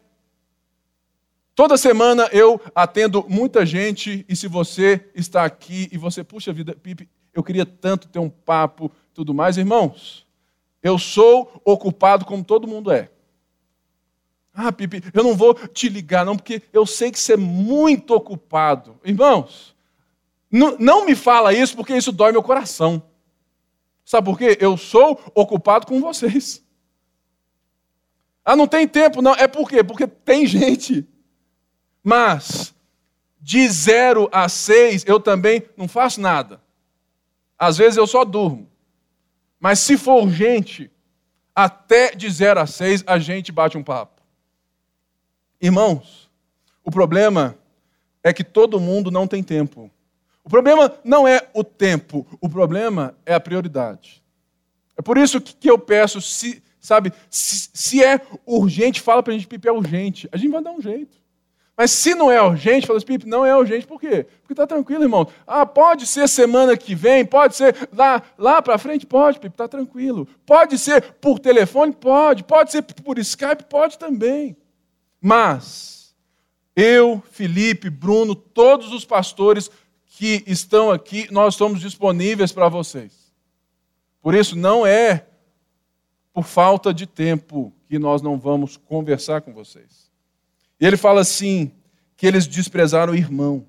Toda 1.55 1.75
semana 1.75 2.29
eu 2.31 2.61
atendo 2.75 3.25
muita 3.27 3.65
gente, 3.65 4.23
e 4.29 4.35
se 4.35 4.47
você 4.47 5.03
está 5.15 5.43
aqui 5.43 5.89
e 5.91 5.97
você, 5.97 6.23
puxa 6.23 6.53
vida, 6.53 6.75
Pipe, 6.75 7.09
eu 7.33 7.41
queria 7.41 7.65
tanto 7.65 8.07
ter 8.07 8.19
um 8.19 8.29
papo, 8.29 8.91
tudo 9.11 9.33
mais, 9.33 9.57
irmãos. 9.57 10.23
Eu 10.83 10.99
sou 10.99 11.59
ocupado 11.65 12.25
como 12.25 12.43
todo 12.43 12.67
mundo 12.67 12.91
é. 12.91 13.09
Ah, 14.61 14.73
Pipi, 14.73 15.01
eu 15.13 15.23
não 15.23 15.37
vou 15.37 15.53
te 15.53 15.87
ligar, 15.87 16.25
não, 16.25 16.35
porque 16.35 16.61
eu 16.73 16.85
sei 16.85 17.09
que 17.09 17.17
você 17.17 17.35
é 17.35 17.37
muito 17.37 18.13
ocupado. 18.13 18.99
Irmãos, 19.05 19.73
não 20.51 21.05
me 21.05 21.15
fala 21.15 21.53
isso 21.53 21.77
porque 21.77 21.95
isso 21.95 22.11
dói 22.11 22.33
meu 22.33 22.43
coração. 22.43 23.01
Sabe 24.03 24.25
por 24.25 24.37
quê? 24.37 24.57
Eu 24.59 24.75
sou 24.75 25.17
ocupado 25.33 25.87
com 25.87 26.01
vocês. 26.01 26.61
Ah, 28.43 28.53
não 28.53 28.67
tem 28.67 28.85
tempo, 28.85 29.21
não. 29.21 29.33
É 29.33 29.47
por 29.47 29.69
quê? 29.69 29.81
Porque 29.81 30.05
tem 30.05 30.45
gente. 30.45 31.07
Mas, 32.03 32.75
de 33.39 33.65
zero 33.69 34.27
a 34.29 34.49
seis, 34.49 35.05
eu 35.07 35.21
também 35.21 35.63
não 35.77 35.87
faço 35.87 36.19
nada. 36.19 36.61
Às 37.57 37.77
vezes 37.77 37.95
eu 37.95 38.05
só 38.05 38.25
durmo. 38.25 38.69
Mas 39.57 39.79
se 39.79 39.97
for 39.97 40.21
urgente, 40.21 40.91
até 41.55 42.13
de 42.13 42.29
0 42.29 42.59
a 42.59 42.65
6 42.65 43.05
a 43.07 43.17
gente 43.19 43.53
bate 43.53 43.77
um 43.77 43.83
papo. 43.83 44.18
Irmãos, 45.61 46.29
o 46.83 46.89
problema 46.89 47.57
é 48.23 48.31
que 48.31 48.43
todo 48.43 48.79
mundo 48.79 49.11
não 49.11 49.27
tem 49.27 49.43
tempo. 49.43 49.91
O 50.43 50.49
problema 50.49 50.93
não 51.03 51.27
é 51.27 51.47
o 51.53 51.63
tempo, 51.63 52.25
o 52.39 52.47
problema 52.47 53.15
é 53.25 53.33
a 53.33 53.39
prioridade. 53.39 54.23
É 54.97 55.01
por 55.01 55.17
isso 55.17 55.39
que 55.41 55.69
eu 55.69 55.77
peço, 55.77 56.21
se, 56.21 56.63
sabe, 56.79 57.11
se, 57.29 57.69
se 57.73 58.03
é 58.03 58.21
urgente, 58.45 59.01
fala 59.01 59.21
para 59.21 59.33
a 59.33 59.35
gente, 59.35 59.47
Pipe, 59.47 59.67
é 59.67 59.71
urgente. 59.71 60.27
A 60.31 60.37
gente 60.37 60.51
vai 60.51 60.63
dar 60.63 60.71
um 60.71 60.81
jeito. 60.81 61.17
Mas 61.77 61.91
se 61.91 62.13
não 62.13 62.29
é 62.29 62.41
urgente, 62.41 62.87
fala 62.87 62.97
assim, 62.97 63.17
não 63.25 63.45
é 63.45 63.55
urgente, 63.55 63.87
por 63.87 64.01
quê? 64.01 64.25
Porque 64.41 64.51
está 64.51 64.67
tranquilo, 64.67 65.03
irmão. 65.03 65.27
Ah, 65.47 65.65
pode 65.65 66.05
ser 66.05 66.27
semana 66.27 66.75
que 66.75 66.93
vem, 66.93 67.25
pode 67.25 67.55
ser 67.55 67.73
lá, 67.93 68.21
lá 68.37 68.61
para 68.61 68.77
frente, 68.77 69.05
pode, 69.05 69.39
Pipe, 69.39 69.53
está 69.53 69.67
tranquilo. 69.67 70.27
Pode 70.45 70.77
ser 70.77 71.01
por 71.21 71.39
telefone, 71.39 71.93
pode. 71.93 72.43
Pode 72.43 72.71
ser 72.71 72.81
por 72.81 73.17
Skype, 73.19 73.63
pode 73.69 73.97
também. 73.97 74.57
Mas 75.21 76.15
eu, 76.75 77.21
Felipe, 77.31 77.89
Bruno, 77.89 78.35
todos 78.35 78.93
os 78.93 79.05
pastores 79.05 79.69
que 80.05 80.43
estão 80.47 80.91
aqui, 80.91 81.27
nós 81.31 81.53
estamos 81.53 81.79
disponíveis 81.79 82.51
para 82.51 82.69
vocês. 82.69 83.33
Por 84.21 84.35
isso, 84.35 84.55
não 84.55 84.85
é 84.85 85.25
por 86.33 86.45
falta 86.45 86.93
de 86.93 87.05
tempo 87.05 87.73
que 87.87 87.97
nós 87.97 88.21
não 88.21 88.37
vamos 88.37 88.77
conversar 88.77 89.41
com 89.41 89.53
vocês. 89.53 90.11
E 90.79 90.85
ele 90.85 90.97
fala 90.97 91.21
assim: 91.21 91.71
que 92.19 92.27
eles 92.27 92.45
desprezaram 92.45 93.15
irmãos. 93.15 93.63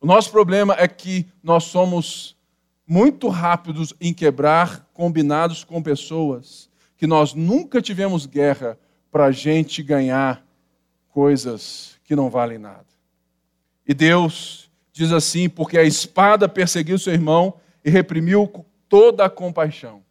O 0.00 0.06
nosso 0.06 0.30
problema 0.30 0.76
é 0.78 0.86
que 0.86 1.26
nós 1.42 1.64
somos 1.64 2.36
muito 2.86 3.28
rápidos 3.28 3.92
em 4.00 4.14
quebrar 4.14 4.88
combinados 4.94 5.64
com 5.64 5.82
pessoas 5.82 6.70
que 6.96 7.04
nós 7.04 7.34
nunca 7.34 7.82
tivemos 7.82 8.26
guerra 8.26 8.78
para 9.12 9.26
a 9.26 9.30
gente 9.30 9.82
ganhar 9.82 10.42
coisas 11.10 12.00
que 12.02 12.16
não 12.16 12.30
valem 12.30 12.56
nada. 12.56 12.86
E 13.86 13.92
Deus 13.92 14.70
diz 14.90 15.12
assim: 15.12 15.50
porque 15.50 15.76
a 15.78 15.84
espada 15.84 16.48
perseguiu 16.48 16.98
seu 16.98 17.12
irmão 17.12 17.60
e 17.84 17.90
reprimiu 17.90 18.50
toda 18.88 19.26
a 19.26 19.30
compaixão. 19.30 20.02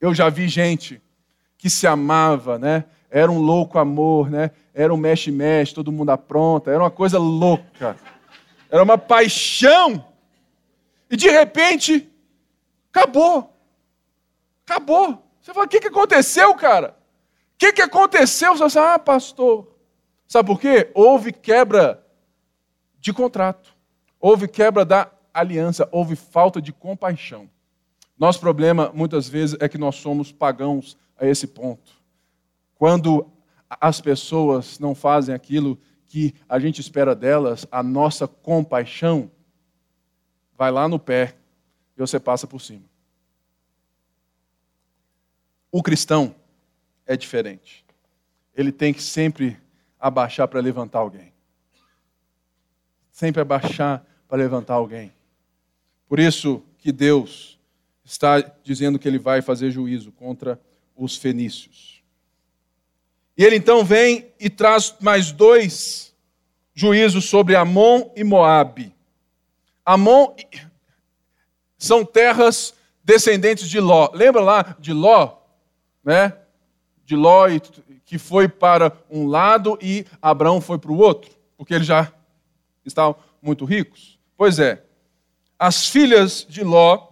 Eu 0.00 0.14
já 0.14 0.30
vi 0.30 0.48
gente 0.48 1.00
que 1.58 1.68
se 1.68 1.86
amava, 1.86 2.58
né? 2.58 2.84
Era 3.10 3.30
um 3.30 3.38
louco 3.38 3.78
amor, 3.78 4.30
né? 4.30 4.50
Era 4.74 4.92
um 4.92 4.96
mexe-mexe, 4.96 5.74
todo 5.74 5.92
mundo 5.92 6.10
apronta, 6.10 6.70
era 6.70 6.82
uma 6.82 6.90
coisa 6.90 7.18
louca. 7.18 7.96
Era 8.70 8.82
uma 8.82 8.98
paixão. 8.98 10.04
E 11.10 11.16
de 11.16 11.28
repente, 11.28 12.10
acabou. 12.90 13.54
Acabou. 14.66 15.22
Você 15.40 15.54
fala, 15.54 15.66
o 15.66 15.68
que, 15.68 15.80
que 15.80 15.88
aconteceu, 15.88 16.52
cara? 16.54 16.96
O 17.56 17.58
que, 17.58 17.72
que 17.72 17.82
aconteceu? 17.82 18.54
Você 18.54 18.78
fala, 18.78 18.94
ah, 18.94 18.98
pastor. 18.98 19.66
Sabe 20.28 20.46
por 20.46 20.60
quê? 20.60 20.90
Houve 20.94 21.32
quebra 21.32 22.06
de 23.00 23.14
contrato. 23.14 23.74
Houve 24.20 24.46
quebra 24.46 24.84
da 24.84 25.10
aliança. 25.32 25.88
Houve 25.90 26.16
falta 26.16 26.60
de 26.60 26.70
compaixão. 26.70 27.48
Nosso 28.18 28.40
problema, 28.40 28.92
muitas 28.94 29.26
vezes, 29.26 29.56
é 29.58 29.70
que 29.70 29.78
nós 29.78 29.96
somos 29.96 30.30
pagãos 30.30 30.98
a 31.18 31.26
esse 31.26 31.46
ponto. 31.46 31.92
Quando 32.74 33.26
as 33.70 34.02
pessoas 34.02 34.78
não 34.78 34.94
fazem 34.94 35.34
aquilo 35.34 35.78
que 36.06 36.34
a 36.46 36.58
gente 36.58 36.82
espera 36.82 37.14
delas, 37.14 37.66
a 37.72 37.82
nossa 37.82 38.28
compaixão 38.28 39.30
vai 40.58 40.70
lá 40.70 40.86
no 40.86 40.98
pé 40.98 41.36
e 41.96 42.00
você 42.00 42.20
passa 42.20 42.46
por 42.46 42.60
cima. 42.60 42.84
O 45.72 45.82
cristão 45.82 46.34
é 47.06 47.16
diferente. 47.16 47.84
Ele 48.54 48.72
tem 48.72 48.92
que 48.92 49.02
sempre 49.02 49.56
abaixar 49.98 50.48
para 50.48 50.60
levantar 50.60 50.98
alguém. 50.98 51.32
Sempre 53.10 53.40
abaixar 53.40 54.04
para 54.28 54.38
levantar 54.38 54.74
alguém. 54.74 55.12
Por 56.08 56.18
isso 56.18 56.62
que 56.78 56.92
Deus 56.92 57.58
está 58.04 58.40
dizendo 58.62 58.98
que 58.98 59.08
ele 59.08 59.18
vai 59.18 59.42
fazer 59.42 59.70
juízo 59.70 60.12
contra 60.12 60.60
os 60.96 61.16
fenícios. 61.16 62.02
E 63.36 63.44
ele 63.44 63.56
então 63.56 63.84
vem 63.84 64.32
e 64.40 64.48
traz 64.48 64.94
mais 65.00 65.30
dois 65.30 66.14
juízos 66.74 67.26
sobre 67.26 67.54
Amon 67.56 68.10
e 68.16 68.24
Moabe. 68.24 68.94
Amon 69.84 70.34
são 71.76 72.04
terras 72.04 72.74
descendentes 73.04 73.68
de 73.68 73.78
Ló. 73.78 74.10
Lembra 74.14 74.40
lá 74.40 74.76
de 74.78 74.92
Ló, 74.92 75.38
né? 76.04 76.32
De 77.06 77.14
Ló 77.14 77.46
que 78.04 78.18
foi 78.18 78.48
para 78.48 78.92
um 79.08 79.28
lado 79.28 79.78
e 79.80 80.04
Abraão 80.20 80.60
foi 80.60 80.76
para 80.76 80.90
o 80.90 80.98
outro, 80.98 81.30
porque 81.56 81.72
eles 81.72 81.86
já 81.86 82.12
estavam 82.84 83.14
muito 83.40 83.64
ricos. 83.64 84.18
Pois 84.36 84.58
é, 84.58 84.82
as 85.56 85.88
filhas 85.88 86.44
de 86.48 86.64
Ló 86.64 87.08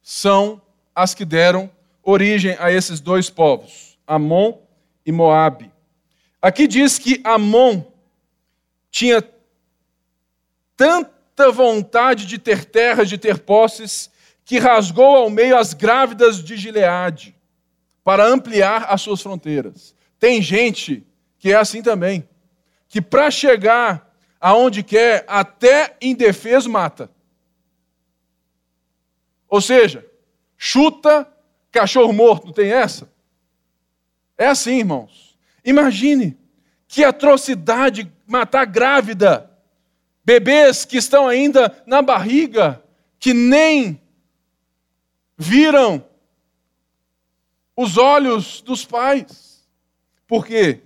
são 0.00 0.62
as 0.94 1.12
que 1.12 1.24
deram 1.24 1.68
origem 2.04 2.56
a 2.60 2.70
esses 2.70 3.00
dois 3.00 3.28
povos, 3.28 3.98
Amon 4.06 4.58
e 5.04 5.10
Moabe. 5.10 5.72
Aqui 6.40 6.68
diz 6.68 6.96
que 6.96 7.20
Amon 7.24 7.82
tinha 8.92 9.22
tanta 10.76 11.50
vontade 11.50 12.26
de 12.26 12.38
ter 12.38 12.64
terras, 12.64 13.08
de 13.08 13.18
ter 13.18 13.40
posses, 13.40 14.08
que 14.44 14.58
rasgou 14.58 15.16
ao 15.16 15.28
meio 15.28 15.58
as 15.58 15.74
grávidas 15.74 16.42
de 16.44 16.56
Gileade 16.56 17.35
para 18.06 18.24
ampliar 18.24 18.84
as 18.84 19.02
suas 19.02 19.20
fronteiras. 19.20 19.92
Tem 20.16 20.40
gente 20.40 21.04
que 21.40 21.50
é 21.50 21.56
assim 21.56 21.82
também, 21.82 22.28
que 22.86 23.02
para 23.02 23.32
chegar 23.32 24.16
aonde 24.40 24.84
quer, 24.84 25.24
até 25.26 25.96
indefeso 26.00 26.70
mata. 26.70 27.10
Ou 29.48 29.60
seja, 29.60 30.06
chuta 30.56 31.26
cachorro 31.72 32.12
morto, 32.12 32.52
tem 32.52 32.70
essa? 32.70 33.10
É 34.38 34.46
assim, 34.46 34.78
irmãos. 34.78 35.36
Imagine 35.64 36.38
que 36.86 37.02
atrocidade 37.02 38.08
matar 38.24 38.66
grávida, 38.66 39.50
bebês 40.24 40.84
que 40.84 40.98
estão 40.98 41.26
ainda 41.26 41.82
na 41.84 42.00
barriga, 42.02 42.80
que 43.18 43.34
nem 43.34 44.00
viram 45.36 46.06
os 47.76 47.98
olhos 47.98 48.62
dos 48.62 48.84
pais. 48.84 49.68
Por 50.26 50.46
quê? 50.46 50.80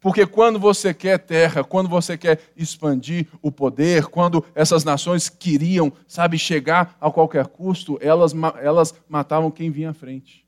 Porque 0.00 0.26
quando 0.26 0.58
você 0.58 0.92
quer 0.92 1.18
terra, 1.18 1.62
quando 1.62 1.88
você 1.88 2.18
quer 2.18 2.40
expandir 2.56 3.28
o 3.40 3.52
poder, 3.52 4.06
quando 4.06 4.44
essas 4.52 4.82
nações 4.82 5.28
queriam, 5.28 5.92
sabe, 6.08 6.36
chegar 6.36 6.96
a 7.00 7.08
qualquer 7.08 7.46
custo, 7.46 7.98
elas, 8.00 8.32
elas 8.60 8.92
matavam 9.08 9.48
quem 9.48 9.70
vinha 9.70 9.90
à 9.90 9.94
frente. 9.94 10.44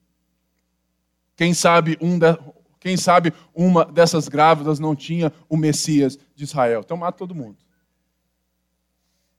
Quem 1.37 1.55
sabe, 1.55 1.97
um 2.01 2.19
de, 2.19 2.37
quem 2.81 2.97
sabe 2.97 3.33
uma 3.55 3.85
dessas 3.85 4.27
grávidas 4.27 4.81
não 4.81 4.97
tinha 4.97 5.33
o 5.49 5.57
Messias 5.57 6.19
de 6.35 6.43
Israel. 6.43 6.81
Então 6.85 6.97
mata 6.97 7.19
todo 7.19 7.35
mundo. 7.35 7.59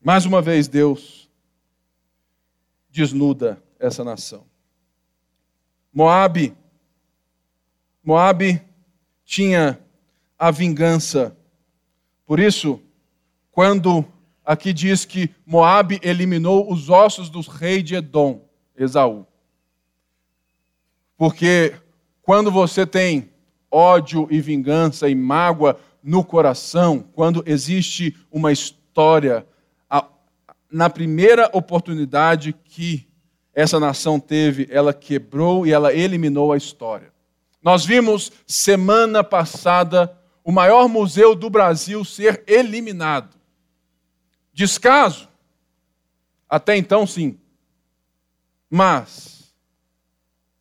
Mais 0.01 0.25
uma 0.25 0.41
vez, 0.41 0.69
Deus 0.69 1.29
desnuda 2.89 3.61
essa 3.77 4.01
nação. 4.03 4.45
Moabe, 5.95 6.53
Moabe 8.03 8.61
tinha 9.23 9.79
a 10.37 10.51
vingança. 10.51 11.37
Por 12.25 12.37
isso, 12.37 12.81
quando 13.49 14.03
aqui 14.43 14.73
diz 14.73 15.05
que 15.05 15.33
Moabe 15.45 16.01
eliminou 16.03 16.69
os 16.69 16.89
ossos 16.89 17.29
dos 17.29 17.47
reis 17.47 17.81
de 17.81 17.95
Edom, 17.95 18.41
Esaú. 18.75 19.25
Porque 21.15 21.73
quando 22.21 22.51
você 22.51 22.85
tem 22.85 23.29
ódio 23.71 24.27
e 24.29 24.41
vingança 24.41 25.07
e 25.07 25.15
mágoa 25.15 25.79
no 26.03 26.25
coração, 26.25 27.05
quando 27.13 27.41
existe 27.47 28.17
uma 28.29 28.51
história, 28.51 29.47
na 30.69 30.89
primeira 30.89 31.49
oportunidade 31.53 32.51
que 32.51 33.07
essa 33.55 33.79
nação 33.79 34.19
teve, 34.19 34.67
ela 34.69 34.93
quebrou 34.93 35.65
e 35.65 35.71
ela 35.71 35.93
eliminou 35.93 36.51
a 36.51 36.57
história. 36.57 37.13
Nós 37.63 37.85
vimos 37.85 38.31
semana 38.45 39.23
passada 39.23 40.15
o 40.43 40.51
maior 40.51 40.89
museu 40.89 41.33
do 41.33 41.49
Brasil 41.49 42.03
ser 42.03 42.43
eliminado. 42.45 43.35
Descaso? 44.53 45.29
Até 46.47 46.75
então, 46.75 47.07
sim. 47.07 47.39
Mas, 48.69 49.53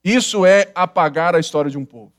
isso 0.03 0.47
é 0.47 0.70
apagar 0.74 1.34
a 1.34 1.40
história 1.40 1.70
de 1.70 1.76
um 1.76 1.84
povo. 1.84 2.12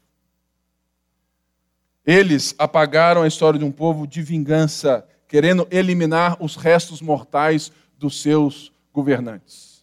Eles 2.05 2.53
apagaram 2.59 3.23
a 3.23 3.27
história 3.27 3.57
de 3.57 3.65
um 3.65 3.71
povo 3.71 4.05
de 4.05 4.21
vingança, 4.21 5.07
querendo 5.27 5.67
eliminar 5.71 6.37
os 6.39 6.55
restos 6.55 7.01
mortais 7.01 7.71
dos 7.97 8.21
seus 8.21 8.71
governantes. 8.93 9.74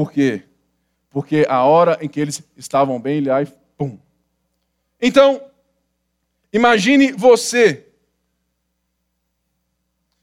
Por 0.00 0.10
quê? 0.10 0.44
Porque 1.10 1.44
a 1.46 1.62
hora 1.62 1.98
em 2.00 2.08
que 2.08 2.18
eles 2.18 2.42
estavam 2.56 2.98
bem, 2.98 3.18
ele 3.18 3.30
aí, 3.30 3.46
pum. 3.76 3.98
Então, 4.98 5.46
imagine 6.50 7.12
você. 7.12 7.86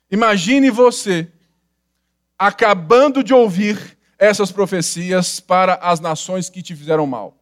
Imagine 0.09 0.71
você 0.71 1.31
acabando 2.39 3.23
de 3.23 3.35
ouvir 3.35 3.95
essas 4.17 4.51
profecias 4.51 5.39
para 5.39 5.75
as 5.75 5.99
nações 5.99 6.49
que 6.49 6.63
te 6.63 6.75
fizeram 6.75 7.05
mal. 7.05 7.37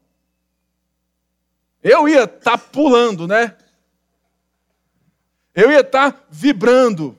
Eu 1.82 2.10
ia 2.10 2.26
estar 2.26 2.52
tá 2.52 2.58
pulando, 2.58 3.30
né? 3.30 3.56
Eu 5.54 5.72
ia 5.72 5.80
estar 5.80 6.12
tá 6.12 6.24
vibrando. 6.30 7.18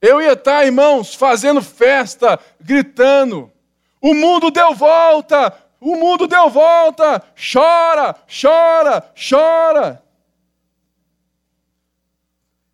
Eu 0.00 0.20
ia 0.20 0.32
estar, 0.32 0.64
irmãos, 0.64 1.14
fazendo 1.14 1.62
festa, 1.62 2.38
gritando. 2.60 3.50
O 4.00 4.14
mundo 4.14 4.50
deu 4.50 4.74
volta, 4.74 5.52
o 5.80 5.96
mundo 5.96 6.26
deu 6.26 6.50
volta. 6.50 7.22
Chora, 7.34 8.14
chora, 8.28 9.12
chora. 9.14 10.02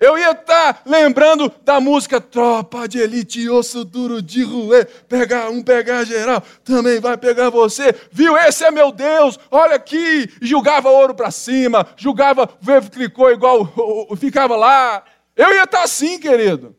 Eu 0.03 0.18
ia 0.18 0.33
estar 0.33 0.83
lembrando 0.85 1.49
da 1.64 1.79
música 1.79 2.20
Tropa 2.20 2.89
de 2.89 2.99
Elite, 2.99 3.49
osso 3.49 3.85
duro 3.85 4.20
de 4.20 4.43
ruê, 4.43 4.85
pegar 4.85 5.49
um, 5.49 5.62
pegar 5.62 6.03
geral, 6.03 6.43
também 6.64 6.99
vai 6.99 7.16
pegar 7.16 7.51
você. 7.51 7.95
Viu? 8.11 8.37
Esse 8.37 8.64
é 8.64 8.70
meu 8.73 8.91
Deus, 8.91 9.39
olha 9.49 9.77
aqui. 9.77 10.29
Julgava 10.41 10.91
ouro 10.91 11.14
para 11.14 11.31
cima, 11.31 11.87
julgava, 11.97 12.49
clicou 12.91 13.31
igual, 13.31 13.73
ficava 14.18 14.57
lá. 14.57 15.05
Eu 15.37 15.55
ia 15.55 15.62
estar 15.62 15.85
assim, 15.85 16.18
querido. 16.18 16.75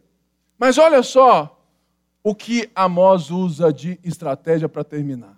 Mas 0.64 0.78
olha 0.78 1.04
só 1.04 1.62
o 2.24 2.34
que 2.34 2.72
Amós 2.74 3.30
usa 3.30 3.74
de 3.74 4.00
estratégia 4.02 4.70
para 4.70 4.82
terminar. 4.82 5.38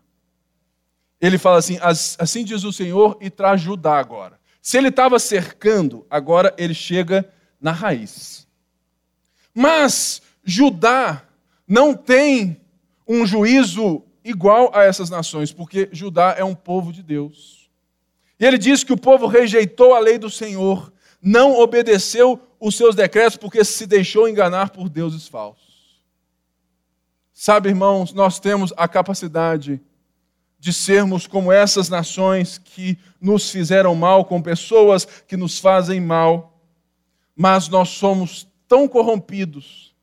Ele 1.20 1.40
fala 1.40 1.58
assim: 1.58 1.80
assim 1.82 2.44
diz 2.44 2.64
o 2.64 2.72
Senhor, 2.72 3.18
e 3.20 3.32
traz 3.32 3.60
Judá 3.60 3.98
agora. 3.98 4.40
Se 4.62 4.78
ele 4.78 4.90
estava 4.90 5.18
cercando, 5.18 6.06
agora 6.12 6.54
ele 6.60 6.76
chega 6.76 7.28
na 7.60 7.72
raiz. 7.72 8.48
Mas 9.52 10.22
Judá 10.44 11.24
não 11.68 11.96
tem 11.96 12.62
um 13.08 13.26
juízo 13.26 14.04
igual 14.24 14.70
a 14.76 14.84
essas 14.84 15.10
nações, 15.10 15.52
porque 15.52 15.90
Judá 15.92 16.36
é 16.38 16.44
um 16.44 16.54
povo 16.54 16.94
de 16.94 17.02
Deus. 17.02 17.68
E 18.40 18.46
ele 18.46 18.60
diz 18.60 18.84
que 18.84 18.94
o 18.94 18.98
povo 18.98 19.26
rejeitou 19.26 19.96
a 19.96 20.00
lei 20.00 20.20
do 20.20 20.30
Senhor, 20.30 20.94
não 21.20 21.60
obedeceu 21.60 22.40
os 22.66 22.76
seus 22.76 22.96
decretos 22.96 23.38
porque 23.38 23.64
se 23.64 23.86
deixou 23.86 24.28
enganar 24.28 24.72
por 24.72 24.90
deuses 24.90 25.28
falsos. 25.28 26.02
Sabe, 27.32 27.70
irmãos, 27.70 28.12
nós 28.12 28.40
temos 28.40 28.74
a 28.76 28.88
capacidade 28.88 29.80
de 30.58 30.74
sermos 30.74 31.28
como 31.28 31.52
essas 31.52 31.90
nações 31.90 32.58
que 32.58 32.98
nos 33.22 33.52
fizeram 33.52 33.94
mal, 33.94 34.26
com 34.26 34.42
pessoas 34.42 35.06
que 35.06 35.38
nos 35.38 35.60
fazem 35.60 36.02
mal, 36.02 36.60
mas 37.36 37.70
nós 37.70 37.90
somos 37.90 38.48
tão 38.68 38.88
corrompidos 38.88 39.94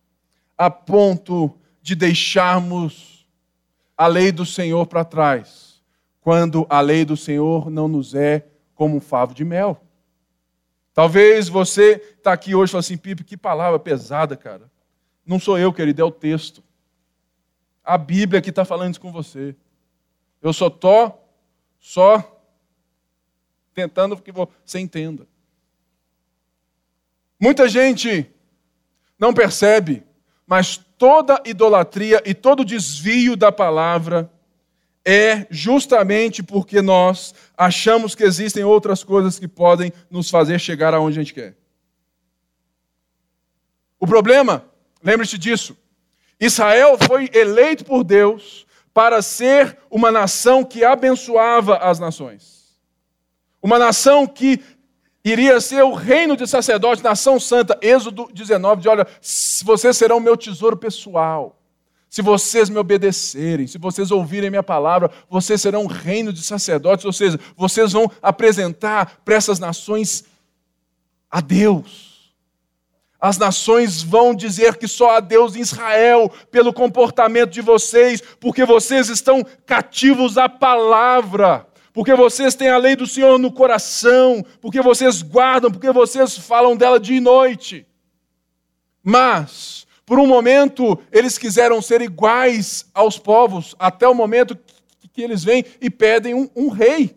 a 0.57 0.71
ponto 0.71 1.53
de 1.83 1.97
deixarmos 1.97 3.27
a 3.97 4.07
lei 4.07 4.31
do 4.31 4.47
Senhor 4.47 4.87
para 4.87 5.05
trás, 5.05 5.83
quando 6.21 6.65
a 6.71 6.81
lei 6.81 7.05
do 7.05 7.17
Senhor 7.17 7.69
não 7.69 7.89
nos 7.89 8.15
é 8.15 8.47
como 8.73 8.99
um 8.99 9.01
favo 9.01 9.35
de 9.35 9.45
mel. 9.45 9.82
Talvez 10.95 11.49
você 11.49 11.93
está 12.17 12.33
aqui 12.33 12.55
hoje 12.55 12.71
e 12.71 12.73
fala 12.73 12.81
assim, 12.81 12.97
Pipe, 12.97 13.25
que 13.25 13.37
palavra 13.37 13.79
pesada, 13.79 14.37
cara. 14.37 14.71
Não 15.25 15.39
sou 15.39 15.59
eu, 15.59 15.73
querido, 15.73 16.03
é 16.03 16.05
o 16.05 16.11
texto. 16.11 16.63
A 17.83 17.97
Bíblia 17.97 18.43
que 18.43 18.51
está 18.51 18.65
falando 18.65 18.93
isso 18.93 19.01
com 19.01 19.11
você. 19.11 19.57
Eu 20.41 20.53
só 20.53 20.67
estou 20.67 21.19
só 21.79 22.41
tentando 23.75 24.17
que 24.17 24.31
você 24.31 24.79
entenda. 24.79 25.27
Muita 27.41 27.69
gente 27.69 28.31
não 29.19 29.33
percebe, 29.33 30.05
mas 30.47 30.77
toda 30.77 31.43
idolatria 31.45 32.23
e 32.25 32.35
todo 32.35 32.65
desvio 32.65 33.37
da 33.37 33.51
palavra 33.51 34.31
é 35.05 35.47
justamente 35.51 36.43
porque 36.43 36.81
nós 36.81 37.35
achamos 37.57 38.15
que 38.15 38.23
existem 38.23 38.65
outras 38.65 39.03
coisas 39.03 39.39
que 39.39 39.49
podem 39.49 39.93
nos 40.11 40.31
fazer 40.31 40.59
chegar 40.59 40.95
aonde 40.95 41.19
a 41.19 41.23
gente 41.23 41.35
quer. 41.35 41.57
O 43.99 44.07
problema, 44.07 44.65
lembre-se 45.03 45.39
disso, 45.39 45.77
Israel 46.41 46.99
foi 46.99 47.31
eleito 47.33 47.85
por 47.85 48.03
Deus 48.03 48.67
para 48.93 49.23
ser 49.23 49.79
uma 49.91 50.11
nação 50.11 50.65
que 50.65 50.85
abençoava 50.85 51.77
as 51.77 51.99
nações. 51.99 52.77
Uma 53.63 53.79
nação 53.79 54.27
que 54.27 54.61
iria 55.25 55.61
ser 55.61 55.83
o 55.83 55.93
reino 55.93 56.37
de 56.37 56.47
sacerdote, 56.47 57.03
nação 57.03 57.39
santa. 57.39 57.79
Êxodo 57.81 58.29
19, 58.33 58.83
de 58.83 58.89
olha, 58.89 59.07
vocês 59.65 59.97
serão 59.97 60.19
meu 60.19 60.37
tesouro 60.37 60.77
pessoal. 60.77 61.62
Se 62.13 62.21
vocês 62.21 62.69
me 62.69 62.77
obedecerem, 62.77 63.67
se 63.67 63.79
vocês 63.79 64.11
ouvirem 64.11 64.51
minha 64.51 64.63
palavra, 64.63 65.11
vocês 65.31 65.63
serão 65.63 65.85
um 65.85 65.87
reino 65.87 66.31
de 66.31 66.43
sacerdotes, 66.43 67.07
ou 67.07 67.13
seja, 67.13 67.41
vocês 67.57 67.91
vão 67.93 68.13
apresentar 68.21 69.23
para 69.25 69.35
essas 69.35 69.59
nações 69.59 70.23
a 71.31 71.41
Deus. 71.41 72.35
As 73.19 73.39
nações 73.39 74.03
vão 74.03 74.35
dizer 74.35 74.77
que 74.77 74.87
só 74.87 75.17
há 75.17 75.21
Deus 75.21 75.57
em 75.57 75.61
Israel, 75.61 76.31
pelo 76.51 76.71
comportamento 76.71 77.49
de 77.49 77.63
vocês, 77.63 78.23
porque 78.39 78.67
vocês 78.67 79.09
estão 79.09 79.43
cativos 79.65 80.37
à 80.37 80.51
palavra, 80.51 81.67
porque 81.95 82.15
vocês 82.15 82.55
têm 82.55 82.69
a 82.69 82.77
lei 82.77 82.95
do 82.95 83.07
Senhor 83.07 83.39
no 83.39 83.51
coração, 83.51 84.45
porque 84.61 84.83
vocês 84.83 85.23
guardam, 85.23 85.71
porque 85.71 85.91
vocês 85.91 86.37
falam 86.37 86.77
dela 86.77 87.01
dia 87.01 87.17
e 87.17 87.21
noite. 87.21 87.87
Mas, 89.03 89.87
por 90.05 90.19
um 90.19 90.27
momento, 90.27 90.99
eles 91.11 91.39
quiseram 91.39 91.81
ser 91.81 92.01
iguais 92.01 92.87
aos 92.93 93.19
povos, 93.19 93.75
até 93.79 94.07
o 94.09 94.15
momento 94.15 94.59
que 95.13 95.23
eles 95.23 95.45
vêm 95.45 95.65
e 95.81 95.91
pedem 95.91 96.35
um, 96.35 96.49
um 96.57 96.69
rei. 96.69 97.17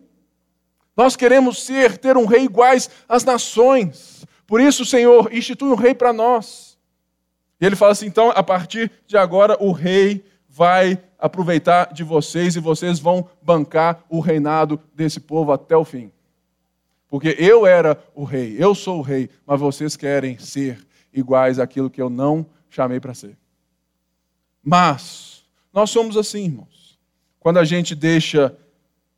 Nós 0.96 1.16
queremos 1.16 1.62
ser, 1.62 1.98
ter 1.98 2.16
um 2.16 2.26
rei 2.26 2.44
iguais 2.44 2.88
às 3.08 3.24
nações. 3.24 4.24
Por 4.46 4.60
isso, 4.60 4.84
Senhor, 4.84 5.32
institui 5.32 5.70
um 5.70 5.74
rei 5.74 5.94
para 5.94 6.12
nós. 6.12 6.78
E 7.60 7.66
ele 7.66 7.76
fala 7.76 7.92
assim: 7.92 8.06
então, 8.06 8.30
a 8.34 8.42
partir 8.42 8.90
de 9.06 9.16
agora, 9.16 9.56
o 9.60 9.72
rei 9.72 10.24
vai 10.48 11.02
aproveitar 11.18 11.92
de 11.92 12.04
vocês 12.04 12.56
e 12.56 12.60
vocês 12.60 12.98
vão 12.98 13.28
bancar 13.42 14.04
o 14.08 14.20
reinado 14.20 14.80
desse 14.94 15.20
povo 15.20 15.52
até 15.52 15.76
o 15.76 15.84
fim. 15.84 16.12
Porque 17.08 17.36
eu 17.38 17.66
era 17.66 17.98
o 18.14 18.24
rei, 18.24 18.56
eu 18.58 18.74
sou 18.74 18.98
o 18.98 19.02
rei, 19.02 19.28
mas 19.46 19.60
vocês 19.60 19.96
querem 19.96 20.38
ser 20.38 20.78
iguais 21.12 21.58
àquilo 21.58 21.90
que 21.90 22.00
eu 22.00 22.10
não 22.10 22.46
chamei 22.76 23.00
para 23.00 23.14
ser. 23.14 23.36
Mas, 24.62 25.44
nós 25.72 25.90
somos 25.90 26.16
assim, 26.16 26.44
irmãos. 26.44 26.98
Quando 27.40 27.58
a 27.58 27.64
gente 27.64 27.94
deixa 27.94 28.54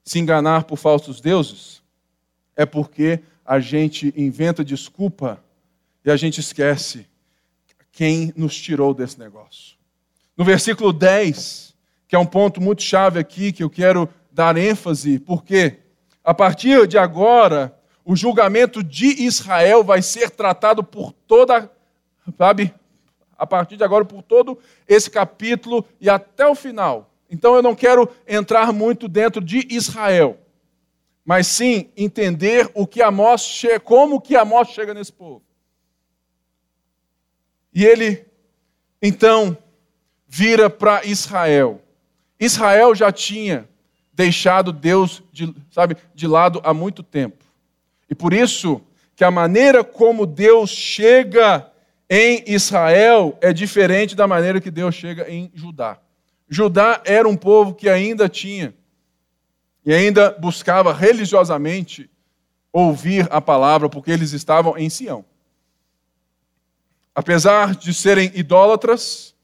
se 0.05 0.19
enganar 0.19 0.65
por 0.65 0.77
falsos 0.77 1.21
deuses, 1.21 1.83
é 2.55 2.65
porque 2.65 3.21
a 3.45 3.59
gente 3.59 4.13
inventa 4.17 4.65
desculpa 4.65 5.43
e 6.05 6.11
a 6.11 6.17
gente 6.17 6.39
esquece 6.39 7.07
quem 7.91 8.33
nos 8.37 8.57
tirou 8.57 8.95
desse 8.95 9.19
negócio. 9.19 9.77
No 10.37 10.45
versículo 10.45 10.93
10, 10.93 11.75
que 12.07 12.15
é 12.15 12.19
um 12.19 12.27
ponto 12.27 12.61
muito 12.61 12.83
chave 12.83 13.19
aqui, 13.19 13.51
que 13.51 13.63
eu 13.63 13.71
quero 13.71 14.09
dar 14.31 14.57
ênfase, 14.57 15.19
porque 15.19 15.79
a 16.23 16.33
partir 16.33 16.87
de 16.87 16.97
agora, 16.97 17.77
o 18.05 18.15
julgamento 18.15 18.85
de 18.85 19.25
Israel 19.25 19.83
vai 19.83 20.01
ser 20.01 20.31
tratado 20.31 20.85
por 20.85 21.13
toda, 21.13 21.71
sabe, 22.37 22.73
a 23.39 23.47
partir 23.47 23.77
de 23.77 23.85
agora 23.85 24.05
por 24.05 24.23
todo 24.23 24.59
esse 24.87 25.09
capítulo 25.09 25.87
e 26.01 26.11
até 26.11 26.47
o 26.47 26.57
final. 26.57 27.11
Então 27.31 27.55
eu 27.55 27.63
não 27.63 27.75
quero 27.75 28.11
entrar 28.27 28.73
muito 28.73 29.07
dentro 29.07 29.41
de 29.41 29.67
Israel, 29.71 30.39
mas 31.25 31.47
sim 31.47 31.89
entender 31.97 32.69
o 32.75 32.87
que 32.87 33.01
Amós 33.01 33.43
chega, 33.43 33.79
como 33.79 34.21
que 34.21 34.35
Amós 34.35 34.71
chega 34.71 34.93
nesse 34.93 35.13
povo. 35.13 35.43
E 37.73 37.85
ele 37.85 38.27
então 39.01 39.57
vira 40.27 40.69
para 40.69 41.05
Israel. 41.05 41.81
Israel 42.41 42.95
já 42.95 43.13
tinha 43.13 43.69
deixado 44.13 44.73
Deus 44.73 45.23
de, 45.33 45.55
sabe, 45.71 45.97
de 46.15 46.27
lado 46.27 46.61
há 46.65 46.75
muito 46.75 47.05
tempo. 47.05 47.45
E 48.11 48.15
por 48.15 48.33
isso 48.33 48.81
que 49.15 49.23
a 49.23 49.31
maneira 49.31 49.85
como 49.85 50.27
Deus 50.27 50.71
chega 50.71 51.71
em 52.09 52.43
Israel 52.47 53.37
é 53.41 53.53
diferente 53.53 54.15
da 54.15 54.27
maneira 54.27 54.61
que 54.61 54.71
Deus 54.71 54.95
chega 54.95 55.31
em 55.31 55.51
Judá. 55.55 56.01
Judá 56.49 57.03
era 57.05 57.29
um 57.29 57.37
povo 57.37 57.75
que 57.75 57.89
ainda 57.89 58.29
tinha 58.29 58.75
e 59.85 59.93
ainda 59.93 60.31
buscava 60.33 60.93
religiosamente 60.93 62.11
ouvir 62.73 63.27
a 63.31 63.41
palavra, 63.41 63.89
porque 63.89 64.11
eles 64.11 64.33
estavam 64.33 64.77
em 64.77 64.89
Sião. 64.89 65.25
Apesar 67.15 67.75
de 67.75 67.93
serem 67.93 68.31
idólatras, 68.35 69.35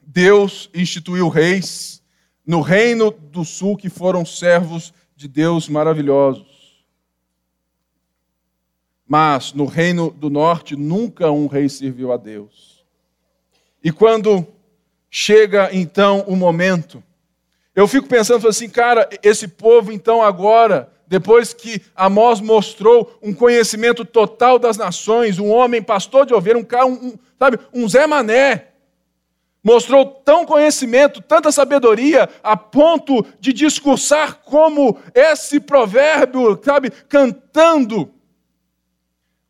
Deus 0.00 0.70
instituiu 0.72 1.28
reis 1.28 2.02
no 2.46 2.60
reino 2.60 3.10
do 3.10 3.44
sul 3.44 3.76
que 3.76 3.88
foram 3.88 4.24
servos 4.24 4.94
de 5.16 5.26
Deus 5.26 5.68
maravilhosos. 5.68 6.55
Mas 9.06 9.52
no 9.52 9.66
reino 9.66 10.10
do 10.10 10.28
norte 10.28 10.74
nunca 10.74 11.30
um 11.30 11.46
rei 11.46 11.68
serviu 11.68 12.12
a 12.12 12.16
Deus. 12.16 12.84
E 13.82 13.92
quando 13.92 14.46
chega 15.08 15.70
então 15.72 16.24
o 16.26 16.34
momento, 16.34 17.02
eu 17.74 17.86
fico 17.86 18.08
pensando 18.08 18.48
assim, 18.48 18.68
cara, 18.68 19.08
esse 19.22 19.46
povo 19.46 19.92
então 19.92 20.22
agora, 20.22 20.90
depois 21.06 21.54
que 21.54 21.80
Amós 21.94 22.40
mostrou 22.40 23.16
um 23.22 23.32
conhecimento 23.32 24.04
total 24.04 24.58
das 24.58 24.76
nações, 24.76 25.38
um 25.38 25.50
homem 25.50 25.80
pastor 25.80 26.26
de 26.26 26.34
ovelha, 26.34 26.58
um 26.58 26.64
cara, 26.64 26.86
um, 26.86 27.14
sabe, 27.38 27.60
um 27.72 27.88
Zé 27.88 28.06
Mané, 28.06 28.68
mostrou 29.62 30.06
tão 30.06 30.46
conhecimento, 30.46 31.20
tanta 31.20 31.52
sabedoria, 31.52 32.28
a 32.42 32.56
ponto 32.56 33.24
de 33.38 33.52
discursar 33.52 34.36
como 34.44 34.96
esse 35.14 35.60
provérbio, 35.60 36.58
sabe, 36.64 36.90
cantando 36.90 38.10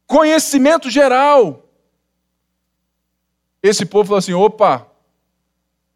conhecimento 0.07 0.91
geral. 0.91 1.69
Esse 3.63 3.85
povo 3.85 4.05
falou 4.05 4.19
assim: 4.19 4.33
opa, 4.33 4.87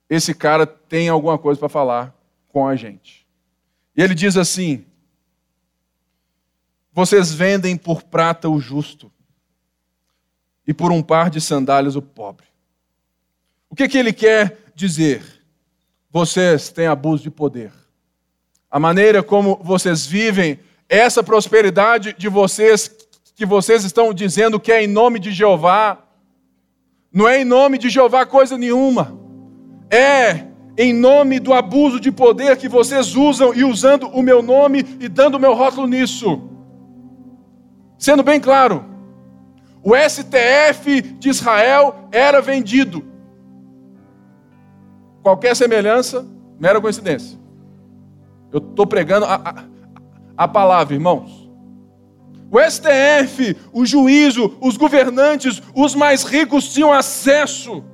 esse 0.09 0.35
cara 0.35 0.67
tem 0.67 1.09
alguma 1.09 1.39
coisa 1.39 1.59
para 1.59 1.69
falar 1.69 2.15
com 2.49 2.67
a 2.67 2.75
gente. 2.75 3.27
E 3.97 4.03
ele 4.03 4.15
diz 4.15 4.37
assim: 4.37 4.85
vocês 6.93 7.33
vendem 7.33 7.77
por 7.77 8.03
prata 8.03 8.49
o 8.49 8.61
justo 8.61 9.11
e 10.67 10.75
por 10.75 10.91
um 10.93 11.03
par 11.03 11.31
de 11.31 11.41
sandálias 11.41 11.97
o 11.97 12.03
pobre. 12.03 12.47
O 13.69 13.77
que, 13.77 13.89
que 13.89 13.97
ele 13.97 14.13
quer 14.13 14.59
dizer? 14.75 15.23
Vocês 16.11 16.71
têm 16.71 16.87
abuso 16.87 17.23
de 17.23 17.31
poder. 17.31 17.73
A 18.69 18.81
maneira 18.81 19.23
como 19.23 19.57
vocês 19.63 20.05
vivem, 20.05 20.59
essa 20.89 21.23
prosperidade 21.23 22.13
de 22.19 22.29
vocês 22.29 22.89
que 23.41 23.47
vocês 23.47 23.85
estão 23.85 24.13
dizendo 24.13 24.61
que 24.61 24.71
é 24.71 24.85
em 24.85 24.87
nome 24.87 25.19
de 25.19 25.33
Jeová. 25.33 25.97
Não 27.11 27.27
é 27.27 27.41
em 27.41 27.45
nome 27.47 27.79
de 27.79 27.89
Jeová 27.89 28.27
coisa 28.27 28.59
nenhuma. 28.59 29.19
É 29.89 30.45
em 30.77 30.93
nome 30.93 31.41
do 31.41 31.55
abuso 31.55 31.99
de 31.99 32.13
poder 32.13 32.59
que 32.59 32.69
vocês 32.69 33.17
usam 33.17 33.55
e 33.55 33.65
usando 33.65 34.09
o 34.09 34.23
meu 34.23 34.43
nome 34.43 34.85
e 35.01 35.09
dando 35.09 35.37
o 35.37 35.41
meu 35.41 35.55
rótulo 35.55 35.87
nisso. 35.87 36.51
Sendo 37.97 38.23
bem 38.23 38.39
claro, 38.39 38.85
o 39.83 39.97
STF 39.97 41.01
de 41.01 41.31
Israel 41.31 42.11
era 42.13 42.43
vendido. 42.43 43.03
Qualquer 45.23 45.57
semelhança, 45.57 46.27
mera 46.59 46.79
coincidência. 46.79 47.39
Eu 48.53 48.59
estou 48.59 48.87
pregando 48.87 49.25
a, 49.25 49.37
a, 49.37 49.65
a 50.37 50.47
palavra, 50.47 50.93
irmãos. 50.93 51.40
O 52.51 52.59
STF, 52.59 53.57
o 53.73 53.87
juízo, 53.87 54.57
os 54.61 54.77
governantes, 54.77 55.63
os 55.75 55.95
mais 55.95 56.25
ricos 56.25 56.73
tinham 56.73 56.93
acesso. 56.93 57.85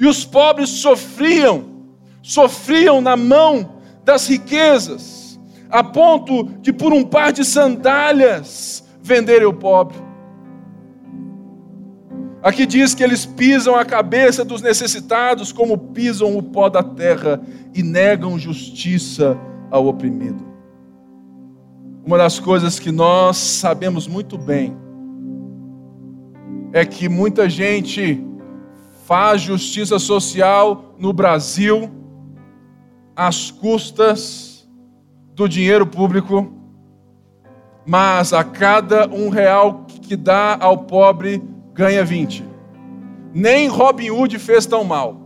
E 0.00 0.06
os 0.06 0.24
pobres 0.24 0.68
sofriam, 0.68 1.64
sofriam 2.20 3.00
na 3.00 3.16
mão 3.16 3.76
das 4.04 4.26
riquezas, 4.26 5.38
a 5.70 5.84
ponto 5.84 6.44
de, 6.60 6.72
por 6.72 6.92
um 6.92 7.04
par 7.04 7.32
de 7.32 7.44
sandálias, 7.44 8.84
venderem 9.00 9.46
o 9.46 9.54
pobre. 9.54 9.96
Aqui 12.42 12.66
diz 12.66 12.94
que 12.94 13.02
eles 13.02 13.24
pisam 13.24 13.74
a 13.74 13.84
cabeça 13.84 14.44
dos 14.44 14.60
necessitados 14.60 15.52
como 15.52 15.78
pisam 15.78 16.36
o 16.36 16.42
pó 16.42 16.68
da 16.68 16.82
terra 16.82 17.40
e 17.72 17.82
negam 17.82 18.38
justiça 18.38 19.38
ao 19.70 19.86
oprimido. 19.86 20.53
Uma 22.06 22.18
das 22.18 22.38
coisas 22.38 22.78
que 22.78 22.92
nós 22.92 23.38
sabemos 23.38 24.06
muito 24.06 24.36
bem 24.36 24.76
é 26.70 26.84
que 26.84 27.08
muita 27.08 27.48
gente 27.48 28.22
faz 29.06 29.40
justiça 29.40 29.98
social 29.98 30.94
no 30.98 31.14
Brasil 31.14 31.90
às 33.16 33.50
custas 33.50 34.68
do 35.34 35.48
dinheiro 35.48 35.86
público, 35.86 36.52
mas 37.86 38.34
a 38.34 38.44
cada 38.44 39.08
um 39.08 39.30
real 39.30 39.86
que 40.02 40.14
dá 40.14 40.58
ao 40.60 40.78
pobre 40.78 41.42
ganha 41.72 42.04
20. 42.04 42.44
Nem 43.32 43.66
Robin 43.66 44.10
Hood 44.10 44.38
fez 44.38 44.66
tão 44.66 44.84
mal. 44.84 45.23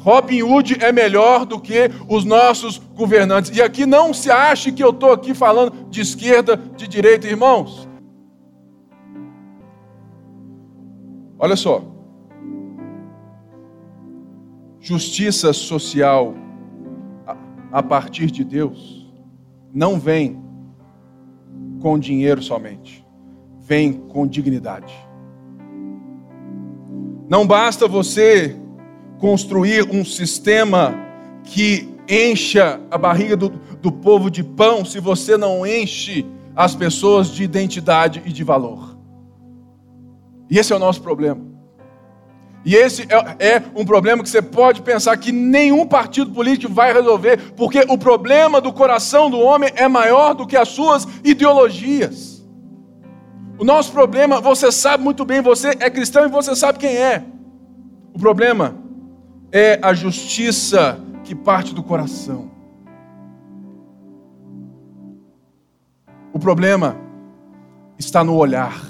Robin 0.00 0.42
Hood 0.42 0.82
é 0.82 0.90
melhor 0.90 1.44
do 1.44 1.60
que 1.60 1.90
os 2.08 2.24
nossos 2.24 2.78
governantes. 2.78 3.54
E 3.54 3.60
aqui 3.60 3.84
não 3.84 4.14
se 4.14 4.30
ache 4.30 4.72
que 4.72 4.82
eu 4.82 4.90
estou 4.90 5.12
aqui 5.12 5.34
falando 5.34 5.90
de 5.90 6.00
esquerda, 6.00 6.56
de 6.56 6.88
direita, 6.88 7.26
irmãos. 7.26 7.88
Olha 11.38 11.56
só. 11.56 11.84
Justiça 14.80 15.52
social 15.52 16.34
a 17.70 17.82
partir 17.82 18.30
de 18.30 18.42
Deus 18.42 19.00
não 19.72 19.98
vem 19.98 20.42
com 21.80 21.98
dinheiro 21.98 22.42
somente, 22.42 23.06
vem 23.60 23.92
com 23.92 24.26
dignidade. 24.26 24.92
Não 27.28 27.46
basta 27.46 27.86
você 27.86 28.59
construir 29.20 29.86
um 29.94 30.02
sistema 30.04 30.94
que 31.44 31.88
encha 32.08 32.80
a 32.90 32.96
barriga 32.96 33.36
do, 33.36 33.50
do 33.50 33.92
povo 33.92 34.30
de 34.30 34.42
pão 34.42 34.84
se 34.84 34.98
você 34.98 35.36
não 35.36 35.64
enche 35.66 36.26
as 36.56 36.74
pessoas 36.74 37.28
de 37.28 37.44
identidade 37.44 38.22
e 38.24 38.32
de 38.32 38.42
valor. 38.42 38.98
E 40.50 40.58
esse 40.58 40.72
é 40.72 40.76
o 40.76 40.78
nosso 40.78 41.02
problema. 41.02 41.40
E 42.64 42.74
esse 42.74 43.02
é, 43.02 43.56
é, 43.56 43.62
um 43.74 43.84
problema 43.84 44.22
que 44.22 44.28
você 44.28 44.42
pode 44.42 44.82
pensar 44.82 45.16
que 45.16 45.30
nenhum 45.30 45.86
partido 45.86 46.30
político 46.30 46.72
vai 46.72 46.92
resolver, 46.92 47.52
porque 47.56 47.80
o 47.88 47.96
problema 47.96 48.60
do 48.60 48.72
coração 48.72 49.30
do 49.30 49.38
homem 49.38 49.70
é 49.76 49.86
maior 49.86 50.34
do 50.34 50.46
que 50.46 50.56
as 50.56 50.68
suas 50.68 51.06
ideologias. 51.22 52.44
O 53.58 53.64
nosso 53.64 53.92
problema, 53.92 54.40
você 54.40 54.72
sabe 54.72 55.04
muito 55.04 55.24
bem, 55.24 55.40
você 55.40 55.68
é 55.78 55.90
cristão 55.90 56.24
e 56.24 56.28
você 56.28 56.56
sabe 56.56 56.78
quem 56.78 56.96
é. 56.96 57.22
O 58.12 58.18
problema 58.18 58.89
é 59.52 59.78
a 59.82 59.92
justiça 59.92 60.98
que 61.24 61.34
parte 61.34 61.74
do 61.74 61.82
coração. 61.82 62.50
O 66.32 66.38
problema 66.38 66.96
está 67.98 68.22
no 68.22 68.36
olhar. 68.36 68.80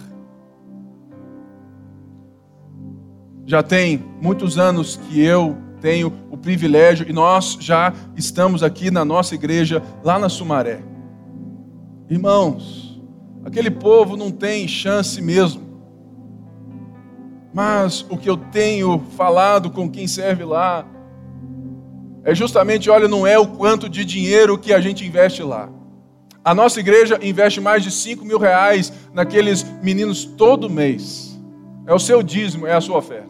Já 3.46 3.62
tem 3.62 4.04
muitos 4.20 4.58
anos 4.58 4.96
que 4.96 5.20
eu 5.20 5.56
tenho 5.80 6.12
o 6.30 6.36
privilégio 6.36 7.08
e 7.08 7.12
nós 7.12 7.56
já 7.58 7.92
estamos 8.14 8.62
aqui 8.62 8.90
na 8.90 9.04
nossa 9.04 9.34
igreja, 9.34 9.82
lá 10.04 10.18
na 10.18 10.28
Sumaré. 10.28 10.82
Irmãos, 12.08 13.00
aquele 13.44 13.70
povo 13.70 14.16
não 14.16 14.30
tem 14.30 14.68
chance 14.68 15.20
mesmo. 15.22 15.69
Mas 17.52 18.04
o 18.08 18.16
que 18.16 18.30
eu 18.30 18.36
tenho 18.36 19.00
falado 19.16 19.70
com 19.70 19.90
quem 19.90 20.06
serve 20.06 20.44
lá 20.44 20.86
é 22.22 22.34
justamente, 22.34 22.90
olha, 22.90 23.08
não 23.08 23.26
é 23.26 23.38
o 23.38 23.46
quanto 23.46 23.88
de 23.88 24.04
dinheiro 24.04 24.58
que 24.58 24.72
a 24.72 24.80
gente 24.80 25.06
investe 25.06 25.42
lá. 25.42 25.68
A 26.44 26.54
nossa 26.54 26.80
igreja 26.80 27.18
investe 27.22 27.60
mais 27.60 27.82
de 27.82 27.90
5 27.90 28.24
mil 28.24 28.38
reais 28.38 28.92
naqueles 29.12 29.64
meninos 29.82 30.24
todo 30.24 30.70
mês. 30.70 31.38
É 31.86 31.94
o 31.94 31.98
seu 31.98 32.22
dízimo, 32.22 32.66
é 32.66 32.74
a 32.74 32.80
sua 32.80 32.98
oferta. 32.98 33.28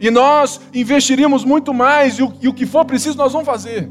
E 0.00 0.10
nós 0.10 0.60
investiríamos 0.74 1.44
muito 1.44 1.72
mais, 1.72 2.18
e 2.18 2.22
o, 2.22 2.32
e 2.40 2.48
o 2.48 2.54
que 2.54 2.66
for 2.66 2.84
preciso 2.84 3.16
nós 3.16 3.32
vamos 3.32 3.46
fazer. 3.46 3.90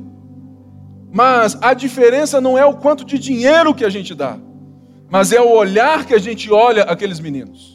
Mas 1.11 1.57
a 1.61 1.73
diferença 1.73 2.41
não 2.41 2.57
é 2.57 2.65
o 2.65 2.75
quanto 2.75 3.05
de 3.05 3.17
dinheiro 3.17 3.73
que 3.73 3.85
a 3.85 3.89
gente 3.89 4.15
dá, 4.15 4.37
mas 5.09 5.31
é 5.31 5.39
o 5.39 5.51
olhar 5.51 6.05
que 6.05 6.13
a 6.13 6.19
gente 6.19 6.51
olha 6.51 6.83
aqueles 6.83 7.19
meninos. 7.19 7.72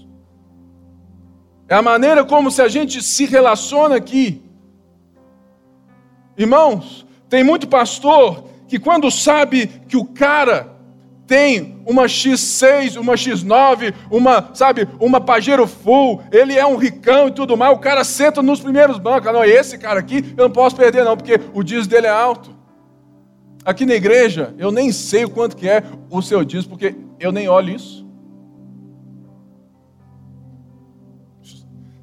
É 1.68 1.74
a 1.74 1.82
maneira 1.82 2.24
como 2.24 2.50
se 2.50 2.62
a 2.62 2.68
gente 2.68 3.02
se 3.02 3.26
relaciona 3.26 3.96
aqui. 3.96 4.42
Irmãos, 6.36 7.06
tem 7.28 7.44
muito 7.44 7.68
pastor 7.68 8.44
que 8.66 8.78
quando 8.78 9.10
sabe 9.10 9.66
que 9.86 9.96
o 9.96 10.04
cara 10.04 10.78
tem 11.26 11.82
uma 11.86 12.04
X6, 12.04 12.98
uma 12.98 13.12
X9, 13.14 13.94
uma, 14.10 14.50
sabe, 14.54 14.88
uma 14.98 15.20
Pajero 15.20 15.66
Full, 15.66 16.22
ele 16.32 16.54
é 16.54 16.64
um 16.64 16.76
ricão 16.76 17.28
e 17.28 17.32
tudo 17.32 17.54
mais, 17.54 17.76
o 17.76 17.78
cara 17.78 18.02
senta 18.02 18.42
nos 18.42 18.60
primeiros 18.60 18.98
bancos. 18.98 19.30
Não, 19.30 19.44
esse 19.44 19.76
cara 19.76 20.00
aqui 20.00 20.34
eu 20.38 20.44
não 20.44 20.50
posso 20.50 20.74
perder 20.74 21.04
não, 21.04 21.18
porque 21.18 21.38
o 21.52 21.62
dízimo 21.62 21.88
dele 21.88 22.06
é 22.06 22.10
alto. 22.10 22.56
Aqui 23.62 23.84
na 23.84 23.94
igreja, 23.94 24.54
eu 24.56 24.72
nem 24.72 24.90
sei 24.90 25.26
o 25.26 25.30
quanto 25.30 25.54
que 25.54 25.68
é 25.68 25.82
o 26.08 26.22
seu 26.22 26.42
dízimo, 26.42 26.70
porque 26.70 26.94
eu 27.20 27.30
nem 27.30 27.46
olho 27.46 27.74
isso. 27.74 28.07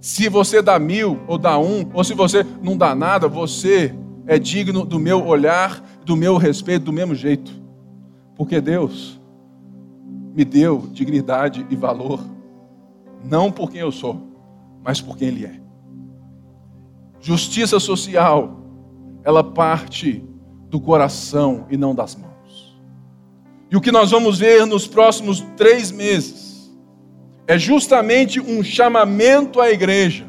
Se 0.06 0.30
você 0.30 0.62
dá 0.62 0.78
mil 0.78 1.20
ou 1.28 1.36
dá 1.36 1.58
um, 1.58 1.90
ou 1.92 2.04
se 2.04 2.14
você 2.14 2.46
não 2.62 2.78
dá 2.78 2.94
nada, 2.94 3.28
você 3.28 3.92
é 4.28 4.38
digno 4.38 4.86
do 4.86 5.00
meu 5.00 5.26
olhar, 5.26 5.84
do 6.06 6.16
meu 6.16 6.38
respeito, 6.38 6.86
do 6.86 6.94
mesmo 6.94 7.16
jeito. 7.16 7.52
Porque 8.36 8.62
Deus 8.62 9.20
me 10.36 10.46
deu 10.46 10.88
dignidade 10.92 11.66
e 11.72 11.76
valor, 11.76 12.24
não 13.24 13.52
por 13.52 13.72
quem 13.72 13.82
eu 13.82 13.92
sou, 13.92 14.22
mas 14.84 15.02
por 15.02 15.18
quem 15.18 15.30
Ele 15.30 15.46
é. 15.48 15.60
Justiça 17.20 17.80
social, 17.80 18.60
ela 19.24 19.44
parte 19.44 20.24
do 20.70 20.80
coração 20.80 21.66
e 21.68 21.76
não 21.76 21.96
das 21.96 22.16
mãos. 22.16 22.80
E 23.72 23.76
o 23.76 23.82
que 23.82 23.92
nós 23.92 24.12
vamos 24.12 24.38
ver 24.38 24.68
nos 24.68 24.86
próximos 24.86 25.44
três 25.58 25.90
meses 25.90 26.45
é 27.48 27.58
justamente 27.58 28.40
um 28.40 28.64
chamamento 28.64 29.62
à 29.62 29.70
igreja, 29.70 30.26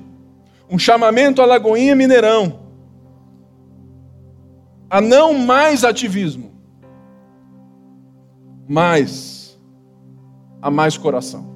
um 0.70 0.78
chamamento 0.78 1.40
à 1.40 1.46
Lagoinha 1.46 1.94
Mineirão, 1.94 2.60
a 4.88 5.00
não 5.00 5.34
mais 5.34 5.84
ativismo, 5.84 6.52
mas 8.68 9.58
a 10.60 10.70
mais 10.70 10.96
coração. 10.96 11.54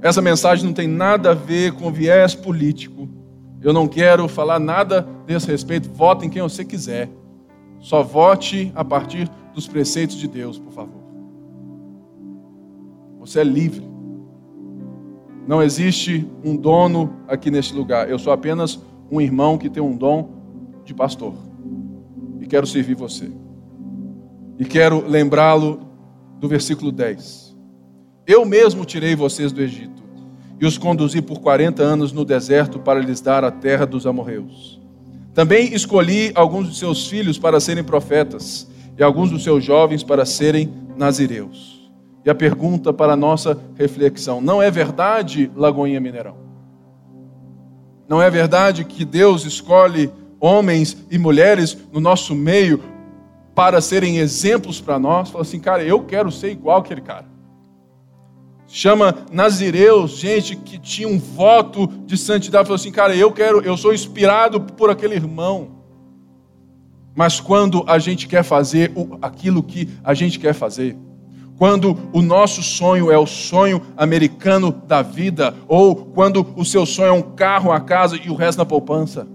Essa 0.00 0.22
mensagem 0.22 0.64
não 0.64 0.72
tem 0.72 0.86
nada 0.86 1.32
a 1.32 1.34
ver 1.34 1.72
com 1.72 1.90
viés 1.90 2.34
político. 2.34 3.08
Eu 3.60 3.72
não 3.72 3.88
quero 3.88 4.28
falar 4.28 4.60
nada 4.60 5.02
desse 5.26 5.50
respeito. 5.50 5.90
Vote 5.90 6.24
em 6.24 6.30
quem 6.30 6.40
você 6.40 6.64
quiser. 6.64 7.08
Só 7.80 8.02
vote 8.02 8.72
a 8.76 8.84
partir 8.84 9.28
dos 9.52 9.66
preceitos 9.66 10.16
de 10.16 10.28
Deus, 10.28 10.58
por 10.58 10.72
favor. 10.72 10.97
Você 13.28 13.40
é 13.40 13.44
livre. 13.44 13.86
Não 15.46 15.62
existe 15.62 16.26
um 16.42 16.56
dono 16.56 17.14
aqui 17.28 17.50
neste 17.50 17.74
lugar. 17.74 18.08
Eu 18.08 18.18
sou 18.18 18.32
apenas 18.32 18.80
um 19.10 19.20
irmão 19.20 19.58
que 19.58 19.68
tem 19.68 19.82
um 19.82 19.94
dom 19.94 20.30
de 20.82 20.94
pastor. 20.94 21.34
E 22.40 22.46
quero 22.46 22.66
servir 22.66 22.94
você. 22.94 23.30
E 24.58 24.64
quero 24.64 25.06
lembrá-lo 25.06 25.80
do 26.40 26.48
versículo 26.48 26.90
10. 26.90 27.54
Eu 28.26 28.46
mesmo 28.46 28.86
tirei 28.86 29.14
vocês 29.14 29.52
do 29.52 29.60
Egito 29.60 30.02
e 30.58 30.64
os 30.64 30.78
conduzi 30.78 31.20
por 31.20 31.40
40 31.40 31.82
anos 31.82 32.12
no 32.12 32.24
deserto 32.24 32.78
para 32.78 32.98
lhes 32.98 33.20
dar 33.20 33.44
a 33.44 33.50
terra 33.50 33.84
dos 33.84 34.06
amorreus. 34.06 34.80
Também 35.34 35.74
escolhi 35.74 36.32
alguns 36.34 36.70
de 36.70 36.78
seus 36.78 37.06
filhos 37.06 37.38
para 37.38 37.60
serem 37.60 37.84
profetas 37.84 38.66
e 38.96 39.02
alguns 39.02 39.30
dos 39.30 39.44
seus 39.44 39.62
jovens 39.62 40.02
para 40.02 40.24
serem 40.24 40.72
nazireus. 40.96 41.77
E 42.24 42.30
a 42.30 42.34
pergunta 42.34 42.92
para 42.92 43.12
a 43.12 43.16
nossa 43.16 43.58
reflexão: 43.76 44.40
não 44.40 44.62
é 44.62 44.70
verdade, 44.70 45.50
Lagoinha 45.54 46.00
Mineirão? 46.00 46.36
Não 48.08 48.22
é 48.22 48.30
verdade 48.30 48.84
que 48.84 49.04
Deus 49.04 49.44
escolhe 49.44 50.10
homens 50.40 50.96
e 51.10 51.18
mulheres 51.18 51.76
no 51.92 52.00
nosso 52.00 52.34
meio 52.34 52.82
para 53.54 53.80
serem 53.80 54.18
exemplos 54.18 54.80
para 54.80 54.98
nós? 54.98 55.30
Fala 55.30 55.42
assim, 55.42 55.60
cara, 55.60 55.82
eu 55.82 56.04
quero 56.04 56.30
ser 56.30 56.50
igual 56.50 56.78
aquele 56.78 57.02
cara. 57.02 57.26
Chama 58.66 59.14
nazireus, 59.32 60.12
gente 60.12 60.54
que 60.54 60.78
tinha 60.78 61.08
um 61.08 61.18
voto 61.18 61.86
de 61.86 62.16
santidade, 62.16 62.64
falou 62.64 62.76
assim, 62.76 62.92
cara, 62.92 63.16
eu 63.16 63.32
quero, 63.32 63.62
eu 63.62 63.76
sou 63.76 63.92
inspirado 63.92 64.60
por 64.60 64.90
aquele 64.90 65.14
irmão. 65.14 65.78
Mas 67.16 67.40
quando 67.40 67.82
a 67.86 67.98
gente 67.98 68.28
quer 68.28 68.42
fazer 68.42 68.92
aquilo 69.20 69.62
que 69.62 69.88
a 70.04 70.14
gente 70.14 70.38
quer 70.38 70.52
fazer, 70.52 70.96
quando 71.58 71.98
o 72.12 72.22
nosso 72.22 72.62
sonho 72.62 73.10
é 73.10 73.18
o 73.18 73.26
sonho 73.26 73.82
americano 73.96 74.70
da 74.70 75.02
vida, 75.02 75.52
ou 75.66 75.94
quando 75.94 76.46
o 76.56 76.64
seu 76.64 76.86
sonho 76.86 77.08
é 77.08 77.12
um 77.12 77.22
carro, 77.22 77.72
a 77.72 77.80
casa 77.80 78.16
e 78.16 78.30
o 78.30 78.34
resto 78.36 78.58
na 78.58 78.64
poupança. 78.64 79.26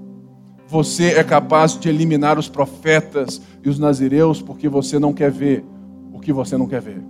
Você 0.66 1.12
é 1.12 1.24
capaz 1.24 1.78
de 1.78 1.90
eliminar 1.90 2.40
os 2.40 2.48
profetas 2.48 3.42
e 3.62 3.70
os 3.70 3.78
nazireus 3.78 4.42
porque 4.42 4.70
você 4.70 4.98
não 4.98 5.14
quer 5.14 5.30
ver 5.30 5.66
o 6.14 6.20
que 6.20 6.32
você 6.32 6.58
não 6.58 6.66
quer 6.66 6.82
ver. 6.82 7.04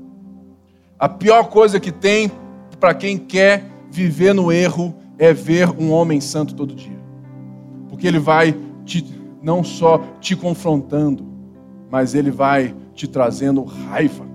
A 0.98 1.08
pior 1.08 1.44
coisa 1.44 1.80
que 1.80 1.92
tem 1.92 2.32
para 2.80 2.96
quem 2.96 3.18
quer 3.18 3.64
viver 3.92 4.34
no 4.34 4.52
erro 4.52 4.96
é 5.20 5.32
ver 5.32 5.70
um 5.70 5.92
homem 5.92 6.20
santo 6.20 6.56
todo 6.56 6.74
dia. 6.74 7.00
Porque 7.88 8.08
ele 8.08 8.20
vai 8.20 8.58
te, 8.84 9.06
não 9.42 9.64
só 9.64 10.04
te 10.20 10.36
confrontando, 10.36 11.24
mas 11.92 12.16
ele 12.16 12.32
vai 12.32 12.76
te 12.96 13.08
trazendo 13.08 13.64
raiva. 13.64 14.33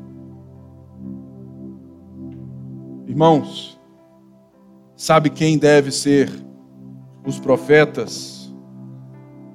Irmãos, 3.19 3.77
sabe 4.95 5.29
quem 5.29 5.59
deve 5.59 5.91
ser 5.91 6.31
os 7.27 7.41
profetas 7.41 8.55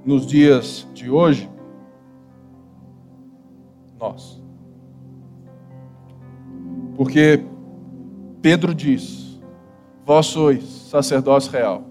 nos 0.04 0.28
dias 0.28 0.86
de 0.94 1.10
hoje? 1.10 1.50
Nós. 3.98 4.44
Porque 6.98 7.42
Pedro 8.42 8.76
diz: 8.76 9.42
Vós 10.06 10.26
sois 10.26 10.66
sacerdócio 10.66 11.50
real, 11.50 11.86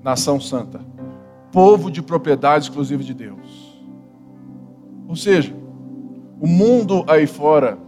nação 0.00 0.40
santa, 0.40 0.80
povo 1.50 1.90
de 1.90 2.00
propriedade 2.00 2.66
exclusiva 2.66 3.02
de 3.02 3.12
Deus. 3.12 3.76
Ou 5.08 5.16
seja, 5.16 5.52
o 6.40 6.46
mundo 6.46 7.04
aí 7.08 7.26
fora 7.26 7.87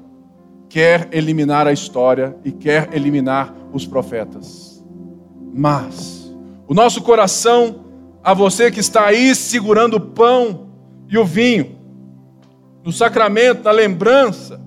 quer 0.70 1.08
eliminar 1.10 1.66
a 1.66 1.72
história 1.72 2.36
e 2.44 2.52
quer 2.52 2.94
eliminar 2.94 3.52
os 3.72 3.84
profetas. 3.84 4.82
Mas 5.52 6.32
o 6.66 6.72
nosso 6.72 7.02
coração, 7.02 7.84
a 8.22 8.32
você 8.32 8.70
que 8.70 8.78
está 8.78 9.06
aí 9.06 9.34
segurando 9.34 9.94
o 9.96 10.00
pão 10.00 10.68
e 11.08 11.18
o 11.18 11.24
vinho, 11.24 11.76
no 12.84 12.92
sacramento, 12.92 13.64
na 13.64 13.72
lembrança, 13.72 14.60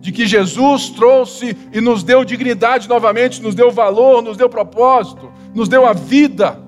de 0.00 0.10
que 0.12 0.26
Jesus 0.26 0.90
trouxe 0.90 1.56
e 1.72 1.80
nos 1.80 2.02
deu 2.02 2.24
dignidade 2.24 2.88
novamente, 2.88 3.40
nos 3.40 3.54
deu 3.54 3.70
valor, 3.70 4.20
nos 4.20 4.36
deu 4.36 4.50
propósito, 4.50 5.32
nos 5.54 5.68
deu 5.68 5.86
a 5.86 5.92
vida, 5.92 6.60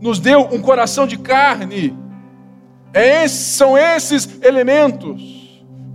nos 0.00 0.20
deu 0.20 0.42
um 0.52 0.60
coração 0.60 1.06
de 1.06 1.16
carne. 1.16 1.96
É 2.92 3.26
são 3.26 3.76
esses 3.76 4.38
elementos 4.42 5.41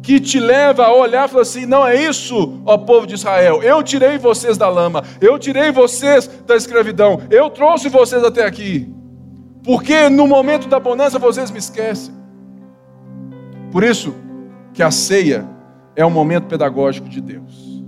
que 0.07 0.21
te 0.21 0.39
leva 0.39 0.85
a 0.85 0.95
olhar 0.95 1.27
e 1.27 1.29
falar 1.29 1.41
assim: 1.41 1.65
não 1.65 1.85
é 1.85 2.01
isso, 2.01 2.61
ó 2.65 2.77
povo 2.77 3.05
de 3.05 3.15
Israel. 3.15 3.61
Eu 3.61 3.83
tirei 3.83 4.17
vocês 4.17 4.57
da 4.57 4.69
lama, 4.69 5.03
eu 5.19 5.37
tirei 5.37 5.69
vocês 5.69 6.27
da 6.47 6.55
escravidão, 6.55 7.19
eu 7.29 7.49
trouxe 7.49 7.89
vocês 7.89 8.23
até 8.23 8.45
aqui. 8.45 8.89
Porque 9.65 10.07
no 10.07 10.25
momento 10.25 10.69
da 10.69 10.79
bonança 10.79 11.19
vocês 11.19 11.51
me 11.51 11.59
esquecem. 11.59 12.13
Por 13.69 13.83
isso 13.83 14.15
que 14.73 14.81
a 14.81 14.89
ceia 14.91 15.45
é 15.93 16.05
um 16.05 16.09
momento 16.09 16.45
pedagógico 16.45 17.09
de 17.09 17.19
Deus. 17.19 17.83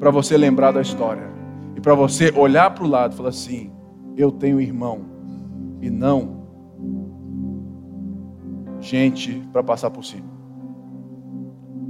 Para 0.00 0.10
você 0.10 0.36
lembrar 0.36 0.72
da 0.72 0.80
história. 0.80 1.30
E 1.76 1.80
para 1.80 1.94
você 1.94 2.32
olhar 2.36 2.70
para 2.70 2.82
o 2.82 2.88
lado 2.88 3.12
e 3.12 3.16
falar 3.16 3.28
assim: 3.28 3.70
eu 4.16 4.32
tenho 4.32 4.60
irmão. 4.60 5.02
E 5.80 5.88
não 5.88 6.42
gente 8.80 9.40
para 9.52 9.62
passar 9.62 9.88
por 9.90 10.04
cima. 10.04 10.31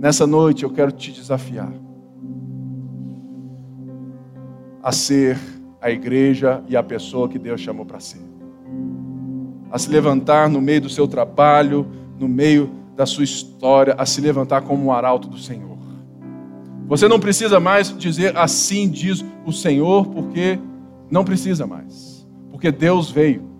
Nessa 0.03 0.27
noite 0.27 0.65
eu 0.65 0.71
quero 0.71 0.91
te 0.91 1.13
desafiar 1.13 1.73
a 4.83 4.91
ser 4.91 5.39
a 5.81 5.93
igreja 5.93 6.61
e 6.67 6.77
a 6.77 6.83
pessoa 6.83 7.29
que 7.29 7.39
Deus 7.39 7.61
chamou 7.61 7.87
para 7.87 8.01
ser. 8.01 8.21
A 9.71 9.79
se 9.79 9.89
levantar 9.89 10.49
no 10.49 10.61
meio 10.61 10.81
do 10.81 10.89
seu 10.89 11.07
trabalho, 11.07 11.87
no 12.19 12.27
meio 12.27 12.69
da 12.97 13.07
sua 13.07 13.23
história 13.23 13.95
a 13.97 14.05
se 14.05 14.21
levantar 14.21 14.63
como 14.63 14.87
um 14.87 14.91
arauto 14.91 15.29
do 15.29 15.39
Senhor. 15.39 15.79
Você 16.89 17.07
não 17.07 17.21
precisa 17.21 17.61
mais 17.61 17.97
dizer 17.97 18.37
assim 18.37 18.91
diz 18.91 19.25
o 19.47 19.53
Senhor, 19.53 20.09
porque 20.09 20.59
não 21.09 21.23
precisa 21.23 21.65
mais, 21.65 22.27
porque 22.51 22.73
Deus 22.73 23.09
veio. 23.09 23.52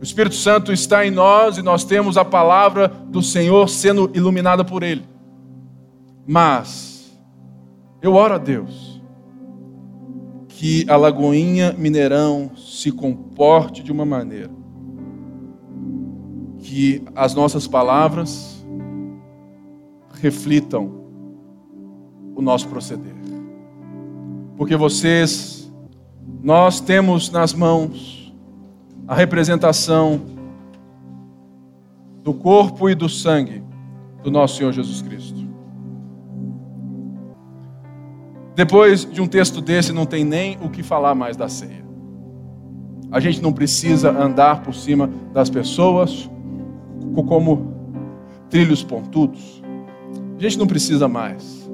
O 0.00 0.04
Espírito 0.04 0.36
Santo 0.36 0.72
está 0.72 1.04
em 1.04 1.10
nós 1.10 1.58
e 1.58 1.62
nós 1.62 1.84
temos 1.84 2.16
a 2.16 2.24
palavra 2.24 2.88
do 2.88 3.22
Senhor 3.22 3.68
sendo 3.68 4.10
iluminada 4.14 4.64
por 4.64 4.82
Ele. 4.82 5.04
Mas, 6.26 7.18
eu 8.00 8.14
oro 8.14 8.34
a 8.34 8.38
Deus 8.38 9.00
que 10.48 10.84
a 10.88 10.96
Lagoinha 10.96 11.72
Mineirão 11.72 12.50
se 12.56 12.92
comporte 12.92 13.82
de 13.82 13.92
uma 13.92 14.04
maneira 14.04 14.50
que 16.58 17.02
as 17.14 17.34
nossas 17.34 17.66
palavras 17.66 18.64
reflitam 20.20 20.92
o 22.34 22.42
nosso 22.42 22.68
proceder. 22.68 23.14
Porque 24.56 24.76
vocês, 24.76 25.72
nós 26.42 26.80
temos 26.80 27.30
nas 27.30 27.54
mãos 27.54 28.17
a 29.08 29.14
representação 29.14 30.20
do 32.22 32.34
corpo 32.34 32.90
e 32.90 32.94
do 32.94 33.08
sangue 33.08 33.64
do 34.22 34.30
nosso 34.30 34.58
Senhor 34.58 34.70
Jesus 34.70 35.00
Cristo. 35.00 35.48
Depois 38.54 39.10
de 39.10 39.22
um 39.22 39.26
texto 39.26 39.62
desse, 39.62 39.92
não 39.92 40.04
tem 40.04 40.24
nem 40.24 40.58
o 40.60 40.68
que 40.68 40.82
falar 40.82 41.14
mais 41.14 41.36
da 41.36 41.48
ceia. 41.48 41.86
A 43.10 43.18
gente 43.18 43.40
não 43.40 43.52
precisa 43.52 44.10
andar 44.10 44.60
por 44.62 44.74
cima 44.74 45.08
das 45.32 45.48
pessoas, 45.48 46.28
como 47.14 47.72
trilhos 48.50 48.82
pontudos. 48.82 49.62
A 50.36 50.42
gente 50.42 50.58
não 50.58 50.66
precisa 50.66 51.08
mais 51.08 51.70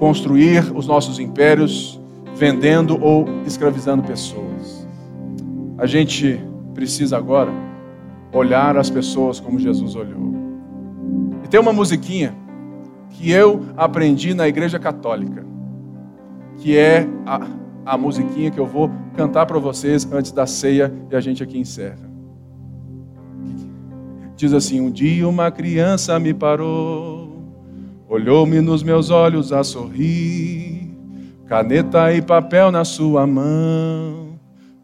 construir 0.00 0.74
os 0.74 0.86
nossos 0.86 1.20
impérios 1.20 2.00
vendendo 2.34 2.98
ou 3.00 3.26
escravizando 3.46 4.02
pessoas. 4.02 4.79
A 5.80 5.86
gente 5.86 6.38
precisa 6.74 7.16
agora 7.16 7.50
olhar 8.30 8.76
as 8.76 8.90
pessoas 8.90 9.40
como 9.40 9.58
Jesus 9.58 9.96
olhou. 9.96 10.34
E 11.42 11.48
tem 11.48 11.58
uma 11.58 11.72
musiquinha 11.72 12.34
que 13.08 13.30
eu 13.30 13.64
aprendi 13.78 14.34
na 14.34 14.46
igreja 14.46 14.78
católica, 14.78 15.42
que 16.58 16.76
é 16.76 17.08
a, 17.24 17.46
a 17.86 17.96
musiquinha 17.96 18.50
que 18.50 18.60
eu 18.60 18.66
vou 18.66 18.90
cantar 19.16 19.46
para 19.46 19.58
vocês 19.58 20.06
antes 20.12 20.32
da 20.32 20.46
ceia 20.46 20.92
e 21.10 21.16
a 21.16 21.20
gente 21.20 21.42
aqui 21.42 21.58
encerra. 21.58 22.10
Diz 24.36 24.52
assim: 24.52 24.82
Um 24.82 24.90
dia 24.90 25.26
uma 25.26 25.50
criança 25.50 26.18
me 26.20 26.34
parou, 26.34 27.42
olhou-me 28.06 28.60
nos 28.60 28.82
meus 28.82 29.08
olhos 29.08 29.50
a 29.50 29.64
sorrir, 29.64 30.94
caneta 31.46 32.12
e 32.12 32.20
papel 32.20 32.70
na 32.70 32.84
sua 32.84 33.26
mão, 33.26 34.29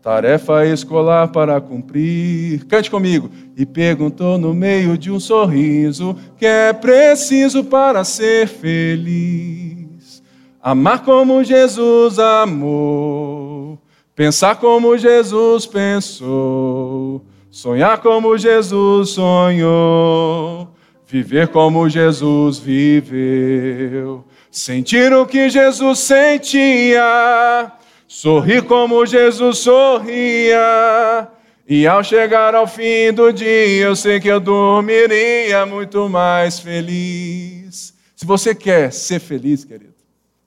tarefa 0.06 0.64
escolar 0.64 1.28
para 1.28 1.60
cumprir. 1.60 2.64
Cante 2.66 2.88
comigo. 2.88 3.28
E 3.56 3.66
perguntou 3.66 4.38
no 4.38 4.54
meio 4.54 4.96
de 4.96 5.10
um 5.10 5.18
sorriso: 5.18 6.16
Que 6.38 6.46
é 6.46 6.72
preciso 6.72 7.64
para 7.64 8.04
ser 8.04 8.46
feliz? 8.46 10.22
Amar 10.62 11.02
como 11.02 11.42
Jesus 11.42 12.18
amou, 12.18 13.78
pensar 14.14 14.56
como 14.56 14.96
Jesus 14.96 15.66
pensou 15.66 17.24
Sonhar 17.56 18.02
como 18.02 18.36
Jesus 18.36 19.12
sonhou, 19.12 20.68
viver 21.06 21.48
como 21.48 21.88
Jesus 21.88 22.58
viveu, 22.58 24.22
sentir 24.50 25.10
o 25.14 25.24
que 25.24 25.48
Jesus 25.48 26.00
sentia, 26.00 27.72
sorrir 28.06 28.62
como 28.62 29.04
Jesus 29.06 29.58
sorria. 29.58 31.28
E 31.68 31.86
ao 31.86 32.04
chegar 32.04 32.54
ao 32.54 32.66
fim 32.66 33.12
do 33.12 33.32
dia, 33.32 33.86
eu 33.86 33.96
sei 33.96 34.20
que 34.20 34.28
eu 34.28 34.38
dormiria 34.38 35.66
muito 35.66 36.08
mais 36.08 36.60
feliz. 36.60 37.92
Se 38.14 38.24
você 38.24 38.54
quer 38.54 38.92
ser 38.92 39.18
feliz, 39.18 39.64
querido, 39.64 39.94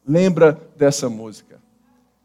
lembra 0.07 0.57
dessa 0.77 1.09
música. 1.09 1.59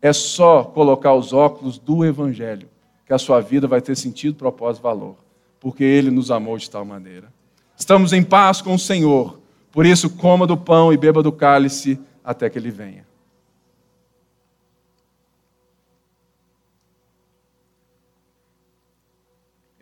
É 0.01 0.13
só 0.13 0.63
colocar 0.63 1.15
os 1.15 1.33
óculos 1.33 1.79
do 1.79 2.05
Evangelho 2.05 2.69
que 3.07 3.13
a 3.13 3.19
sua 3.19 3.41
vida 3.41 3.67
vai 3.67 3.81
ter 3.81 3.97
sentido, 3.97 4.37
propósito, 4.37 4.83
valor, 4.83 5.17
porque 5.59 5.83
Ele 5.83 6.11
nos 6.11 6.31
amou 6.31 6.57
de 6.57 6.71
tal 6.71 6.85
maneira. 6.85 7.33
Estamos 7.77 8.13
em 8.13 8.23
paz 8.23 8.63
com 8.63 8.75
o 8.75 8.79
Senhor, 8.79 9.41
por 9.73 9.85
isso 9.85 10.09
coma 10.09 10.47
do 10.47 10.57
pão 10.57 10.93
e 10.93 10.97
beba 10.97 11.23
do 11.23 11.33
cálice 11.33 11.99
até 12.23 12.49
que 12.49 12.59
Ele 12.59 12.71
venha. 12.71 13.07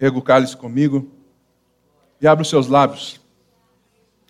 Erga 0.02 0.18
o 0.18 0.22
cálice 0.22 0.56
comigo 0.56 1.08
e 2.20 2.26
abra 2.26 2.42
os 2.42 2.48
seus 2.48 2.66
lábios. 2.66 3.20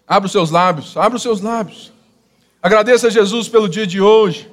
Abra 0.06 0.26
os 0.26 0.32
seus 0.32 0.50
lábios, 0.50 0.94
abra 0.98 1.16
os 1.16 1.22
seus 1.22 1.40
lábios. 1.40 1.90
Agradeça 2.60 3.06
a 3.06 3.10
Jesus 3.10 3.48
pelo 3.48 3.70
dia 3.70 3.86
de 3.86 3.98
hoje. 3.98 4.51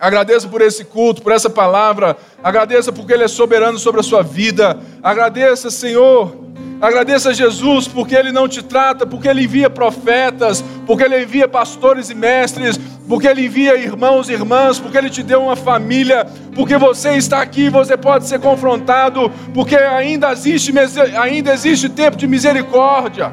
Agradeça 0.00 0.46
por 0.46 0.60
esse 0.60 0.84
culto, 0.84 1.22
por 1.22 1.32
essa 1.32 1.50
palavra. 1.50 2.16
Agradeça 2.42 2.92
porque 2.92 3.12
Ele 3.12 3.24
é 3.24 3.28
soberano 3.28 3.78
sobre 3.78 4.00
a 4.00 4.04
sua 4.04 4.22
vida. 4.22 4.78
Agradeça, 5.02 5.70
Senhor. 5.72 6.36
Agradeça 6.80 7.30
a 7.30 7.32
Jesus 7.32 7.88
porque 7.88 8.14
Ele 8.14 8.30
não 8.30 8.46
te 8.46 8.62
trata, 8.62 9.04
porque 9.04 9.26
Ele 9.26 9.42
envia 9.42 9.68
profetas, 9.68 10.62
porque 10.86 11.02
Ele 11.02 11.20
envia 11.20 11.48
pastores 11.48 12.10
e 12.10 12.14
mestres, 12.14 12.78
porque 13.08 13.26
Ele 13.26 13.46
envia 13.46 13.76
irmãos 13.76 14.28
e 14.28 14.34
irmãs, 14.34 14.78
porque 14.78 14.96
Ele 14.96 15.10
te 15.10 15.24
deu 15.24 15.42
uma 15.42 15.56
família, 15.56 16.24
porque 16.54 16.76
você 16.76 17.16
está 17.16 17.42
aqui 17.42 17.68
você 17.68 17.96
pode 17.96 18.26
ser 18.26 18.38
confrontado, 18.38 19.32
porque 19.52 19.74
ainda 19.74 20.30
existe, 20.30 20.72
ainda 21.20 21.52
existe 21.52 21.88
tempo 21.88 22.16
de 22.16 22.28
misericórdia. 22.28 23.32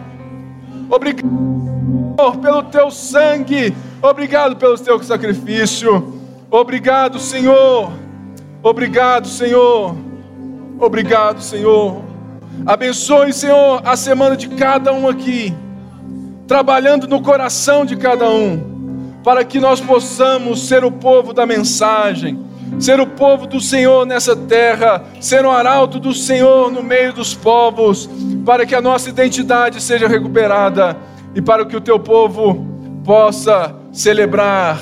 Obrigado 0.90 1.30
pelo 2.42 2.64
teu 2.64 2.90
sangue, 2.90 3.76
obrigado 4.02 4.56
pelo 4.56 4.76
teu 4.80 5.02
sacrifício. 5.04 6.15
Obrigado, 6.50 7.20
Senhor. 7.20 7.92
Obrigado, 8.62 9.28
Senhor. 9.28 9.96
Obrigado, 10.80 11.42
Senhor. 11.42 12.02
Abençoe, 12.66 13.34
Senhor, 13.34 13.82
a 13.84 13.96
semana 13.96 14.38
de 14.38 14.50
cada 14.50 14.94
um 14.94 15.08
aqui, 15.08 15.54
trabalhando 16.48 17.08
no 17.08 17.22
coração 17.22 17.86
de 17.86 17.96
cada 17.96 18.30
um, 18.30 19.20
para 19.24 19.44
que 19.44 19.60
nós 19.60 19.82
possamos 19.82 20.68
ser 20.68 20.84
o 20.84 20.92
povo 20.92 21.34
da 21.34 21.46
mensagem, 21.46 22.40
ser 22.80 23.00
o 23.00 23.08
povo 23.08 23.48
do 23.48 23.60
Senhor 23.60 24.06
nessa 24.06 24.36
terra, 24.36 25.04
ser 25.20 25.46
o 25.46 25.52
arauto 25.52 26.00
do 26.00 26.14
Senhor 26.14 26.72
no 26.72 26.82
meio 26.82 27.12
dos 27.12 27.34
povos, 27.34 28.10
para 28.46 28.66
que 28.66 28.76
a 28.76 28.82
nossa 28.82 29.10
identidade 29.10 29.82
seja 29.82 30.08
recuperada 30.08 30.96
e 31.34 31.42
para 31.42 31.66
que 31.66 31.76
o 31.76 31.82
teu 31.82 32.00
povo 32.00 32.66
possa 33.04 33.76
celebrar 33.92 34.80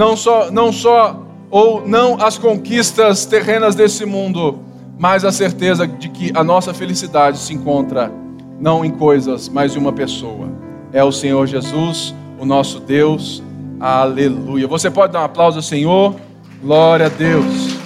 não 0.00 0.16
só, 0.16 0.50
não 0.50 0.72
só 0.72 1.22
ou 1.50 1.86
não 1.86 2.16
as 2.18 2.38
conquistas 2.38 3.26
terrenas 3.26 3.74
desse 3.74 4.06
mundo, 4.06 4.60
mas 4.98 5.26
a 5.26 5.30
certeza 5.30 5.86
de 5.86 6.08
que 6.08 6.32
a 6.34 6.42
nossa 6.42 6.72
felicidade 6.72 7.36
se 7.36 7.52
encontra 7.52 8.10
não 8.58 8.82
em 8.82 8.90
coisas, 8.90 9.46
mas 9.50 9.76
em 9.76 9.78
uma 9.78 9.92
pessoa. 9.92 10.48
É 10.90 11.04
o 11.04 11.12
Senhor 11.12 11.46
Jesus, 11.46 12.14
o 12.38 12.46
nosso 12.46 12.80
Deus. 12.80 13.42
Aleluia. 13.78 14.66
Você 14.66 14.90
pode 14.90 15.12
dar 15.12 15.20
um 15.20 15.24
aplauso 15.24 15.58
ao 15.58 15.62
Senhor? 15.62 16.16
Glória 16.62 17.04
a 17.04 17.10
Deus. 17.10 17.76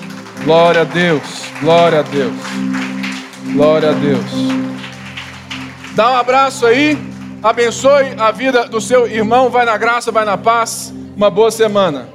Glória 0.45 0.83
a 0.83 0.85
Deus. 0.85 1.23
Glória 1.61 1.99
a 1.99 2.03
Deus. 2.03 2.35
Glória 3.53 3.91
a 3.91 3.93
Deus. 3.93 4.25
Dá 5.97 6.13
um 6.13 6.17
abraço 6.17 6.65
aí. 6.65 6.97
Abençoe 7.45 8.15
a 8.19 8.31
vida 8.31 8.67
do 8.67 8.81
seu 8.81 9.07
irmão. 9.07 9.51
Vai 9.51 9.67
na 9.67 9.77
graça, 9.77 10.11
vai 10.11 10.25
na 10.25 10.39
paz. 10.39 10.91
Uma 11.15 11.29
boa 11.29 11.51
semana. 11.51 12.14